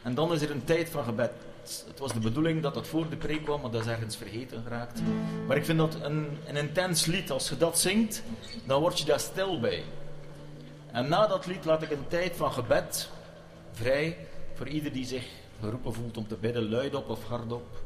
En 0.02 0.16
dan 0.16 0.34
is 0.34 0.42
er 0.42 0.52
een 0.52 0.64
tijd 0.64 0.90
van 0.90 1.04
gebed. 1.04 1.32
Het 1.88 2.00
was 2.00 2.14
de 2.14 2.20
bedoeling 2.20 2.62
dat 2.62 2.74
dat 2.74 2.88
voor 2.88 3.10
de 3.10 3.16
preek 3.16 3.44
kwam, 3.44 3.62
maar 3.62 3.72
dat 3.72 3.82
is 3.82 3.88
ergens 3.88 4.18
vergeten 4.18 4.64
geraakt. 4.64 5.02
Maar 5.48 5.58
ik 5.58 5.66
vind 5.66 5.78
dat 5.78 5.96
een, 6.02 6.38
een 6.46 6.56
intens 6.56 7.06
lied. 7.06 7.32
Als 7.32 7.50
je 7.50 7.58
dat 7.58 7.80
zingt, 7.80 8.24
dan 8.66 8.82
word 8.82 9.00
je 9.00 9.06
daar 9.06 9.20
stil 9.20 9.60
bij. 9.60 9.84
En 10.92 11.10
na 11.10 11.28
dat 11.28 11.46
lied 11.46 11.66
laat 11.66 11.82
ik 11.82 11.92
een 11.92 12.08
tijd 12.08 12.36
van 12.36 12.52
gebed 12.52 13.10
vrij 13.72 14.18
voor 14.54 14.68
ieder 14.68 14.92
die 14.92 15.06
zich 15.06 15.26
geroepen 15.60 15.94
voelt 15.94 16.18
om 16.18 16.28
te 16.28 16.36
bidden, 16.36 16.70
luidop 16.70 17.10
of 17.10 17.24
hardop. 17.28 17.82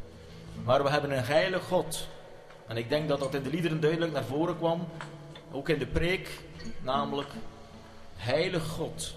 Maar 0.63 0.83
we 0.83 0.89
hebben 0.89 1.17
een 1.17 1.23
heilig 1.23 1.63
God. 1.63 2.07
En 2.67 2.77
ik 2.77 2.89
denk 2.89 3.07
dat 3.07 3.19
dat 3.19 3.33
in 3.33 3.43
de 3.43 3.49
liederen 3.49 3.79
duidelijk 3.79 4.11
naar 4.11 4.25
voren 4.25 4.57
kwam. 4.57 4.87
Ook 5.51 5.69
in 5.69 5.79
de 5.79 5.87
preek, 5.87 6.29
namelijk 6.81 7.29
heilig 8.17 8.67
God. 8.67 9.15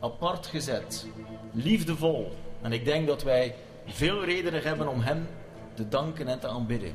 Apart 0.00 0.46
gezet, 0.46 1.06
liefdevol. 1.52 2.32
En 2.62 2.72
ik 2.72 2.84
denk 2.84 3.06
dat 3.06 3.22
wij 3.22 3.54
veel 3.86 4.24
redenen 4.24 4.62
hebben 4.62 4.88
om 4.88 5.00
Hem 5.00 5.26
te 5.74 5.88
danken 5.88 6.28
en 6.28 6.40
te 6.40 6.48
aanbidden. 6.48 6.94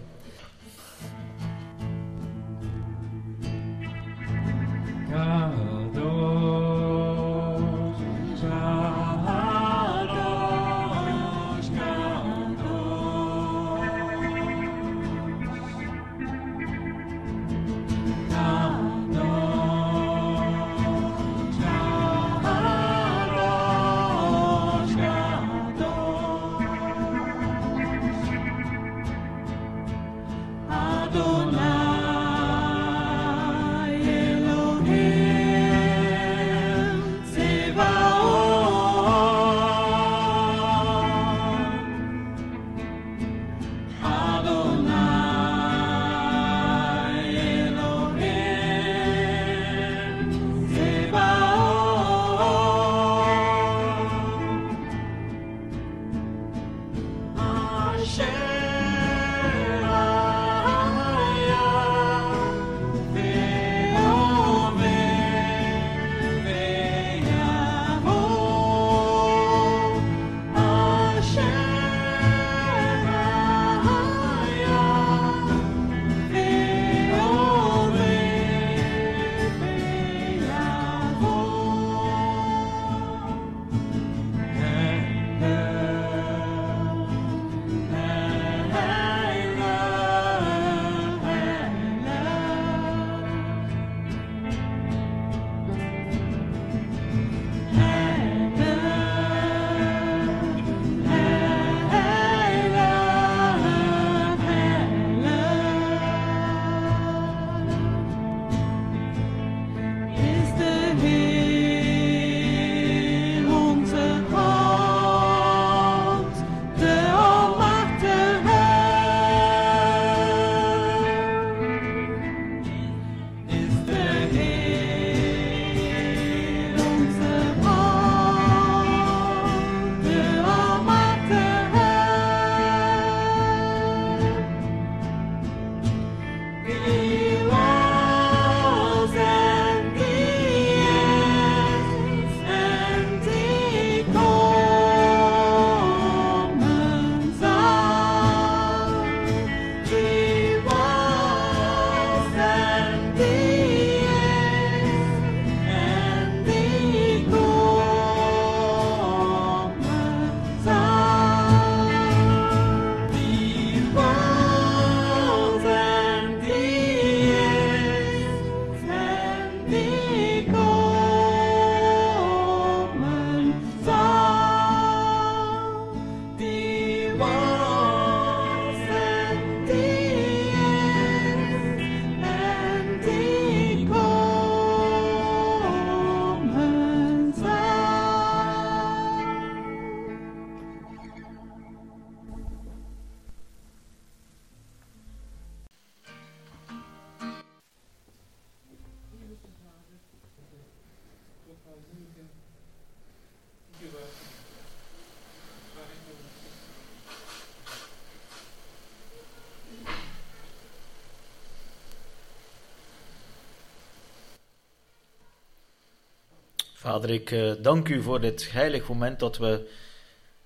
Vader, 216.90 217.10
ik 217.10 217.32
uh, 217.32 217.54
dank 217.62 217.88
u 217.88 218.02
voor 218.02 218.20
dit 218.20 218.52
heilig 218.52 218.88
moment 218.88 219.20
dat 219.20 219.38
we 219.38 219.72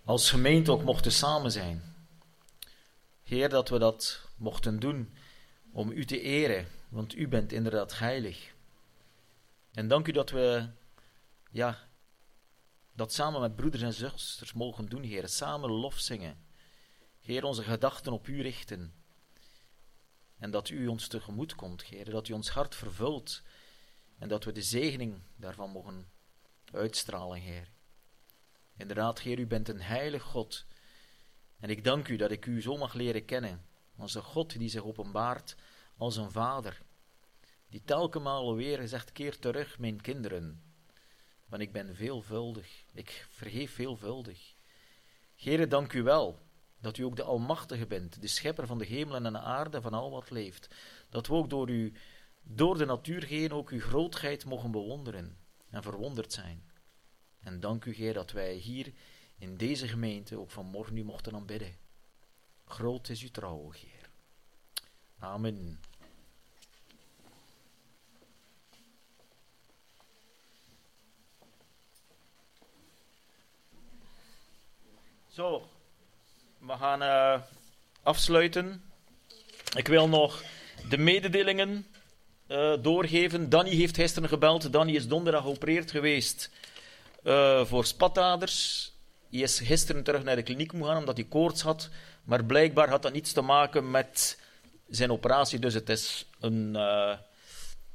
als 0.04 0.30
gemeente 0.30 0.72
ook 0.72 0.84
mochten 0.84 1.12
samen 1.12 1.52
zijn. 1.52 1.96
Heer, 3.24 3.50
dat 3.50 3.70
we 3.70 3.80
dat 3.80 4.28
mochten 4.38 4.80
doen 4.80 5.14
om 5.72 5.91
u 5.91 6.06
te 6.06 6.22
eren, 6.22 6.68
want 6.89 7.16
u 7.16 7.28
bent 7.28 7.52
inderdaad 7.52 7.98
heilig. 8.00 8.54
En 9.74 9.88
dank 9.88 10.08
u 10.08 10.12
dat 10.12 10.30
we, 10.30 10.68
ja, 11.52 11.88
dat 12.94 13.14
samen 13.14 13.41
met 13.41 13.56
broeders 13.56 13.84
en 13.84 13.94
zusters 13.94 14.54
mogen 14.54 14.86
doen, 14.86 15.04
Heer. 15.04 15.28
Samen 15.30 15.70
lof 15.70 16.00
zingen. 16.00 16.38
Heer, 17.22 17.44
onze 17.44 17.64
gedachten 17.64 18.14
op 18.14 18.28
u 18.28 18.41
richten. 18.41 18.94
En 20.39 20.52
dat 20.52 20.70
u 20.70 20.88
ons 20.88 21.08
tegemoet 21.08 21.56
komt, 21.56 21.84
Heer. 21.84 22.10
Dat 22.10 22.28
u 22.28 22.34
ons 22.34 22.50
hart 22.50 22.76
vervult. 22.76 23.41
En 24.18 24.28
dat 24.28 24.44
we 24.44 24.52
de 24.52 24.62
zegening 24.62 25.22
daarvan 25.36 25.70
mogen 25.70 26.12
uitstralen, 26.76 27.39
Heer. 27.39 27.71
Inderdaad, 28.78 29.19
Heer, 29.19 29.39
u 29.39 29.47
bent 29.47 29.69
een 29.69 29.82
heilig 29.82 30.24
God. 30.24 30.65
En 31.59 31.69
ik 31.69 31.84
dank 31.84 32.07
u 32.07 32.15
dat 32.15 32.32
ik 32.32 32.45
u 32.45 32.61
zo 32.61 32.78
mag 32.78 32.93
leren 32.93 33.26
kennen. 33.26 33.65
Als 33.97 34.15
een 34.15 34.24
God 34.24 34.57
die 34.59 34.69
zich 34.69 34.84
openbaart 34.84 35.55
als 35.97 36.17
een 36.17 36.32
vader. 36.32 36.82
Die 37.69 37.82
telkenmaal 37.86 38.55
weer 38.55 38.88
zegt, 38.88 39.11
keer 39.11 39.39
terug, 39.39 39.80
mijn 39.80 40.01
kinderen. 40.01 40.63
Want 41.47 41.61
ik 41.61 41.71
ben 41.71 41.95
veelvuldig. 41.95 42.84
Ik 42.93 43.28
vergeef 43.30 43.74
veelvuldig. 43.74 44.55
Heere, 45.36 45.67
dank 45.67 45.93
u 45.93 46.03
wel 46.03 46.39
dat 46.82 46.97
u 46.97 47.03
ook 47.03 47.15
de 47.15 47.24
Almachtige 47.24 47.88
bent, 47.88 48.21
de 48.21 48.28
schepper 48.28 48.67
van 48.67 48.78
de 48.78 48.86
hemel 48.86 49.15
en 49.15 49.24
de 49.24 49.39
aarde, 49.39 49.82
van 49.82 49.93
al 49.93 50.11
wat 50.11 50.30
leeft. 50.30 50.76
Dat 51.09 51.28
we 51.28 51.34
ook 51.34 51.49
door 51.49 51.69
u, 51.69 51.93
door 52.43 52.78
de 52.78 52.86
natuur 52.86 53.24
heen, 53.24 53.51
ook 53.51 53.69
uw 53.69 53.80
grootheid 53.80 54.45
mogen 54.45 54.71
bewonderen 54.71 55.43
en 55.74 55.84
verwonderd 55.84 56.34
zijn. 56.34 56.63
En 57.39 57.59
dank 57.59 57.86
u, 57.86 57.95
Heer, 57.95 58.13
dat 58.13 58.32
wij 58.32 58.53
hier 58.53 58.93
in 59.38 59.57
deze 59.57 59.88
gemeente 59.88 60.39
ook 60.39 60.51
vanmorgen 60.51 60.97
u 60.97 61.03
mochten 61.03 61.36
aanbidden. 61.36 61.76
Groot 62.65 63.09
is 63.09 63.21
uw 63.21 63.32
trouw, 63.32 63.71
Heer. 63.71 64.09
Amen. 65.19 65.80
Zo, 75.28 75.69
we 76.57 76.78
gaan 76.78 77.01
uh, 77.01 77.41
afsluiten. 78.03 78.84
Ik 79.76 79.88
wil 79.88 80.09
nog 80.09 80.43
de 80.89 80.97
mededelingen 80.97 81.93
uh, 82.48 82.74
doorgeven. 82.82 83.50
Danny 83.50 83.70
heeft 83.70 83.96
gisteren 83.96 84.30
gebeld. 84.30 84.74
Danny 84.74 84.96
is 84.96 85.08
donderdag 85.08 85.41
geopereerd 85.41 85.91
geweest 85.91 86.50
uh, 87.24 87.66
voor 87.66 87.86
spataders. 87.86 88.91
Hij 89.32 89.41
is 89.41 89.60
gisteren 89.60 90.04
terug 90.04 90.24
naar 90.24 90.36
de 90.36 90.44
kliniek 90.44 90.72
moeten 90.72 90.91
gaan 90.91 90.99
omdat 90.99 91.18
hij 91.18 91.26
koorts 91.26 91.61
had. 91.61 91.90
Maar 92.24 92.45
blijkbaar 92.45 92.90
had 92.90 93.02
dat 93.02 93.14
niets 93.14 93.32
te 93.32 93.41
maken 93.41 93.91
met 93.91 94.40
zijn 94.88 95.11
operatie. 95.11 95.60
Dus 95.60 95.74
het 95.74 95.90
is 95.90 96.26
een, 96.40 96.74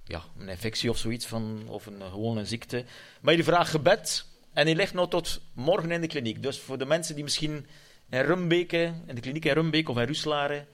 ja, 0.05 0.23
een 0.39 0.49
infectie 0.49 0.91
of 0.91 0.99
zoiets, 0.99 1.27
van, 1.27 1.63
of 1.69 1.87
een, 1.87 2.03
gewoon 2.11 2.37
een 2.37 2.47
ziekte. 2.47 2.85
Maar 3.21 3.35
je 3.35 3.45
vraagt 3.45 3.71
gebed. 3.71 4.25
En 4.53 4.67
hij 4.67 4.75
ligt 4.75 4.95
nog 4.95 5.09
tot 5.09 5.41
morgen 5.53 5.91
in 5.91 6.01
de 6.01 6.07
kliniek. 6.07 6.43
Dus 6.43 6.59
voor 6.59 6.79
de 6.79 6.87
mensen 6.87 7.15
die 7.15 7.25
misschien 7.25 7.67
in 8.11 8.21
Rumbeke, 8.21 8.93
in 9.07 9.15
de 9.15 9.21
kliniek 9.21 9.45
in 9.45 9.53
Rumbeke 9.53 9.91
of 9.91 9.99
in 9.99 10.07
Ruslaren, 10.07 10.67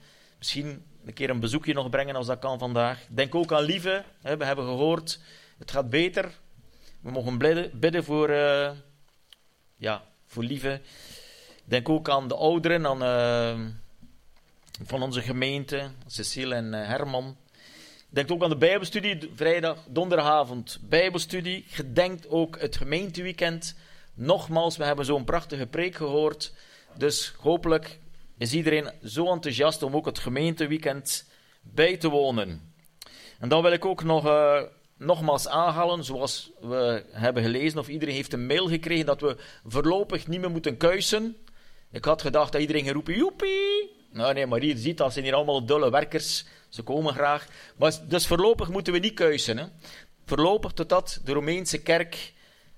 misschien 0.45 0.85
een 1.05 1.13
keer 1.13 1.29
een 1.29 1.39
bezoekje 1.39 1.73
nog 1.73 1.89
brengen 1.89 2.15
als 2.15 2.27
dat 2.27 2.39
kan 2.39 2.59
vandaag. 2.59 3.05
Denk 3.09 3.35
ook 3.35 3.53
aan 3.53 3.63
Lieve. 3.63 4.03
Hè, 4.21 4.37
we 4.37 4.45
hebben 4.45 4.65
gehoord, 4.65 5.19
het 5.57 5.71
gaat 5.71 5.89
beter. 5.89 6.31
We 7.01 7.11
mogen 7.11 7.37
bidden 7.73 8.03
voor, 8.03 8.29
uh, 8.29 8.71
ja, 9.75 10.03
voor 10.25 10.43
Lieve. 10.43 10.81
Denk 11.63 11.89
ook 11.89 12.09
aan 12.09 12.27
de 12.27 12.35
ouderen 12.35 12.85
aan, 12.87 13.03
uh, 13.03 13.67
van 14.83 15.01
onze 15.01 15.21
gemeente, 15.21 15.89
Cecile 16.07 16.55
en 16.55 16.73
uh, 16.73 16.87
Herman. 16.87 17.37
Denk 18.09 18.31
ook 18.31 18.43
aan 18.43 18.49
de 18.49 18.57
Bijbelstudie, 18.57 19.31
vrijdag, 19.35 19.77
donderdagavond 19.87 20.79
Bijbelstudie. 20.81 21.65
Gedenkt 21.67 22.29
ook 22.29 22.59
het 22.59 22.75
gemeenteweekend. 22.75 23.75
Nogmaals, 24.13 24.77
we 24.77 24.83
hebben 24.83 25.05
zo'n 25.05 25.23
prachtige 25.23 25.65
preek 25.67 25.95
gehoord. 25.95 26.53
Dus 26.97 27.33
hopelijk 27.39 27.99
is 28.37 28.53
iedereen 28.53 28.91
zo 29.03 29.31
enthousiast 29.31 29.83
om 29.83 29.95
ook 29.95 30.05
het 30.05 30.19
gemeenteweekend 30.19 31.29
bij 31.61 31.97
te 31.97 32.09
wonen. 32.09 32.73
En 33.39 33.49
dan 33.49 33.61
wil 33.61 33.71
ik 33.71 33.85
ook 33.85 34.03
nog, 34.03 34.25
uh, 34.25 34.61
nogmaals 34.97 35.47
aanhalen, 35.47 36.03
zoals 36.03 36.51
we 36.61 37.05
hebben 37.11 37.43
gelezen, 37.43 37.79
of 37.79 37.87
iedereen 37.87 38.15
heeft 38.15 38.33
een 38.33 38.45
mail 38.45 38.67
gekregen 38.67 39.05
dat 39.05 39.21
we 39.21 39.37
voorlopig 39.65 40.27
niet 40.27 40.39
meer 40.39 40.51
moeten 40.51 40.77
kuisen. 40.77 41.37
Ik 41.91 42.05
had 42.05 42.21
gedacht 42.21 42.51
dat 42.51 42.61
iedereen 42.61 42.83
ging 42.83 42.93
roepen, 42.93 43.15
joepie. 43.15 43.91
Nou 44.11 44.33
nee, 44.33 44.45
maar 44.45 44.59
hier 44.59 44.77
ziet, 44.77 44.97
dat 44.97 45.13
zijn 45.13 45.25
hier 45.25 45.33
allemaal 45.33 45.65
dulle 45.65 45.91
werkers. 45.91 46.45
Ze 46.69 46.81
komen 46.81 47.13
graag. 47.13 47.47
Maar 47.77 47.93
dus 48.07 48.27
voorlopig 48.27 48.69
moeten 48.69 48.93
we 48.93 48.99
niet 48.99 49.13
kuisen. 49.13 49.57
Hè. 49.57 49.65
Voorlopig 50.25 50.71
totdat 50.71 51.21
de 51.23 51.33
Romeinse 51.33 51.81
kerk, 51.81 52.33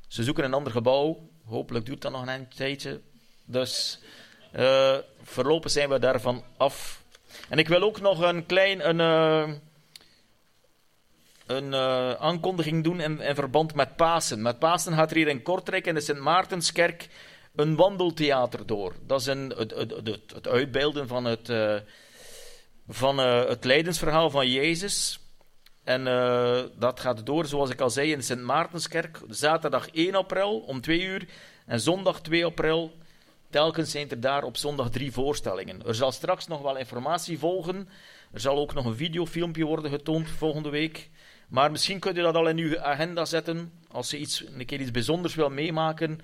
ze 0.07 0.23
zoeken 0.23 0.43
een 0.43 0.53
ander 0.53 0.71
gebouw. 0.71 1.29
Hopelijk 1.45 1.85
duurt 1.85 2.01
dat 2.01 2.11
nog 2.11 2.27
een 2.27 2.47
tijdje. 2.49 3.01
Dus 3.45 3.99
uh, 4.57 4.97
voorlopig 5.23 5.71
zijn 5.71 5.89
we 5.89 5.99
daarvan 5.99 6.43
af. 6.57 7.03
En 7.49 7.57
ik 7.57 7.67
wil 7.67 7.81
ook 7.81 8.01
nog 8.01 8.21
een 8.21 8.45
klein 8.45 8.89
een, 8.89 8.99
uh, 8.99 9.55
een 11.45 11.65
uh, 11.65 12.11
aankondiging 12.11 12.83
doen 12.83 12.99
in, 12.99 13.19
in, 13.21 13.35
verband 13.35 13.75
met 13.75 13.95
Pasen. 13.95 14.41
Met 14.41 14.59
Pasen 14.59 14.93
gaat 14.93 15.11
er 15.11 15.17
hier 15.17 15.27
in 15.27 15.41
Kortrijk 15.41 15.85
in 15.85 15.93
de 15.93 16.01
Sint 16.01 16.19
Maartenskerk 16.19 17.07
een 17.55 17.75
wandeltheater 17.75 18.65
door. 18.65 18.93
Dat 19.05 19.19
is 19.19 19.25
een, 19.25 19.53
het, 19.57 19.71
het, 19.71 19.91
het, 19.91 20.33
het 20.33 20.47
uitbeelden 20.47 21.07
van 21.07 21.25
het, 21.25 21.51
van, 22.87 23.17
het 23.17 23.63
lijdensverhaal 23.63 24.29
van 24.29 24.49
Jezus. 24.49 25.19
En 25.83 26.03
dat 26.79 26.99
gaat 26.99 27.25
door, 27.25 27.45
zoals 27.45 27.69
ik 27.69 27.81
al 27.81 27.89
zei, 27.89 28.11
in 28.11 28.17
de 28.17 28.23
Sint 28.23 28.41
Maartenskerk. 28.41 29.19
Zaterdag 29.29 29.89
1 29.89 30.15
april 30.15 30.59
om 30.59 30.81
2 30.81 31.01
uur 31.01 31.27
en 31.65 31.79
zondag 31.79 32.21
2 32.21 32.45
april 32.45 32.93
Telkens 33.57 33.91
zijn 33.91 34.09
er 34.09 34.19
daar 34.19 34.43
op 34.43 34.57
zondag 34.57 34.89
drie 34.89 35.11
voorstellingen. 35.11 35.85
Er 35.85 35.95
zal 35.95 36.11
straks 36.11 36.47
nog 36.47 36.61
wel 36.61 36.77
informatie 36.77 37.39
volgen. 37.39 37.89
Er 38.31 38.39
zal 38.39 38.57
ook 38.57 38.73
nog 38.73 38.85
een 38.85 38.95
videofilmpje 38.95 39.65
worden 39.65 39.91
getoond 39.91 40.29
volgende 40.29 40.69
week. 40.69 41.09
Maar 41.49 41.71
misschien 41.71 41.99
kunt 41.99 42.17
u 42.17 42.21
dat 42.21 42.35
al 42.35 42.49
in 42.49 42.57
uw 42.57 42.79
agenda 42.79 43.25
zetten. 43.25 43.71
Als 43.91 44.11
je 44.11 44.17
iets, 44.17 44.43
een 44.47 44.65
keer 44.65 44.79
iets 44.79 44.91
bijzonders 44.91 45.35
wil 45.35 45.49
meemaken 45.49 46.19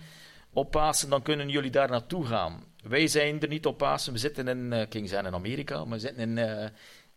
op 0.51 0.71
Pasen, 0.71 1.09
dan 1.09 1.21
kunnen 1.21 1.49
jullie 1.49 1.71
daar 1.71 1.89
naartoe 1.89 2.25
gaan. 2.25 2.63
Wij 2.83 3.07
zijn 3.07 3.41
er 3.41 3.47
niet 3.47 3.65
op 3.65 3.77
Pasen. 3.77 4.13
We 4.13 4.19
zitten 4.19 4.47
in, 4.47 4.71
uh, 4.93 5.11
in 5.11 5.33
Amerika, 5.33 5.85
maar 5.85 5.97
we 5.97 5.99
zitten 5.99 6.37
in, 6.37 6.37
uh, 6.37 6.67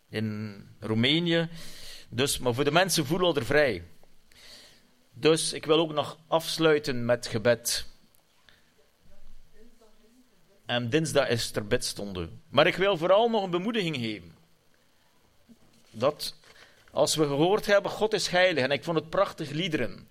in 0.08 0.60
Roemenië. 0.80 1.48
Dus, 2.08 2.38
maar 2.38 2.54
voor 2.54 2.64
de 2.64 2.70
mensen 2.70 3.06
voelen 3.06 3.34
er 3.34 3.44
vrij. 3.44 3.82
Dus 5.12 5.52
ik 5.52 5.66
wil 5.66 5.78
ook 5.78 5.92
nog 5.92 6.18
afsluiten 6.26 7.04
met 7.04 7.26
gebed. 7.26 7.94
En 10.66 10.88
dinsdag 10.88 11.28
is 11.28 11.52
er 11.54 11.66
bedstonde. 11.66 12.28
Maar 12.48 12.66
ik 12.66 12.76
wil 12.76 12.96
vooral 12.96 13.30
nog 13.30 13.44
een 13.44 13.50
bemoediging 13.50 13.96
geven. 13.96 14.34
Dat 15.90 16.34
als 16.90 17.14
we 17.14 17.26
gehoord 17.26 17.66
hebben, 17.66 17.90
God 17.90 18.12
is 18.12 18.28
heilig. 18.28 18.64
En 18.64 18.70
ik 18.70 18.84
vond 18.84 18.98
het 18.98 19.10
prachtig 19.10 19.50
liederen. 19.50 20.08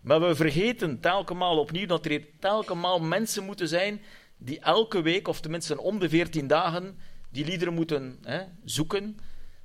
Maar 0.00 0.20
we 0.20 0.34
vergeten 0.34 1.00
telkens 1.00 1.44
opnieuw 1.44 1.86
dat 1.86 2.06
er 2.06 2.24
telkens 2.38 3.00
mensen 3.00 3.44
moeten 3.44 3.68
zijn 3.68 4.02
die 4.36 4.60
elke 4.60 5.02
week, 5.02 5.28
of 5.28 5.40
tenminste 5.40 5.80
om 5.80 5.98
de 5.98 6.08
veertien 6.08 6.46
dagen, 6.46 6.98
die 7.30 7.44
liederen 7.44 7.74
moeten 7.74 8.18
hè, 8.22 8.42
zoeken, 8.64 9.18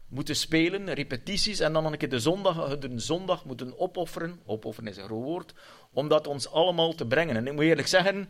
moeten 0.07 0.35
spelen, 0.35 0.93
repetities, 0.93 1.59
en 1.59 1.73
dan 1.73 1.85
een 1.85 1.97
keer 1.97 2.09
de 2.09 2.19
zondag, 2.19 2.77
de 2.77 2.99
zondag 2.99 3.45
moeten 3.45 3.79
opofferen. 3.79 4.39
Opofferen 4.45 4.89
is 4.89 4.97
een 4.97 5.03
groot 5.03 5.23
woord. 5.23 5.53
Om 5.93 6.07
dat 6.07 6.27
ons 6.27 6.51
allemaal 6.51 6.93
te 6.93 7.07
brengen. 7.07 7.35
En 7.35 7.47
ik 7.47 7.53
moet 7.53 7.63
eerlijk 7.63 7.87
zeggen, 7.87 8.29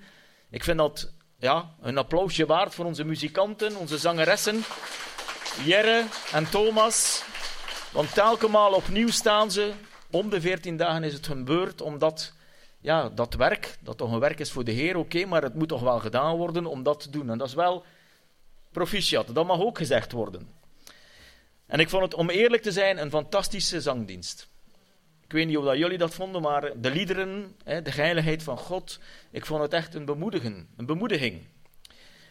ik 0.49 0.63
vind 0.63 0.77
dat 0.77 1.13
ja, 1.39 1.75
een 1.81 1.97
applausje 1.97 2.45
waard 2.45 2.75
voor 2.75 2.85
onze 2.85 3.03
muzikanten, 3.03 3.75
onze 3.75 3.97
zangeressen, 3.97 4.63
Jerre 5.63 6.05
en 6.33 6.49
Thomas. 6.49 7.23
Want 7.91 8.13
telkens 8.13 8.75
opnieuw 8.75 9.09
staan 9.09 9.51
ze, 9.51 9.71
om 10.11 10.29
de 10.29 10.41
veertien 10.41 10.77
dagen 10.77 11.03
is 11.03 11.13
het 11.13 11.27
hun 11.27 11.45
beurt, 11.45 11.81
omdat 11.81 12.33
ja, 12.79 13.09
dat 13.09 13.33
werk, 13.33 13.77
dat 13.79 13.97
toch 13.97 14.11
een 14.11 14.19
werk 14.19 14.39
is 14.39 14.51
voor 14.51 14.63
de 14.63 14.71
Heer, 14.71 14.97
oké, 14.97 15.25
maar 15.25 15.41
het 15.41 15.55
moet 15.55 15.67
toch 15.67 15.81
wel 15.81 15.99
gedaan 15.99 16.37
worden 16.37 16.65
om 16.65 16.83
dat 16.83 16.99
te 16.99 17.09
doen. 17.09 17.29
En 17.29 17.37
dat 17.37 17.47
is 17.47 17.53
wel 17.53 17.85
proficiat, 18.71 19.35
dat 19.35 19.47
mag 19.47 19.59
ook 19.59 19.77
gezegd 19.77 20.11
worden. 20.11 20.49
En 21.65 21.79
ik 21.79 21.89
vond 21.89 22.03
het, 22.03 22.13
om 22.13 22.29
eerlijk 22.29 22.61
te 22.61 22.71
zijn, 22.71 22.97
een 22.97 23.09
fantastische 23.09 23.81
zangdienst. 23.81 24.47
Ik 25.27 25.33
weet 25.33 25.45
niet 25.45 25.55
hoe 25.55 25.65
dat 25.65 25.77
jullie 25.77 25.97
dat 25.97 26.13
vonden, 26.13 26.41
maar 26.41 26.81
de 26.81 26.91
liederen, 26.91 27.55
de 27.63 27.91
heiligheid 27.91 28.43
van 28.43 28.57
God, 28.57 28.99
ik 29.31 29.45
vond 29.45 29.61
het 29.61 29.73
echt 29.73 29.95
een, 29.95 30.05
bemoedigen, 30.05 30.69
een 30.77 30.85
bemoediging. 30.85 31.47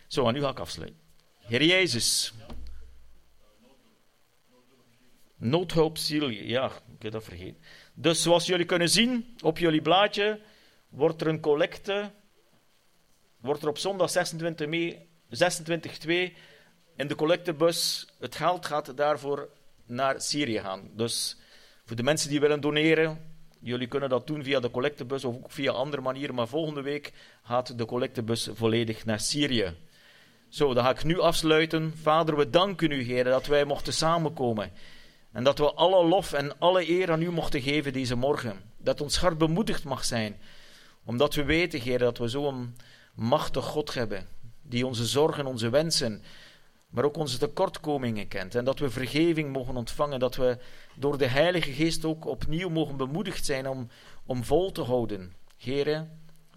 Zo, 0.07 0.27
en 0.27 0.35
nu 0.35 0.41
ga 0.41 0.51
ik 0.51 0.59
afsluiten. 0.59 1.01
Heer 1.39 1.65
Jezus. 1.65 2.33
Noodhulpziel, 5.37 6.29
ja, 6.29 6.67
ik 6.67 7.03
heb 7.03 7.13
dat 7.13 7.25
vergeten. 7.25 7.63
Dus 7.95 8.23
zoals 8.23 8.47
jullie 8.47 8.67
kunnen 8.67 8.89
zien 8.89 9.37
op 9.43 9.59
jullie 9.59 9.83
blaadje, 9.83 10.41
wordt 10.89 11.21
er 11.21 11.27
een 11.27 11.41
collecte, 11.41 12.13
wordt 13.41 13.63
er 13.63 13.69
op 13.69 13.79
zondag 13.79 14.11
26 14.11 14.67
mei, 14.69 15.09
26-2 15.29 16.37
in 16.97 17.09
de 17.09 17.15
collectebus, 17.15 18.09
het 18.19 18.35
geld 18.35 18.67
gaat 18.67 18.97
daarvoor 18.97 19.49
naar 19.87 20.21
Syrië 20.21 20.61
gaan. 20.61 20.91
Dus 20.93 21.37
voor 21.87 21.97
de 21.97 22.03
mensen 22.03 22.31
die 22.31 22.41
willen 22.41 22.61
doneren, 22.61 23.19
jullie 23.61 23.87
kunnen 23.87 24.09
dat 24.09 24.27
doen 24.27 24.43
via 24.43 24.61
de 24.61 24.71
collectebus 24.71 25.25
of 25.25 25.35
ook 25.35 25.51
via 25.51 25.73
andere 25.73 26.03
manieren, 26.03 26.35
maar 26.35 26.49
volgende 26.49 26.83
week 26.83 27.13
gaat 27.43 27.79
de 27.79 27.85
collectebus 27.85 28.49
volledig 28.53 29.05
naar 29.05 29.21
Syrië. 29.21 29.75
Zo, 30.49 30.75
dan 30.75 30.85
ga 30.85 30.91
ik 30.91 31.05
nu 31.05 31.21
afsluiten. 31.21 31.95
Vader, 32.03 32.37
we 32.37 32.51
danken 32.51 32.91
u, 32.91 33.03
Heer, 33.03 33.25
dat 33.25 33.47
wij 33.47 33.65
mochten 33.65 33.93
samenkomen. 33.93 34.73
En 35.33 35.45
dat 35.45 35.59
we 35.59 35.73
alle 35.73 36.05
lof 36.05 36.33
en 36.33 36.59
alle 36.59 36.89
eer 36.89 37.11
aan 37.11 37.23
u 37.23 37.31
mochten 37.31 37.63
geven 37.63 37.93
deze 37.93 38.17
morgen. 38.17 38.61
Dat 38.79 39.01
ons 39.01 39.19
hart 39.19 39.39
bemoedigd 39.39 39.85
mag 39.85 40.05
zijn. 40.05 40.37
Omdat 41.05 41.35
we 41.35 41.45
weten, 41.45 41.81
Heer, 41.81 41.99
dat 41.99 42.19
we 42.19 42.29
zo'n 42.29 42.77
machtig 43.15 43.65
God 43.65 43.95
hebben. 43.95 44.27
Die 44.63 44.87
onze 44.87 45.07
zorgen, 45.07 45.47
onze 45.47 45.71
wensen, 45.71 46.23
maar 46.97 47.05
ook 47.05 47.17
onze 47.17 47.39
tekortkomingen 47.39 48.29
kent. 48.29 48.55
En 48.55 48.65
dat 48.65 48.79
we 48.79 48.91
vergeving 48.91 49.53
mogen 49.53 49.77
ontvangen. 49.77 50.19
Dat 50.19 50.37
we 50.37 50.59
door 50.95 51.19
de 51.19 51.27
Heilige 51.27 51.73
Geest 51.73 52.05
ook 52.05 52.27
opnieuw 52.27 52.69
mogen 52.69 52.97
bemoedigd 52.97 53.45
zijn 53.45 53.69
om, 53.69 53.89
om 54.27 54.45
vol 54.45 54.73
te 54.73 54.83
houden. 54.83 55.35
Heer, 55.57 56.07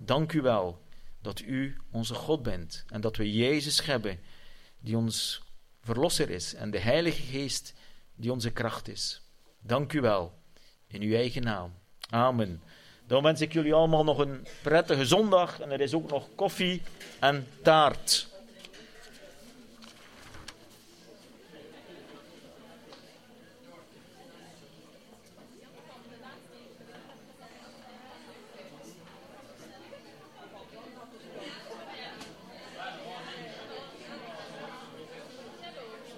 dank 0.02 0.34
u 0.34 0.42
wel 0.42 0.82
dat 1.22 1.40
u 1.40 1.78
onze 1.92 2.14
God 2.14 2.44
bent. 2.44 2.86
En 2.88 3.02
dat 3.02 3.16
we 3.16 3.34
Jezus 3.34 3.86
hebben, 3.86 4.20
die 4.80 4.98
ons 4.98 5.42
verlosser 5.82 6.30
is. 6.30 6.54
En 6.54 6.72
de 6.72 6.80
Heilige 6.80 7.22
Geest, 7.22 7.74
die 8.16 8.32
onze 8.32 8.52
kracht 8.52 8.88
is. 8.88 9.22
Dank 9.62 9.94
u 9.94 10.02
wel. 10.02 10.34
In 10.88 11.02
uw 11.02 11.14
eigen 11.14 11.44
naam. 11.44 11.74
Amen. 12.10 12.62
Dan 13.08 13.24
wens 13.24 13.42
ik 13.42 13.54
jullie 13.54 13.74
allemaal 13.74 14.04
nog 14.04 14.18
een 14.18 14.48
prettige 14.62 15.06
zondag. 15.06 15.60
En 15.60 15.72
er 15.72 15.82
is 15.82 15.94
ook 15.94 16.10
nog 16.10 16.28
koffie 16.36 16.82
en 17.20 17.48
taart. 17.62 18.29